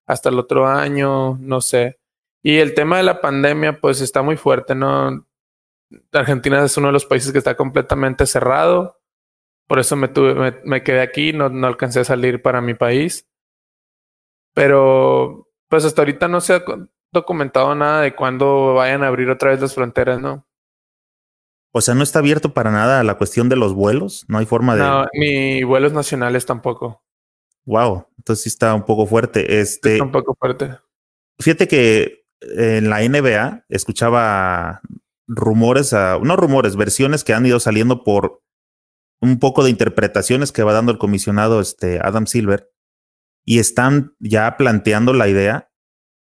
[0.06, 1.98] hasta el otro año, no sé.
[2.42, 5.26] Y el tema de la pandemia, pues está muy fuerte, ¿no?
[6.12, 8.98] Argentina es uno de los países que está completamente cerrado.
[9.66, 13.28] Por eso me, tuve, me, quedé aquí, no, no alcancé a salir para mi país.
[14.54, 16.64] Pero, pues hasta ahorita no se ha
[17.12, 20.46] documentado nada de cuándo vayan a abrir otra vez las fronteras, ¿no?
[21.72, 24.24] O sea, no está abierto para nada la cuestión de los vuelos.
[24.28, 24.82] No hay forma de.
[24.82, 27.02] No, ni vuelos nacionales tampoco.
[27.66, 29.60] Wow, entonces sí está un poco fuerte.
[29.60, 29.94] Este.
[29.94, 30.78] Está un poco fuerte.
[31.38, 34.80] Fíjate que en la NBA escuchaba
[35.26, 38.42] rumores, no rumores, versiones que han ido saliendo por
[39.20, 42.70] un poco de interpretaciones que va dando el comisionado este Adam Silver
[43.44, 45.70] y están ya planteando la idea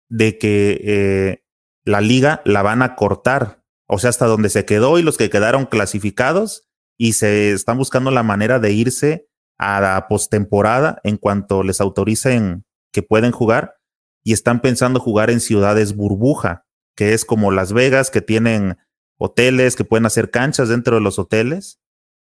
[0.08, 1.44] de que eh,
[1.84, 5.30] la liga la van a cortar, o sea, hasta donde se quedó y los que
[5.30, 9.28] quedaron clasificados y se están buscando la manera de irse
[9.58, 13.76] a la postemporada en cuanto les autoricen que pueden jugar
[14.24, 16.66] y están pensando jugar en ciudades burbuja,
[16.96, 18.78] que es como Las Vegas, que tienen
[19.18, 21.80] hoteles, que pueden hacer canchas dentro de los hoteles,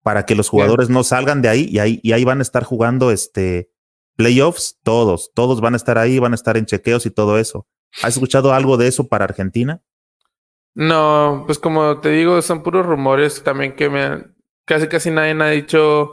[0.05, 2.63] para que los jugadores no salgan de ahí y ahí, y ahí van a estar
[2.63, 3.71] jugando este
[4.17, 7.67] playoffs, todos, todos van a estar ahí, van a estar en chequeos y todo eso.
[8.03, 9.83] ¿Has escuchado algo de eso para Argentina?
[10.75, 14.25] No, pues como te digo, son puros rumores también que me
[14.67, 16.11] casi casi nadie ha dicho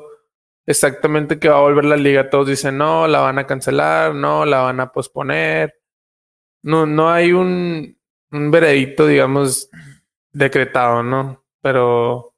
[0.66, 2.30] exactamente que va a volver la liga.
[2.30, 5.76] Todos dicen, no, la van a cancelar, no, la van a posponer.
[6.64, 7.98] No, no hay un,
[8.32, 9.70] un veredicto, digamos,
[10.32, 11.44] decretado, ¿no?
[11.62, 12.31] Pero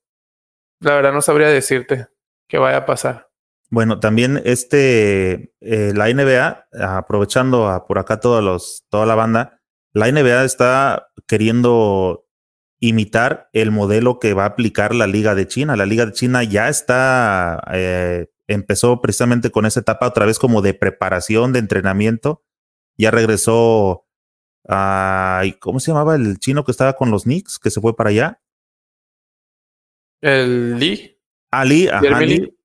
[0.84, 2.08] la verdad no sabría decirte
[2.48, 3.30] qué vaya a pasar.
[3.70, 9.62] Bueno, también este, eh, la NBA, aprovechando por acá todos los, toda la banda,
[9.94, 12.28] la NBA está queriendo
[12.80, 15.76] imitar el modelo que va a aplicar la Liga de China.
[15.76, 20.62] La Liga de China ya está, eh, empezó precisamente con esa etapa otra vez como
[20.62, 22.44] de preparación, de entrenamiento.
[22.98, 24.06] Ya regresó
[24.68, 28.10] a, ¿cómo se llamaba el chino que estaba con los Knicks, que se fue para
[28.12, 28.43] allá?
[30.24, 31.18] El Lee.
[31.52, 32.58] Ah, ajá, Lee.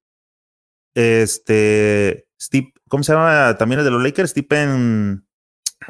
[0.94, 4.30] Este, Steve, ¿cómo se llama también el de los Lakers?
[4.30, 5.26] Stephen.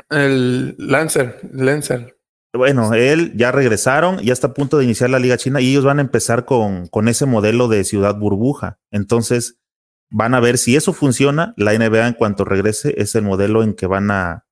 [0.08, 2.18] El Lancer, Lancer.
[2.54, 5.84] Bueno, él ya regresaron, ya está a punto de iniciar la Liga China y ellos
[5.84, 8.78] van a empezar con, con ese modelo de ciudad burbuja.
[8.90, 9.58] Entonces,
[10.08, 11.52] van a ver si eso funciona.
[11.58, 14.46] La NBA, en cuanto regrese, es el modelo en que van a,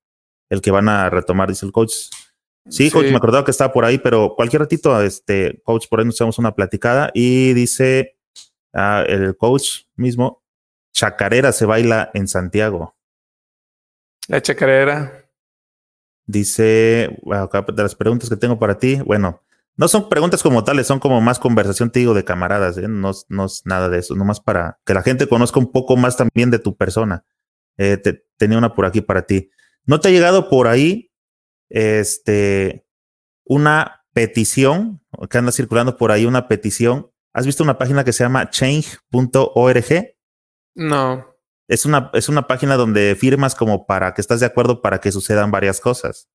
[0.50, 1.94] el que van a retomar, dice el coach.
[2.68, 6.06] Sí, coach, me acordaba que estaba por ahí, pero cualquier ratito, este, coach, por ahí
[6.06, 8.16] nos echamos una platicada y dice
[8.72, 10.42] ah, el coach mismo,
[10.92, 12.96] chacarera se baila en Santiago.
[14.28, 15.24] La chacarera.
[16.26, 19.42] Dice, acá de las preguntas que tengo para ti, bueno,
[19.76, 22.88] no son preguntas como tales, son como más conversación, te digo, de camaradas, ¿eh?
[22.88, 26.16] no, no, es nada de eso, nomás para que la gente conozca un poco más
[26.16, 27.24] también de tu persona.
[27.76, 28.02] Eh,
[28.38, 29.50] tenía una por aquí para ti.
[29.84, 31.10] ¿No te ha llegado por ahí
[31.68, 32.86] este,
[33.44, 37.10] una petición, que anda circulando por ahí una petición?
[37.32, 40.16] ¿Has visto una página que se llama change.org?
[40.74, 41.36] No.
[41.68, 45.12] Es una, es una página donde firmas como para que estás de acuerdo para que
[45.12, 46.28] sucedan varias cosas.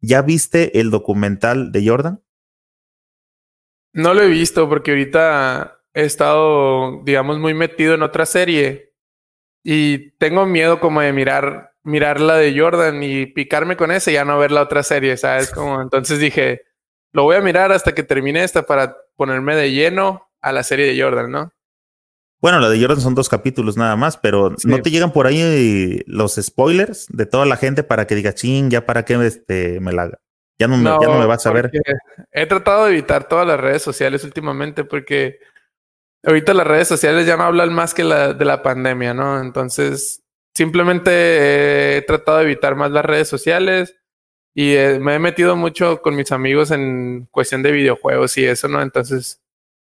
[0.00, 2.24] ¿Ya viste el documental de Jordan?
[3.92, 8.94] No lo he visto porque ahorita he estado, digamos, muy metido en otra serie
[9.62, 14.14] y tengo miedo como de mirar, mirar la de Jordan y picarme con esa y
[14.14, 15.50] ya no ver la otra serie, ¿sabes?
[15.54, 16.62] Como entonces dije,
[17.12, 20.86] lo voy a mirar hasta que termine esta para ponerme de lleno a la serie
[20.86, 21.52] de Jordan, ¿no?
[22.40, 26.02] Bueno, la de Jordan son dos capítulos nada más, pero no te llegan por ahí
[26.06, 29.92] los spoilers de toda la gente para que diga, ching, ya para qué este, me
[29.92, 30.10] la
[30.58, 31.70] ya no, me, vas a ver.
[32.30, 35.40] He tratado de evitar todas las redes sociales últimamente porque
[36.24, 39.40] ahorita las redes sociales ya no hablan más que la, de la pandemia, ¿no?
[39.40, 40.21] Entonces,
[40.54, 43.96] simplemente he tratado de evitar más las redes sociales
[44.54, 48.68] y eh, me he metido mucho con mis amigos en cuestión de videojuegos y eso,
[48.68, 48.82] ¿no?
[48.82, 49.40] Entonces,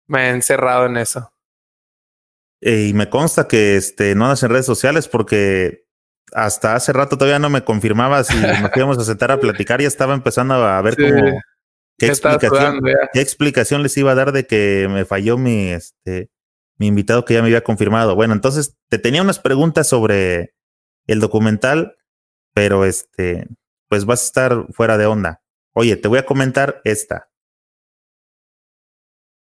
[0.08, 1.32] me he encerrado en eso.
[2.62, 5.86] Y me consta que este, no andas en redes sociales porque
[6.34, 9.82] hasta hace rato todavía no me confirmaba si nos íbamos a sentar a platicar.
[9.82, 11.40] Ya estaba empezando a ver cómo
[11.98, 12.82] qué explicación,
[13.14, 16.30] qué explicación les iba a dar de que me falló mi, este,
[16.78, 18.16] mi invitado que ya me había confirmado.
[18.16, 20.54] Bueno, entonces te tenía unas preguntas sobre
[21.12, 21.98] el documental,
[22.54, 23.48] pero este,
[23.88, 25.42] pues vas a estar fuera de onda.
[25.74, 27.30] Oye, te voy a comentar esta.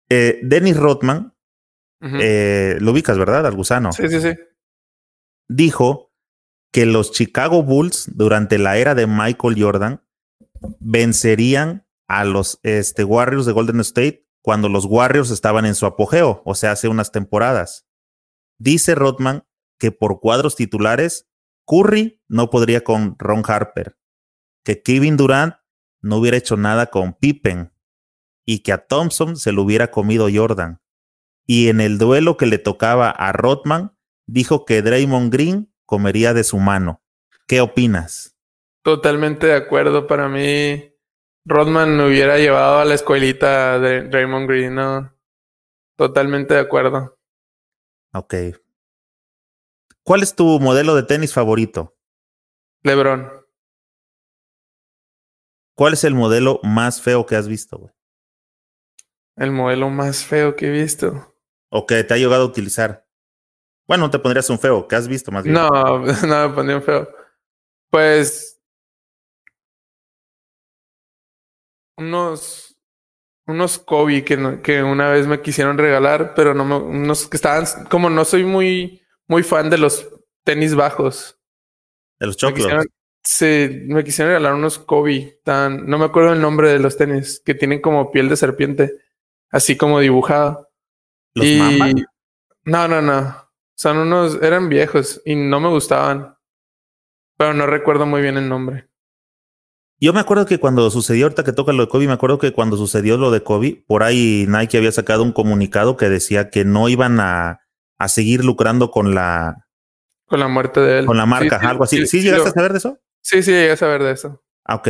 [0.09, 1.33] Eh, Dennis Rothman,
[2.01, 3.45] eh, lo ubicas, ¿verdad?
[3.45, 3.91] Al gusano.
[3.91, 4.33] Sí, sí, sí.
[5.49, 6.13] Dijo
[6.71, 10.03] que los Chicago Bulls durante la era de Michael Jordan
[10.79, 16.41] vencerían a los este, Warriors de Golden State cuando los Warriors estaban en su apogeo,
[16.45, 17.85] o sea, hace unas temporadas.
[18.57, 19.45] Dice Rodman
[19.77, 21.26] que por cuadros titulares,
[21.67, 23.97] Curry no podría con Ron Harper,
[24.63, 25.55] que Kevin Durant
[26.01, 27.73] no hubiera hecho nada con Pippen
[28.45, 30.81] y que a Thompson se lo hubiera comido Jordan.
[31.45, 36.43] Y en el duelo que le tocaba a Rodman, dijo que Draymond Green comería de
[36.43, 37.01] su mano.
[37.47, 38.37] ¿Qué opinas?
[38.83, 40.07] Totalmente de acuerdo.
[40.07, 40.93] Para mí,
[41.45, 45.13] Rodman hubiera llevado a la escuelita de Raymond Green, ¿no?
[45.97, 47.17] Totalmente de acuerdo.
[48.13, 48.33] Ok.
[50.07, 51.97] ¿Cuál es tu modelo de tenis favorito?
[52.83, 53.29] LeBron.
[55.75, 57.93] ¿Cuál es el modelo más feo que has visto, güey?
[59.35, 61.35] El modelo más feo que he visto.
[61.69, 63.05] ¿O que te ha llegado a utilizar?
[63.85, 65.55] Bueno, no te pondrías un feo, ¿qué has visto más bien?
[65.55, 65.67] No,
[65.99, 67.09] no me pondría un feo.
[67.89, 68.61] Pues.
[71.97, 72.77] Unos.
[73.45, 76.77] Unos Kobe que, que una vez me quisieron regalar, pero no me.
[76.77, 77.65] Unos que estaban.
[77.89, 80.07] Como no soy muy, muy fan de los
[80.43, 81.39] tenis bajos.
[82.19, 82.67] De los choclos.
[83.23, 85.41] Sí, me quisieron regalar unos Kobe.
[85.43, 88.93] Tan, no me acuerdo el nombre de los tenis, que tienen como piel de serpiente,
[89.49, 90.69] así como dibujada.
[91.33, 92.05] ¿Los y...
[92.63, 93.35] No, no, no.
[93.75, 96.35] Son unos, eran viejos y no me gustaban.
[97.37, 98.87] Pero no recuerdo muy bien el nombre.
[99.99, 102.53] Yo me acuerdo que cuando sucedió, ahorita que toca lo de Kobe, me acuerdo que
[102.53, 106.65] cuando sucedió lo de Kobe, por ahí Nike había sacado un comunicado que decía que
[106.65, 107.66] no iban a,
[107.97, 109.67] a seguir lucrando con la...
[110.25, 111.05] Con la muerte de él.
[111.05, 112.05] Con la marca, algo así.
[112.05, 112.99] ¿Sí, llegaste a saber de eso?
[113.21, 114.43] Sí, sí, llegué a saber de eso.
[114.65, 114.89] Ah, ok.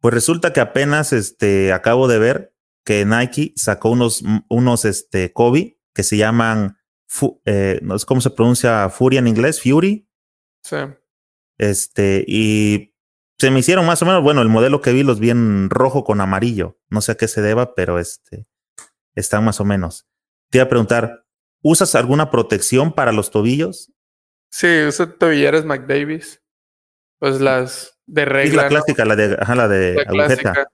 [0.00, 2.54] Pues resulta que apenas este, acabo de ver
[2.84, 6.78] que Nike sacó unos, unos este, Kobe que se llaman
[7.44, 10.08] eh, no sé cómo se pronuncia Fury en inglés, Fury.
[10.62, 10.76] Sí.
[11.58, 12.94] Este, y
[13.38, 16.04] se me hicieron más o menos, bueno, el modelo que vi los vi en rojo
[16.04, 16.78] con amarillo.
[16.88, 18.46] No sé a qué se deba, pero este,
[19.14, 20.08] están más o menos.
[20.50, 21.26] Te iba a preguntar,
[21.62, 23.92] ¿usas alguna protección para los tobillos?
[24.50, 26.42] Sí, uso tobilleras McDavis.
[27.18, 28.64] Pues las de regla.
[28.64, 30.68] la clásica, la de, ajá, la de agujeta.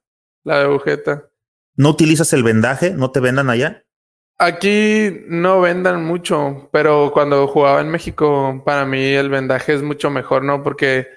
[0.45, 1.31] la de agujeta.
[1.77, 2.91] ¿No utilizas el vendaje?
[2.91, 3.85] ¿No te vendan allá?
[4.39, 10.11] Aquí no vendan mucho, pero cuando jugaba en México, para mí el vendaje es mucho
[10.11, 10.63] mejor, ¿no?
[10.63, 11.09] Porque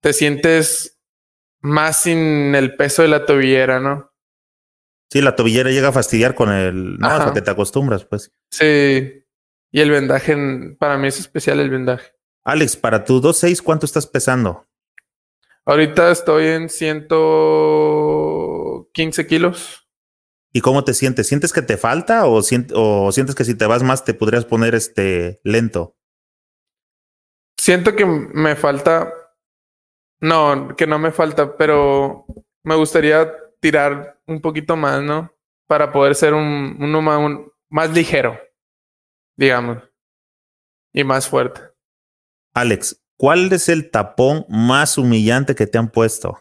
[0.00, 0.98] te sientes
[1.60, 4.10] más sin el peso de la tobillera, ¿no?
[5.10, 6.98] Sí, la tobillera llega a fastidiar con el...
[6.98, 8.32] No, hasta que te acostumbras, pues.
[8.50, 9.19] Sí.
[9.70, 10.36] Y el vendaje,
[10.78, 12.12] para mí es especial el vendaje.
[12.44, 14.66] Alex, para tu 2.6, ¿cuánto estás pesando?
[15.64, 19.86] Ahorita estoy en 115 kilos.
[20.52, 21.28] ¿Y cómo te sientes?
[21.28, 25.40] ¿Sientes que te falta o, sientes que si te vas más te podrías poner este
[25.44, 25.96] lento?
[27.56, 29.12] Siento que me falta
[30.20, 32.26] No, que no me falta, pero
[32.64, 35.32] me gustaría tirar un poquito más, ¿no?
[35.66, 37.20] Para poder ser un, uno más,
[37.68, 38.38] más ligero,
[39.36, 39.82] digamos,
[40.92, 41.60] y más fuerte.
[42.54, 46.40] Alex, ¿cuál es el tapón más humillante que te han puesto?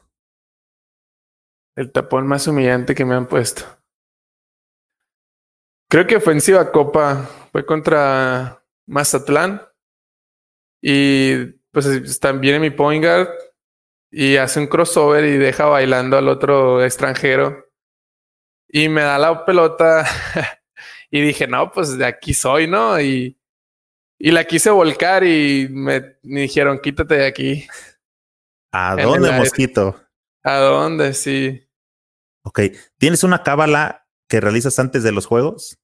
[1.76, 3.64] El tapón más humillante que me han puesto.
[5.90, 9.62] Creo que fue en Copa, fue contra Mazatlán.
[10.82, 13.30] Y pues también en mi point guard
[14.12, 17.66] y hace un crossover y deja bailando al otro extranjero.
[18.68, 20.06] Y me da la pelota
[21.12, 23.00] y dije, no, pues de aquí soy, ¿no?
[23.02, 23.40] Y,
[24.20, 27.68] y la quise volcar y me, dijeron, quítate de aquí.
[28.72, 30.00] ¿A dónde, Mosquito?
[30.44, 31.14] ¿A dónde?
[31.14, 31.68] Sí.
[32.44, 32.62] Ok.
[32.98, 35.80] ¿Tienes una cábala que realizas antes de los juegos?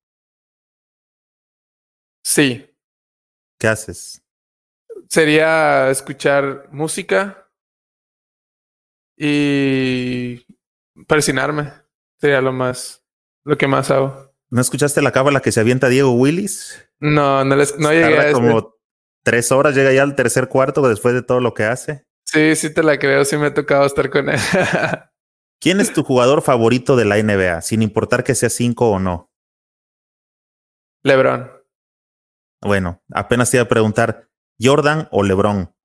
[2.24, 2.70] Sí.
[3.60, 4.22] ¿Qué haces?
[5.10, 7.50] Sería escuchar música
[9.18, 10.46] y
[11.08, 11.72] persinarme.
[12.20, 13.04] Sería lo más,
[13.44, 14.35] lo que más hago.
[14.56, 16.82] ¿No escuchaste la cábala que se avienta Diego Willis?
[17.02, 18.78] No, no, les, no llegué a como
[19.22, 22.06] tres horas, llega ya al tercer cuarto después de todo lo que hace.
[22.24, 24.40] Sí, sí te la creo, sí me ha tocado estar con él.
[25.60, 29.30] ¿Quién es tu jugador favorito de la NBA, sin importar que sea cinco o no?
[31.04, 31.52] LeBron.
[32.62, 35.76] Bueno, apenas te iba a preguntar, ¿Jordan o LeBron?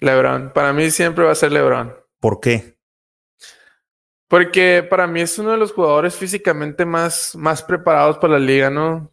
[0.00, 0.52] LeBron.
[0.52, 1.96] Para mí siempre va a ser LeBron.
[2.20, 2.78] ¿Por qué?
[4.32, 8.70] Porque para mí es uno de los jugadores físicamente más, más preparados para la liga,
[8.70, 9.12] ¿no?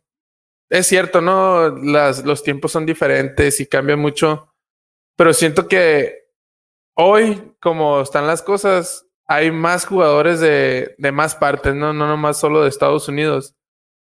[0.70, 1.76] Es cierto, ¿no?
[1.76, 4.56] Las, los tiempos son diferentes y cambian mucho,
[5.18, 6.30] pero siento que
[6.94, 11.92] hoy, como están las cosas, hay más jugadores de, de más partes, ¿no?
[11.92, 13.56] No nomás solo de Estados Unidos,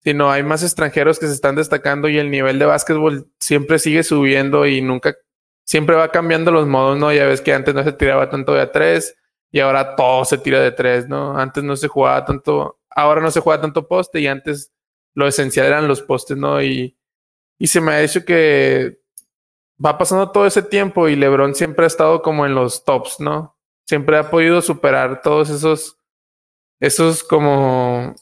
[0.05, 4.05] sino hay más extranjeros que se están destacando y el nivel de básquetbol siempre sigue
[4.05, 5.17] subiendo y nunca,
[5.65, 7.13] siempre va cambiando los modos, ¿no?
[7.13, 9.17] Ya ves que antes no se tiraba tanto de a tres
[9.51, 11.37] y ahora todo se tira de tres, ¿no?
[11.37, 14.73] Antes no se jugaba tanto, ahora no se juega tanto poste y antes
[15.15, 16.63] lo esencial eran los postes, ¿no?
[16.63, 16.97] Y,
[17.59, 19.01] y se me ha hecho que
[19.85, 23.57] va pasando todo ese tiempo y LeBron siempre ha estado como en los tops, ¿no?
[23.87, 25.99] Siempre ha podido superar todos esos,
[26.81, 28.15] esos como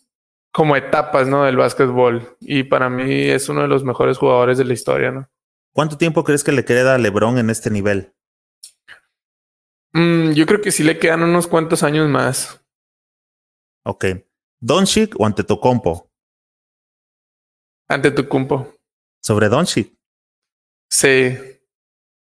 [0.59, 1.45] como etapas, ¿no?
[1.45, 2.37] Del básquetbol.
[2.41, 5.29] Y para mí es uno de los mejores jugadores de la historia, ¿no?
[5.73, 8.13] ¿Cuánto tiempo crees que le queda a LeBron en este nivel?
[9.99, 12.65] Mm, yo creo que sí le quedan unos cuantos años más.
[13.85, 14.05] Ok.
[14.61, 16.09] ¿Doncic o ante Antetokounmpo?
[17.89, 18.77] Ante Antetokounmpo.
[19.21, 19.93] ¿Sobre Doncic?
[20.89, 21.37] Sí.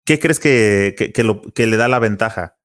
[0.06, 2.56] ¿Qué crees que, que, lo, que le da la ventaja?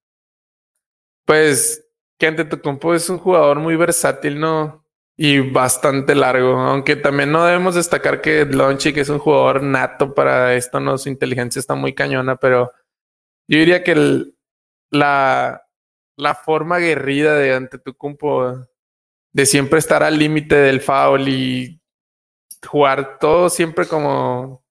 [1.26, 4.86] Pues que ante Antetokounmpo es un jugador muy versátil, ¿no?
[5.22, 6.57] y bastante largo.
[6.60, 11.10] Aunque también no debemos destacar que que es un jugador nato para esto, no su
[11.10, 12.72] inteligencia está muy cañona, pero
[13.45, 14.31] yo diría que
[14.91, 15.64] la,
[16.16, 18.68] la forma aguerrida de ante tu cumpo
[19.32, 21.82] de siempre estar al límite del foul y
[22.68, 24.64] jugar todo siempre como,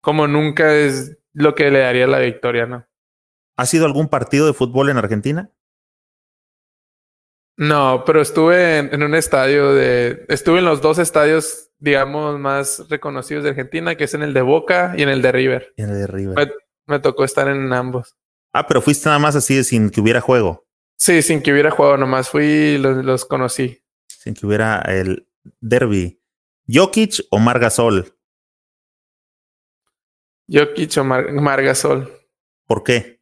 [0.00, 2.86] como nunca es lo que le daría la victoria, ¿no?
[3.56, 5.50] ¿Ha sido algún partido de fútbol en Argentina?
[7.56, 10.24] No, pero estuve en, un estadio de.
[10.28, 14.42] Estuve en los dos estadios, digamos, más reconocidos de Argentina, que es en el de
[14.42, 15.74] Boca y en el de River.
[15.76, 16.54] en el de River.
[16.86, 18.16] Me, tocó estar en ambos.
[18.52, 20.66] Ah, pero fuiste nada más así sin que hubiera juego.
[20.98, 23.82] Sí, sin que hubiera juego, nomás fui y los, conocí.
[24.06, 25.26] Sin que hubiera el
[25.60, 26.22] derby.
[26.68, 28.14] ¿Jokic o Margasol?
[30.48, 32.12] Jokic o Margasol.
[32.66, 33.20] ¿Por qué?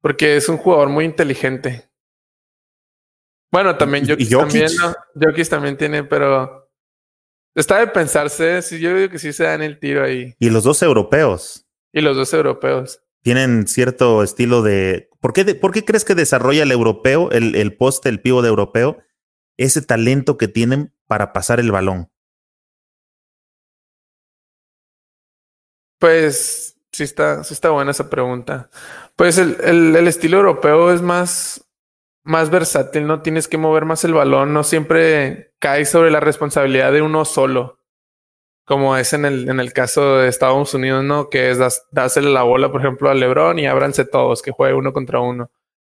[0.00, 1.90] Porque es un jugador muy inteligente.
[3.50, 4.70] Bueno, también Jokic, también,
[5.14, 5.44] ¿no?
[5.48, 6.70] también tiene, pero
[7.54, 8.62] está de pensarse.
[8.62, 10.34] Sí, yo digo que sí se dan el tiro ahí.
[10.38, 11.66] Y los dos europeos.
[11.92, 13.03] Y los dos europeos.
[13.24, 15.08] Tienen cierto estilo de.
[15.18, 18.98] ¿Por qué, ¿por qué crees que desarrolla el europeo, el, poste, el pivo de europeo,
[19.56, 22.10] ese talento que tienen para pasar el balón?
[25.98, 28.68] Pues sí está, sí está buena esa pregunta.
[29.16, 31.64] Pues el, el, el estilo europeo es más
[32.24, 36.90] más versátil, no tienes que mover más el balón, no siempre cae sobre la responsabilidad
[36.92, 37.78] de uno solo,
[38.64, 41.28] como es en el, en el caso de Estados Unidos, ¿no?
[41.28, 44.74] Que es das, dásele la bola, por ejemplo, a LeBron y ábranse todos, que juegue
[44.74, 45.50] uno contra uno.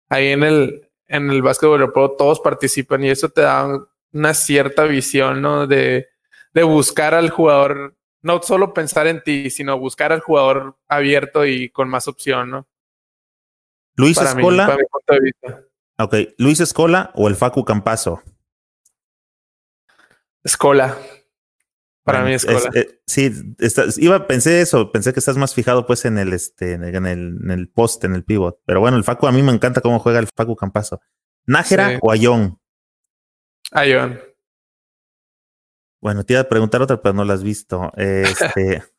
[0.08, 3.68] Ahí en el, en el básquetbol europeo todos participan y eso te da
[4.12, 5.66] una cierta visión, ¿no?
[5.66, 6.08] De,
[6.54, 11.70] de buscar al jugador, no solo pensar en ti, sino buscar al jugador abierto y
[11.70, 12.68] con más opción, ¿no?
[13.96, 14.78] Luis Escola.
[15.98, 18.22] Ok, ¿Luis Escola o el Facu Campazo?
[20.42, 20.96] Escola.
[22.02, 22.70] Para mí escuela.
[22.74, 23.30] Eh, sí,
[23.98, 26.94] iba, pensé eso, pensé que estás más fijado pues en el, este, en el,
[27.42, 28.60] en el post, en el pivot.
[28.64, 31.00] Pero bueno, el Facu, a mí me encanta cómo juega el Facu Campazo.
[31.46, 32.58] ¿Nájera o Ayón?
[33.72, 34.20] Ayón.
[36.00, 37.92] Bueno, te iba a preguntar otra, pero no la has visto.
[37.96, 38.82] Este,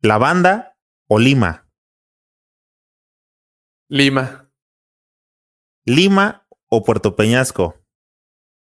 [0.00, 0.76] ¿La banda
[1.08, 1.66] o Lima?
[3.88, 4.50] Lima.
[5.86, 7.83] ¿Lima o Puerto Peñasco?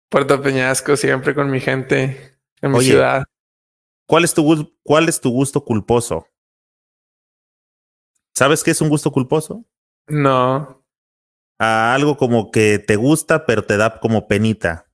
[0.09, 3.25] Puerto Peñasco, siempre con mi gente en mi ciudad.
[4.07, 6.27] ¿cuál es, tu, ¿Cuál es tu gusto culposo?
[8.35, 9.65] ¿Sabes qué es un gusto culposo?
[10.09, 10.85] No.
[11.59, 14.87] algo como que te gusta, pero te da como penita.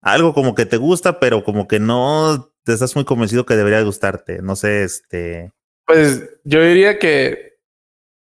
[0.00, 3.82] Algo como que te gusta, pero como que no te estás muy convencido que debería
[3.82, 4.42] gustarte.
[4.42, 5.52] No sé, este.
[5.86, 7.58] Pues yo diría que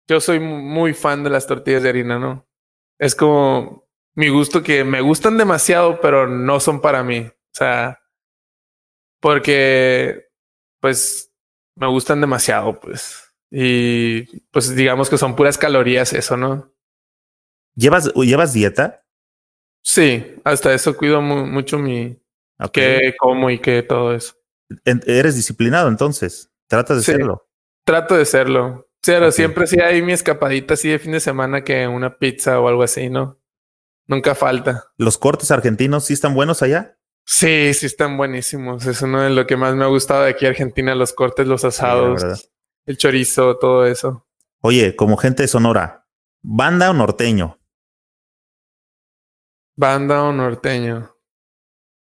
[0.08, 2.48] yo soy muy fan de las tortillas de harina, ¿no?
[2.98, 7.20] Es como mi gusto que me gustan demasiado, pero no son para mí.
[7.20, 8.00] O sea,
[9.20, 10.28] porque
[10.80, 11.32] pues
[11.76, 13.32] me gustan demasiado, pues.
[13.50, 16.72] Y pues digamos que son puras calorías eso, ¿no?
[17.74, 19.04] ¿Llevas, ¿llevas dieta?
[19.82, 22.20] Sí, hasta eso cuido mucho mi
[22.72, 24.34] qué como y qué todo eso.
[24.84, 26.50] ¿Eres disciplinado entonces?
[26.68, 27.48] ¿Tratas de serlo?
[27.84, 28.88] Trato de serlo.
[29.04, 32.68] Pero siempre sí hay mi escapadita así de fin de semana que una pizza o
[32.68, 33.39] algo así, ¿no?
[34.06, 34.84] Nunca falta.
[34.96, 36.98] ¿Los cortes argentinos sí están buenos allá?
[37.24, 38.86] Sí, sí están buenísimos.
[38.86, 41.64] Es uno de lo que más me ha gustado de aquí Argentina, los cortes, los
[41.64, 42.50] asados,
[42.86, 44.26] el chorizo, todo eso.
[44.60, 46.06] Oye, como gente de Sonora,
[46.42, 47.58] ¿banda o norteño?
[49.76, 51.16] Banda o norteño.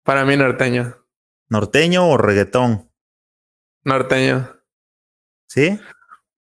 [0.02, 0.97] Para mí norteño.
[1.48, 2.90] ¿Norteño o reggaetón?
[3.85, 4.48] Norteño.
[5.48, 5.78] ¿Sí?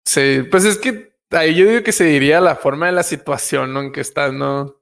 [0.06, 3.76] Sí, pues es que ahí yo digo que se diría la forma de la situación
[3.78, 4.82] en que estás, ¿no?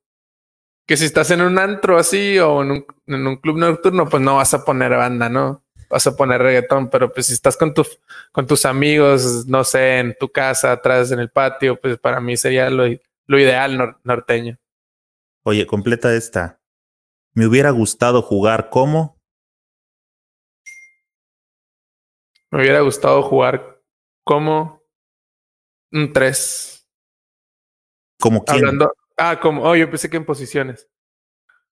[0.91, 4.21] Que si estás en un antro así o en un, en un club nocturno, pues
[4.21, 5.63] no vas a poner banda, ¿no?
[5.89, 7.87] Vas a poner reggaetón, pero pues si estás con, tu,
[8.33, 12.35] con tus amigos, no sé, en tu casa, atrás en el patio, pues para mí
[12.35, 12.83] sería lo,
[13.25, 14.57] lo ideal norteño.
[15.43, 16.59] Oye, completa esta.
[17.35, 19.17] Me hubiera gustado jugar como.
[22.51, 23.81] Me hubiera gustado jugar
[24.25, 24.83] como
[25.93, 26.85] un 3.
[28.19, 28.57] ¿Como quién?
[28.57, 30.89] Hablando, Ah, como, oh, yo pensé que en posiciones.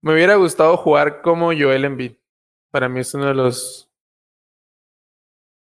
[0.01, 2.17] Me hubiera gustado jugar como Joel Embiid.
[2.71, 3.91] Para mí es uno de los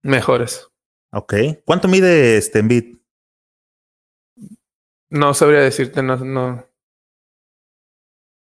[0.02, 0.68] mejores.
[1.12, 1.34] Ok.
[1.64, 2.96] ¿Cuánto mide este Embiid?
[5.10, 6.66] No sabría decirte, no, no.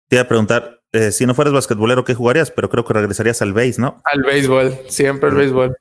[0.08, 2.50] Te iba a preguntar, eh, si no fueras basquetbolero, ¿qué jugarías?
[2.50, 4.00] Pero creo que regresarías al base, ¿no?
[4.04, 5.76] Al béisbol, siempre al béisbol.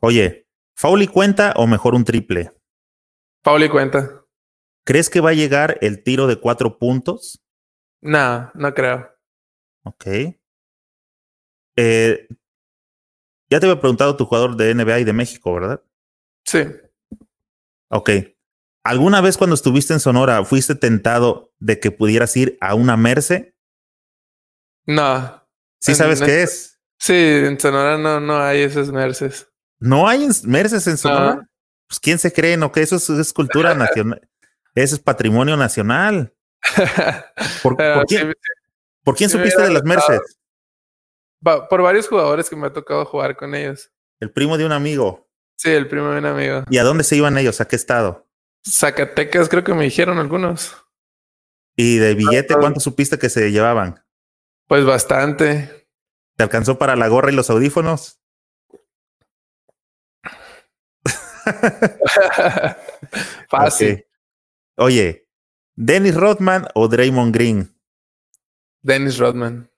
[0.00, 0.46] Oye,
[0.80, 2.52] ¿Fauli cuenta o mejor un triple?
[3.44, 4.19] Fauli cuenta.
[4.84, 7.42] ¿Crees que va a llegar el tiro de cuatro puntos?
[8.00, 9.10] No, no creo.
[9.84, 10.06] Ok.
[11.76, 12.28] Eh,
[13.48, 15.82] ya te había preguntado tu jugador de NBA y de México, ¿verdad?
[16.44, 16.64] Sí.
[17.88, 18.10] Ok.
[18.84, 23.54] ¿Alguna vez cuando estuviste en Sonora fuiste tentado de que pudieras ir a una Merce?
[24.86, 25.46] No.
[25.80, 26.80] ¿Sí sabes qué es?
[26.98, 29.48] Sí, en Sonora no, no hay esas Merces.
[29.78, 31.48] ¿No hay Merces en Sonora?
[31.88, 32.70] Pues quién se cree, ¿no?
[32.70, 34.29] Que eso es cultura nacional.
[34.74, 36.34] Ese es patrimonio nacional.
[37.62, 37.76] ¿Por,
[39.16, 40.38] quién, supiste de las Mercedes?
[41.42, 43.90] Por varios jugadores que me ha tocado jugar con ellos.
[44.20, 45.28] El primo de un amigo.
[45.56, 46.64] Sí, el primo de un amigo.
[46.70, 47.60] ¿Y a dónde se iban ellos?
[47.60, 48.26] ¿A qué estado?
[48.66, 50.76] Zacatecas, creo que me dijeron algunos.
[51.76, 54.04] ¿Y de billete cuánto supiste que se llevaban?
[54.66, 55.88] Pues bastante.
[56.36, 58.20] ¿Te alcanzó para la gorra y los audífonos?
[63.48, 64.06] Fácil.
[64.80, 65.28] Oye,
[65.76, 67.76] ¿Dennis Rodman o Draymond Green?
[68.80, 69.70] Dennis Rodman.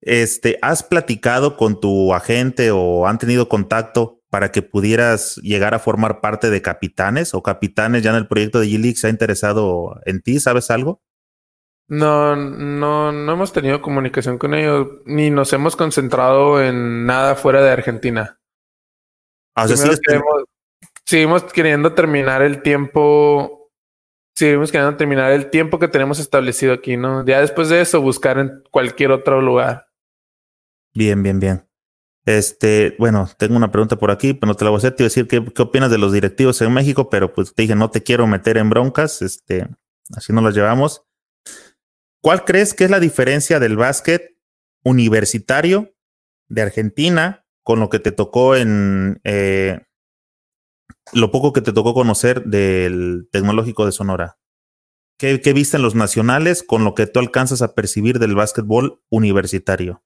[0.00, 5.80] Este, ¿has platicado con tu agente o han tenido contacto para que pudieras llegar a
[5.80, 10.00] formar parte de capitanes o capitanes ya en el proyecto de G-League se ha interesado
[10.04, 10.38] en ti?
[10.38, 11.02] ¿Sabes algo?
[11.88, 17.62] No, no, no hemos tenido comunicación con ellos, ni nos hemos concentrado en nada fuera
[17.62, 18.38] de Argentina.
[19.56, 19.92] Ah, o sea,
[21.06, 23.56] seguimos queriendo terminar el tiempo
[24.36, 27.24] seguimos queriendo terminar el tiempo que tenemos establecido aquí, ¿no?
[27.24, 29.88] Ya después de eso, buscar en cualquier otro lugar.
[30.94, 31.66] Bien, bien, bien.
[32.26, 34.94] Este, bueno, tengo una pregunta por aquí, pero no te la voy a hacer.
[34.94, 37.74] Te iba a decir qué, opinas de los directivos en México, pero pues te dije,
[37.74, 39.22] no te quiero meter en broncas.
[39.22, 39.68] Este,
[40.14, 41.06] así nos las llevamos.
[42.20, 44.36] ¿Cuál crees que es la diferencia del básquet
[44.82, 45.94] universitario
[46.48, 49.85] de Argentina con lo que te tocó en, eh,
[51.12, 54.38] lo poco que te tocó conocer del tecnológico de Sonora.
[55.18, 59.00] ¿Qué, ¿Qué viste en los nacionales con lo que tú alcanzas a percibir del básquetbol
[59.08, 60.02] universitario?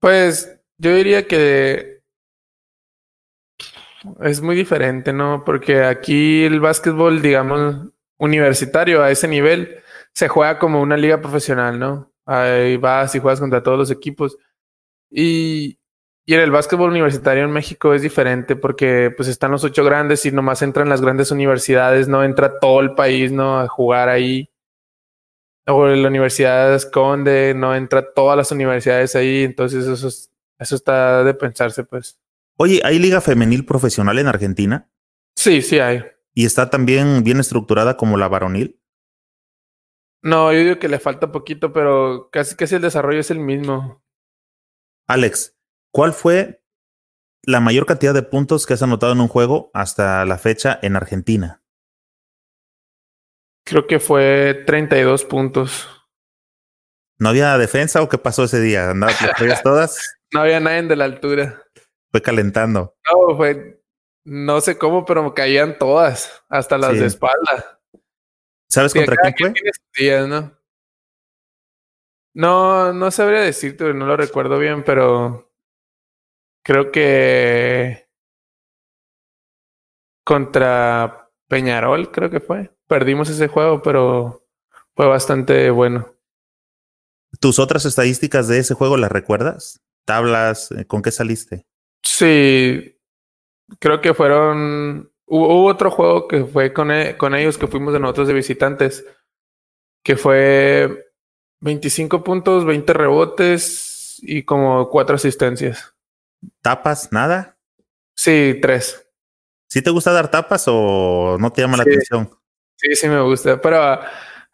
[0.00, 2.02] Pues yo diría que
[4.20, 5.42] es muy diferente, ¿no?
[5.44, 9.82] Porque aquí el básquetbol, digamos, universitario a ese nivel,
[10.12, 12.12] se juega como una liga profesional, ¿no?
[12.24, 14.38] Ahí vas y juegas contra todos los equipos.
[15.10, 15.78] Y,
[16.28, 20.26] y en el básquetbol universitario en México es diferente porque pues están los ocho grandes
[20.26, 23.60] y nomás entran las grandes universidades, no entra todo el país, ¿no?
[23.60, 24.50] A jugar ahí.
[25.68, 31.34] O la Universidad Esconde, no entra todas las universidades ahí, entonces eso, eso está de
[31.34, 32.18] pensarse, pues.
[32.56, 34.90] Oye, ¿hay liga femenil profesional en Argentina?
[35.36, 36.04] Sí, sí hay.
[36.34, 38.80] ¿Y está también bien estructurada como la varonil?
[40.22, 44.02] No, yo digo que le falta poquito, pero casi casi el desarrollo es el mismo.
[45.06, 45.55] Alex,
[45.96, 46.62] ¿Cuál fue
[47.42, 50.94] la mayor cantidad de puntos que has anotado en un juego hasta la fecha en
[50.94, 51.62] Argentina?
[53.64, 55.88] Creo que fue 32 puntos.
[57.18, 58.90] ¿No había defensa o qué pasó ese día?
[58.90, 60.18] ¿Andabas todas?
[60.34, 61.62] no había nadie de la altura.
[62.10, 62.94] Fue calentando.
[63.10, 63.82] No, fue.
[64.22, 67.80] No sé cómo, pero me caían todas, hasta las de espalda.
[68.68, 69.70] ¿Sabes contra quién fue?
[69.96, 70.54] Días, ¿no?
[72.34, 75.45] no, no sabría decirte, no lo recuerdo bien, pero
[76.66, 78.08] creo que
[80.24, 82.72] contra Peñarol, creo que fue.
[82.88, 84.44] Perdimos ese juego, pero
[84.96, 86.12] fue bastante bueno.
[87.38, 89.80] ¿Tus otras estadísticas de ese juego las recuerdas?
[90.04, 90.72] ¿Tablas?
[90.72, 91.66] Eh, ¿Con qué saliste?
[92.02, 92.98] Sí,
[93.78, 95.12] creo que fueron...
[95.28, 99.04] Hubo, otro juego que fue con, e, con ellos que fuimos de nosotros de visitantes,
[100.04, 101.12] que fue
[101.60, 105.95] 25 puntos, 20 rebotes y como cuatro asistencias.
[106.62, 107.12] ¿Tapas?
[107.12, 107.58] ¿Nada?
[108.14, 109.08] Sí, tres.
[109.68, 112.30] ¿Sí te gusta dar tapas o no te llama la atención?
[112.76, 114.00] Sí, sí me gusta, pero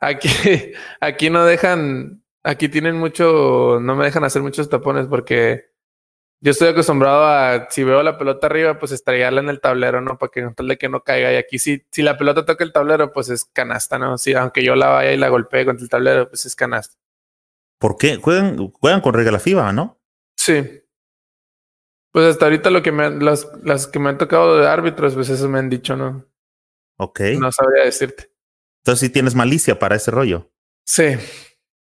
[0.01, 0.29] aquí,
[1.01, 5.73] aquí no dejan, aquí tienen mucho, no me dejan hacer muchos tapones porque
[6.41, 10.19] yo estoy acostumbrado a, si veo la pelota arriba, pues estrellarla en el tablero, ¿no?
[10.19, 11.33] Para que tal de que no caiga.
[11.33, 14.19] Y aquí si, si la pelota toca el tablero, pues es canasta, ¿no?
[14.19, 16.97] Sí, aunque yo la vaya y la golpee contra el tablero, pues es canasta.
[17.79, 18.17] ¿Por qué?
[18.17, 20.01] Juegan, juegan con regla FIBA, ¿no?
[20.37, 20.82] Sí.
[22.13, 25.31] Pues hasta ahorita lo que me las, las que me han tocado de árbitros, pues
[25.31, 26.27] eso me han dicho, ¿no?
[26.99, 27.21] Ok.
[27.39, 28.31] No sabría decirte.
[28.83, 30.53] Entonces sí tienes malicia para ese rollo.
[30.85, 31.05] Sí.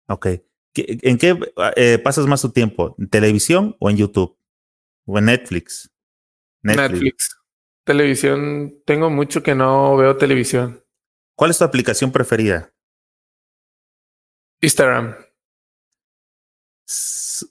[0.08, 0.26] Ok.
[0.74, 1.38] ¿En qué
[1.76, 2.94] eh, pasas más tu tiempo?
[2.98, 4.38] ¿En televisión o en YouTube?
[5.06, 5.90] ¿O en Netflix?
[6.62, 6.90] Netflix?
[6.90, 7.38] Netflix.
[7.84, 8.82] Televisión.
[8.84, 10.84] Tengo mucho que no veo televisión.
[11.34, 12.72] ¿Cuál es tu aplicación preferida?
[14.60, 15.14] Instagram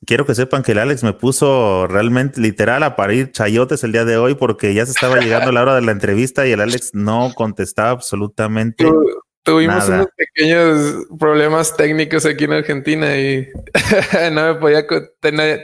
[0.05, 4.05] quiero que sepan que el Alex me puso realmente literal a parir chayotes el día
[4.05, 6.91] de hoy porque ya se estaba llegando la hora de la entrevista y el Alex
[6.93, 8.85] no contestaba absolutamente.
[9.43, 13.47] tuvimos unos pequeños problemas técnicos aquí en Argentina y
[14.31, 14.85] no me podía,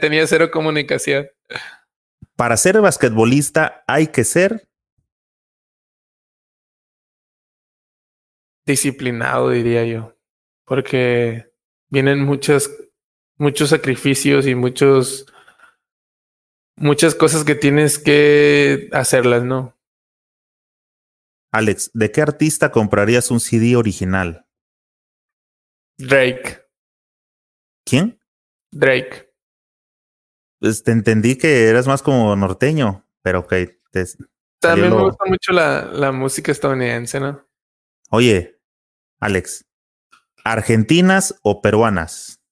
[0.00, 1.26] tenía, cero comunicación.
[2.36, 4.68] Para ser basquetbolista hay que ser
[8.66, 10.16] disciplinado, diría yo,
[10.64, 11.52] porque
[11.90, 12.70] vienen muchas
[13.36, 15.26] muchos sacrificios y muchos
[16.76, 19.76] muchas cosas que tienes que hacerlas, ¿no?
[21.52, 24.46] Alex, ¿de qué artista comprarías un CD original?
[25.98, 26.66] Drake.
[27.84, 28.20] ¿Quién?
[28.72, 29.32] Drake.
[30.58, 33.54] Pues te entendí que eras más como norteño, pero ok.
[34.60, 37.46] También me gusta mucho la, la música estadounidense, ¿no?
[38.10, 38.60] Oye,
[39.20, 39.64] Alex,
[40.42, 42.43] ¿argentinas o peruanas?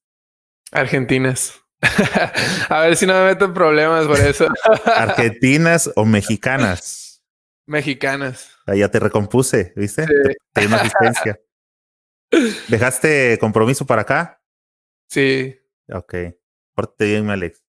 [0.73, 1.61] Argentinas.
[2.69, 4.47] a ver si no me meto en problemas por eso.
[4.85, 7.23] ¿Argentinas o mexicanas?
[7.67, 8.49] Mexicanas.
[8.65, 10.05] Ahí ya te recompuse, ¿viste?
[10.07, 10.65] Sí.
[10.65, 11.39] una asistencia.
[12.67, 14.41] ¿Dejaste compromiso para acá?
[15.09, 15.55] Sí.
[15.89, 16.15] Ok.
[16.73, 17.63] Pórtate bien, Alex.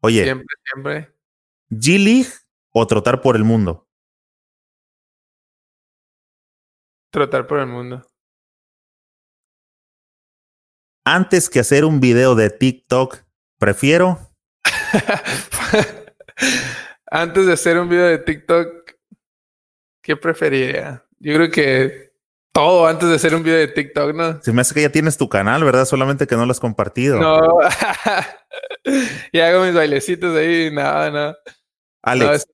[0.00, 0.24] Oye.
[0.24, 1.14] Siempre, siempre.
[1.70, 2.32] ¿G-League
[2.72, 3.88] o trotar por el mundo?
[7.10, 8.11] Trotar por el mundo
[11.04, 13.18] antes que hacer un video de TikTok,
[13.58, 14.18] prefiero.
[17.10, 18.92] antes de hacer un video de TikTok,
[20.02, 21.04] ¿qué preferiría?
[21.18, 22.12] Yo creo que
[22.52, 24.42] todo antes de hacer un video de TikTok, ¿no?
[24.42, 25.86] Se me hace que ya tienes tu canal, ¿verdad?
[25.86, 27.18] Solamente que no lo has compartido.
[27.18, 27.40] No.
[29.32, 31.38] y hago mis bailecitos ahí, nada, nada.
[32.02, 32.46] Alex,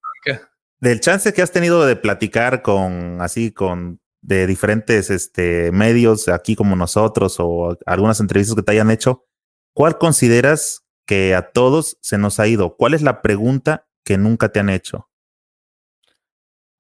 [0.81, 6.57] del chance que has tenido de platicar con, así, con de diferentes este, medios, aquí
[6.57, 9.25] como nosotros, o algunas entrevistas que te hayan hecho,
[9.73, 12.77] ¿cuál consideras que a todos se nos ha ido?
[12.77, 15.09] ¿Cuál es la pregunta que nunca te han hecho?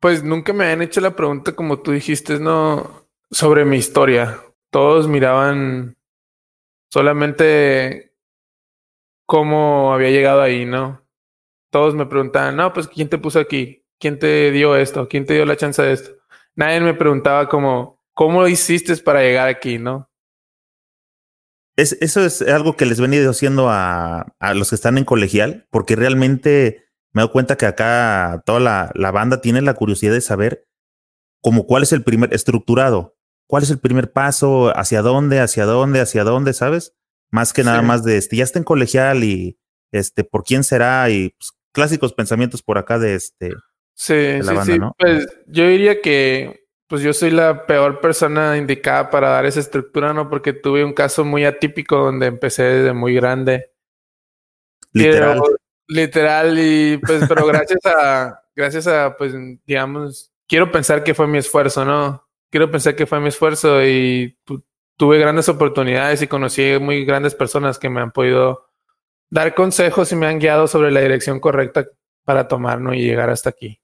[0.00, 4.40] Pues nunca me han hecho la pregunta como tú dijiste, no, sobre mi historia.
[4.70, 5.96] Todos miraban
[6.90, 8.14] solamente
[9.26, 11.02] cómo había llegado ahí, ¿no?
[11.70, 13.84] Todos me preguntaban, no, pues ¿quién te puso aquí?
[13.98, 15.08] ¿Quién te dio esto?
[15.08, 16.17] ¿Quién te dio la chance de esto?
[16.58, 20.10] Nadie me preguntaba como, ¿cómo lo hiciste para llegar aquí, no?
[21.76, 25.68] Es, eso es algo que les venía haciendo a, a los que están en colegial,
[25.70, 30.20] porque realmente me doy cuenta que acá toda la, la banda tiene la curiosidad de
[30.20, 30.66] saber
[31.40, 33.16] como cuál es el primer estructurado,
[33.46, 36.92] cuál es el primer paso, hacia dónde, hacia dónde, hacia dónde, ¿sabes?
[37.30, 39.60] Más que nada más de este, ya está en colegial y
[39.92, 43.54] este, por quién será y pues, clásicos pensamientos por acá de este.
[43.98, 44.78] Sí, de la sí, sí.
[44.96, 50.14] Pues yo diría que pues yo soy la peor persona indicada para dar esa estructura,
[50.14, 50.30] ¿no?
[50.30, 53.72] Porque tuve un caso muy atípico donde empecé desde muy grande.
[54.92, 55.40] Literal.
[55.88, 59.34] literal, y pues, pero gracias a, gracias a, pues,
[59.66, 62.26] digamos, quiero pensar que fue mi esfuerzo, ¿no?
[62.50, 64.38] Quiero pensar que fue mi esfuerzo y
[64.96, 68.70] tuve grandes oportunidades y conocí muy grandes personas que me han podido
[69.28, 71.84] dar consejos y me han guiado sobre la dirección correcta
[72.24, 72.94] para tomar, ¿no?
[72.94, 73.80] Y llegar hasta aquí.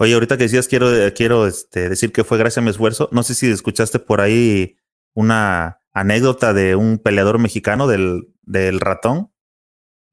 [0.00, 3.10] Oye, ahorita que decías, quiero, quiero este, decir que fue gracias a mi esfuerzo.
[3.12, 4.78] No sé si escuchaste por ahí
[5.12, 9.30] una anécdota de un peleador mexicano del, del ratón,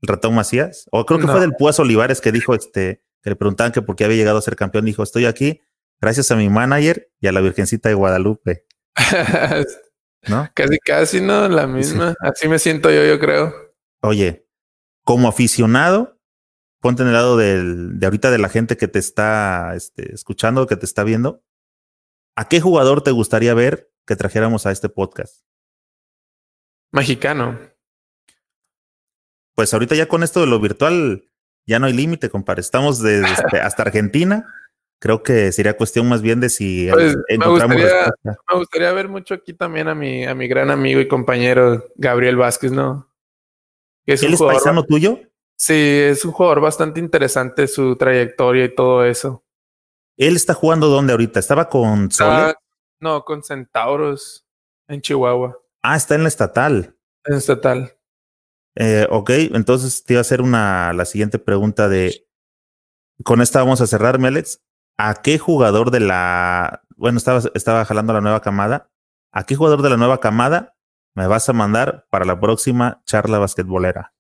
[0.02, 3.38] el ratón Macías, o creo que fue del Púas Olivares que dijo este, que le
[3.38, 4.84] preguntaban que por qué había llegado a ser campeón.
[4.84, 5.62] Dijo, estoy aquí
[6.02, 8.66] gracias a mi manager y a la Virgencita de Guadalupe.
[10.28, 10.50] ¿No?
[10.54, 11.48] Casi, casi, ¿no?
[11.48, 12.14] La misma.
[12.20, 13.56] Así me siento yo, yo creo.
[14.02, 14.46] Oye,
[15.06, 16.17] como aficionado,
[16.80, 20.68] ponte en el lado del, de ahorita de la gente que te está este, escuchando,
[20.68, 21.44] que te está viendo.
[22.36, 25.44] ¿A qué jugador te gustaría ver que trajéramos a este podcast?
[26.92, 27.60] Mexicano.
[29.56, 31.26] Pues ahorita ya con esto de lo virtual
[31.66, 32.62] ya no hay límite, compadre.
[32.62, 34.46] Estamos desde este, hasta Argentina.
[35.00, 39.10] Creo que sería cuestión más bien de si pues, encontramos me gustaría, me gustaría ver
[39.10, 43.12] mucho aquí también a mi, a mi gran amigo y compañero Gabriel Vázquez, ¿no?
[44.06, 45.20] Es ¿Él es paisano tuyo?
[45.58, 49.44] Sí, es un jugador bastante interesante su trayectoria y todo eso.
[50.16, 51.40] ¿Él está jugando dónde ahorita?
[51.40, 52.54] ¿Estaba con Sole?
[53.00, 54.48] no, con Centauros
[54.88, 55.58] en Chihuahua.
[55.82, 56.96] Ah, está en la estatal.
[57.26, 57.98] En la estatal.
[58.76, 62.28] Eh, ok, entonces te iba a hacer una, la siguiente pregunta de,
[63.24, 64.62] con esta vamos a cerrar, Alex.
[64.98, 68.92] ¿A qué jugador de la, bueno, estaba, estaba jalando la nueva camada,
[69.32, 70.76] ¿a qué jugador de la nueva camada
[71.16, 74.14] me vas a mandar para la próxima charla basquetbolera?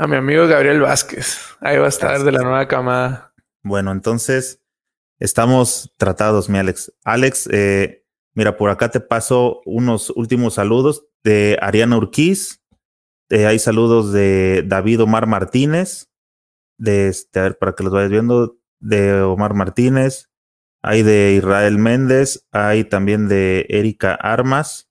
[0.00, 1.56] A mi amigo Gabriel Vázquez.
[1.60, 3.34] Ahí va a estar de la nueva camada.
[3.64, 4.62] Bueno, entonces
[5.18, 6.92] estamos tratados, mi Alex.
[7.02, 12.62] Alex, eh, mira, por acá te paso unos últimos saludos de Ariana Urquiz,
[13.28, 16.08] eh, hay saludos de David Omar Martínez,
[16.78, 20.30] de este, a ver, para que los vayas viendo, de Omar Martínez,
[20.80, 24.87] hay de Israel Méndez, hay también de Erika Armas,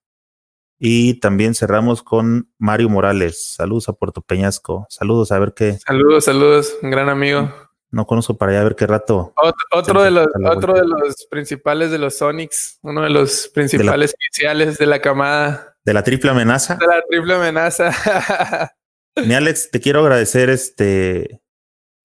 [0.80, 3.56] y también cerramos con Mario Morales.
[3.56, 4.86] Saludos a Puerto Peñasco.
[4.90, 5.78] Saludos a ver qué.
[5.80, 7.52] Saludos, saludos, un gran amigo.
[7.90, 9.34] No conozco para allá a ver qué rato.
[9.72, 14.78] Otro, de los, otro de los principales de los Sonics, uno de los principales iniciales
[14.78, 15.78] de la camada.
[15.86, 16.76] De la triple amenaza.
[16.76, 17.92] De la triple amenaza.
[19.16, 21.42] Mi Alex, te quiero agradecer este.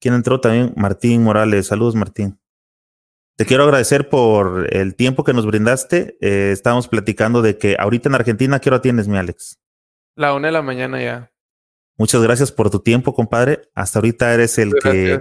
[0.00, 0.72] ¿Quién entró también?
[0.76, 1.66] Martín Morales.
[1.66, 2.38] Saludos, Martín.
[3.36, 6.16] Te quiero agradecer por el tiempo que nos brindaste.
[6.20, 9.58] Eh, estábamos platicando de que ahorita en Argentina, ¿qué hora tienes, mi Alex?
[10.14, 11.32] La una de la mañana ya.
[11.96, 13.62] Muchas gracias por tu tiempo, compadre.
[13.74, 15.20] Hasta ahorita eres el que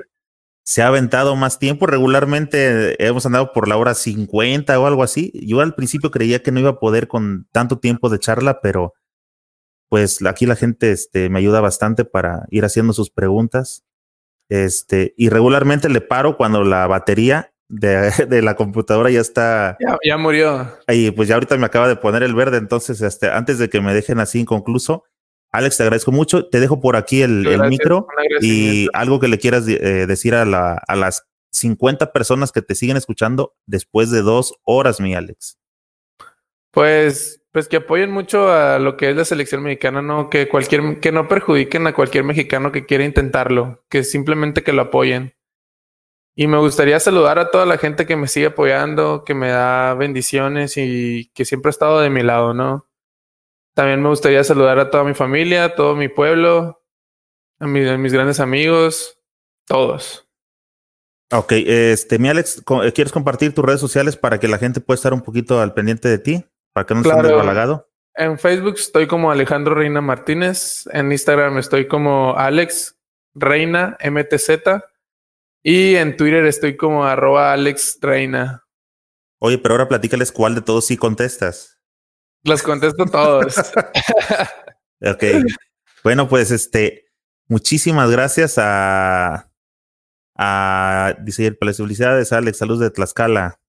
[0.63, 1.87] se ha aventado más tiempo.
[1.87, 5.31] Regularmente hemos andado por la hora 50 o algo así.
[5.45, 8.93] Yo al principio creía que no iba a poder con tanto tiempo de charla, pero
[9.89, 13.83] pues aquí la gente este, me ayuda bastante para ir haciendo sus preguntas.
[14.49, 19.77] Este, y regularmente le paro cuando la batería de, de la computadora ya está.
[20.03, 20.77] Ya, murió.
[20.87, 22.57] Y pues ya ahorita me acaba de poner el verde.
[22.57, 25.05] Entonces, este, antes de que me dejen así inconcluso,
[25.51, 26.47] Alex, te agradezco mucho.
[26.47, 28.07] Te dejo por aquí el, micro
[28.41, 32.75] y algo que le quieras eh, decir a, la, a las 50 personas que te
[32.75, 35.57] siguen escuchando después de dos horas, mi Alex.
[36.71, 41.01] Pues, pues que apoyen mucho a lo que es la selección mexicana, no que cualquier,
[41.01, 45.33] que no perjudiquen a cualquier mexicano que quiera intentarlo, que simplemente que lo apoyen.
[46.41, 49.93] Y me gustaría saludar a toda la gente que me sigue apoyando, que me da
[49.93, 52.89] bendiciones y que siempre ha estado de mi lado, ¿no?
[53.75, 56.81] También me gustaría saludar a toda mi familia, a todo mi pueblo,
[57.59, 59.19] a, mis grandes amigos,
[59.67, 60.27] todos.
[61.31, 64.95] Ok, este, mi Alex, eh, ¿quieres compartir tus redes sociales para que la gente pueda
[64.95, 66.43] estar un poquito al pendiente de ti?
[66.73, 67.19] Para que no claro.
[67.19, 67.87] esté desbalagado.
[68.15, 70.89] En Facebook estoy como Alejandro Reina Martínez.
[70.91, 72.97] En Instagram estoy como Alex
[73.35, 74.89] Reina MTZ.
[75.63, 78.65] Y en Twitter estoy como arroba Alex Reina.
[79.39, 81.79] Oye, pero ahora platícales cuál de todos sí contestas.
[82.43, 83.55] Los contesto todos.
[85.01, 85.23] ok.
[86.03, 87.05] Bueno, pues este,
[87.47, 89.51] muchísimas gracias a,
[90.35, 93.59] a dice el Palacio Felicidades, Alex, salud de Tlaxcala.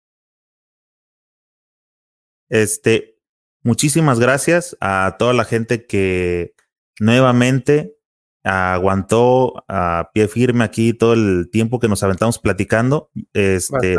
[2.48, 3.19] Este,
[3.62, 6.55] muchísimas gracias a toda la gente que
[6.98, 7.97] nuevamente
[8.44, 13.10] aguantó a pie firme aquí todo el tiempo que nos aventamos platicando.
[13.32, 13.97] Este,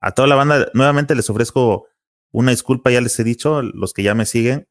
[0.00, 1.86] a toda la banda, nuevamente les ofrezco
[2.30, 4.68] una disculpa, ya les he dicho, los que ya me siguen.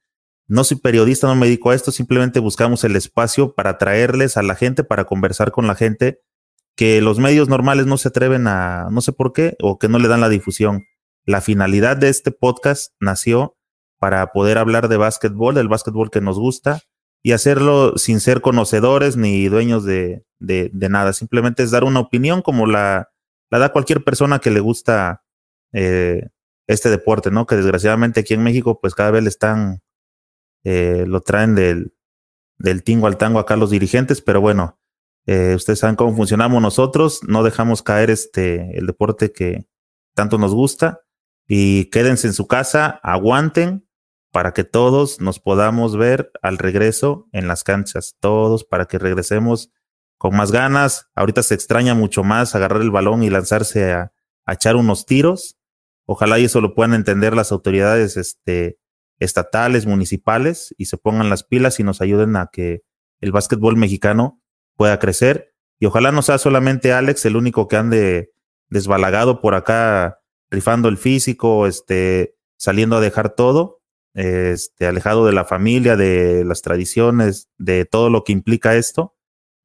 [0.48, 4.44] No soy periodista, no me dedico a esto, simplemente buscamos el espacio para traerles a
[4.44, 6.22] la gente, para conversar con la gente,
[6.76, 9.98] que los medios normales no se atreven a, no sé por qué, o que no
[9.98, 10.84] le dan la difusión.
[11.26, 13.58] La finalidad de este podcast nació
[13.98, 16.82] para poder hablar de básquetbol, del básquetbol que nos gusta,
[17.26, 20.24] y hacerlo sin ser conocedores ni dueños de,
[20.72, 21.12] nada.
[21.12, 23.10] Simplemente es dar una opinión como la,
[23.50, 25.24] la da cualquier persona que le gusta
[25.74, 26.30] eh,
[26.68, 27.48] este deporte, ¿no?
[27.48, 29.82] Que desgraciadamente aquí en México, pues cada vez le están,
[30.64, 31.96] eh, lo traen del,
[32.60, 34.78] del tingo al tango acá los dirigentes, pero bueno,
[35.26, 39.66] eh, ustedes saben cómo funcionamos nosotros, no dejamos caer este, el deporte que
[40.14, 41.02] tanto nos gusta
[41.48, 43.85] y quédense en su casa, aguanten,
[44.36, 49.72] para que todos nos podamos ver al regreso en las canchas, todos para que regresemos
[50.18, 51.08] con más ganas.
[51.16, 54.12] Ahorita se extraña mucho más agarrar el balón y lanzarse a,
[54.46, 55.58] echar unos tiros.
[56.06, 58.78] Ojalá y eso lo puedan entender las autoridades este,
[59.20, 62.82] estatales, municipales y se pongan las pilas y nos ayuden a que
[63.22, 64.42] el básquetbol mexicano
[64.76, 65.56] pueda crecer.
[65.80, 68.34] Y ojalá no sea solamente Alex el único que ande
[68.68, 73.80] desbalagado por acá, rifando el físico, este, saliendo a dejar todo,
[74.16, 79.16] este, alejado de la familia, de las tradiciones, de todo lo que implica esto,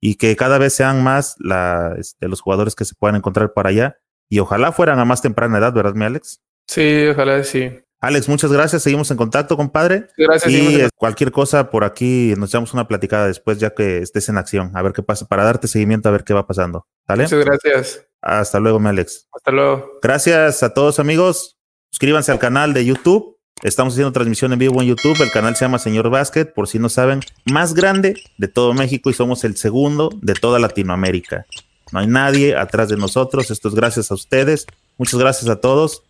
[0.00, 3.70] y que cada vez sean más la, este, los jugadores que se puedan encontrar para
[3.70, 3.96] allá,
[4.28, 6.42] y ojalá fueran a más temprana edad, ¿verdad, mi Alex?
[6.66, 7.70] Sí, ojalá sí.
[8.02, 8.82] Alex, muchas gracias.
[8.82, 10.06] Seguimos en contacto, compadre.
[10.16, 10.52] Gracias.
[10.52, 14.70] Y cualquier cosa por aquí nos echamos una platicada después, ya que estés en acción,
[14.74, 16.86] a ver qué pasa, para darte seguimiento, a ver qué va pasando.
[17.06, 17.24] ¿Sale?
[17.24, 18.06] Muchas gracias.
[18.22, 19.28] Hasta luego, mi Alex.
[19.34, 19.98] Hasta luego.
[20.02, 21.58] Gracias a todos, amigos.
[21.90, 25.20] Suscríbanse al canal de YouTube Estamos haciendo transmisión en vivo en YouTube.
[25.20, 29.10] El canal se llama Señor Basket, por si no saben, más grande de todo México
[29.10, 31.44] y somos el segundo de toda Latinoamérica.
[31.92, 33.50] No hay nadie atrás de nosotros.
[33.50, 34.66] Esto es gracias a ustedes.
[34.96, 36.04] Muchas gracias a todos.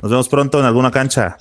[0.00, 1.36] Nos vemos pronto en alguna cancha.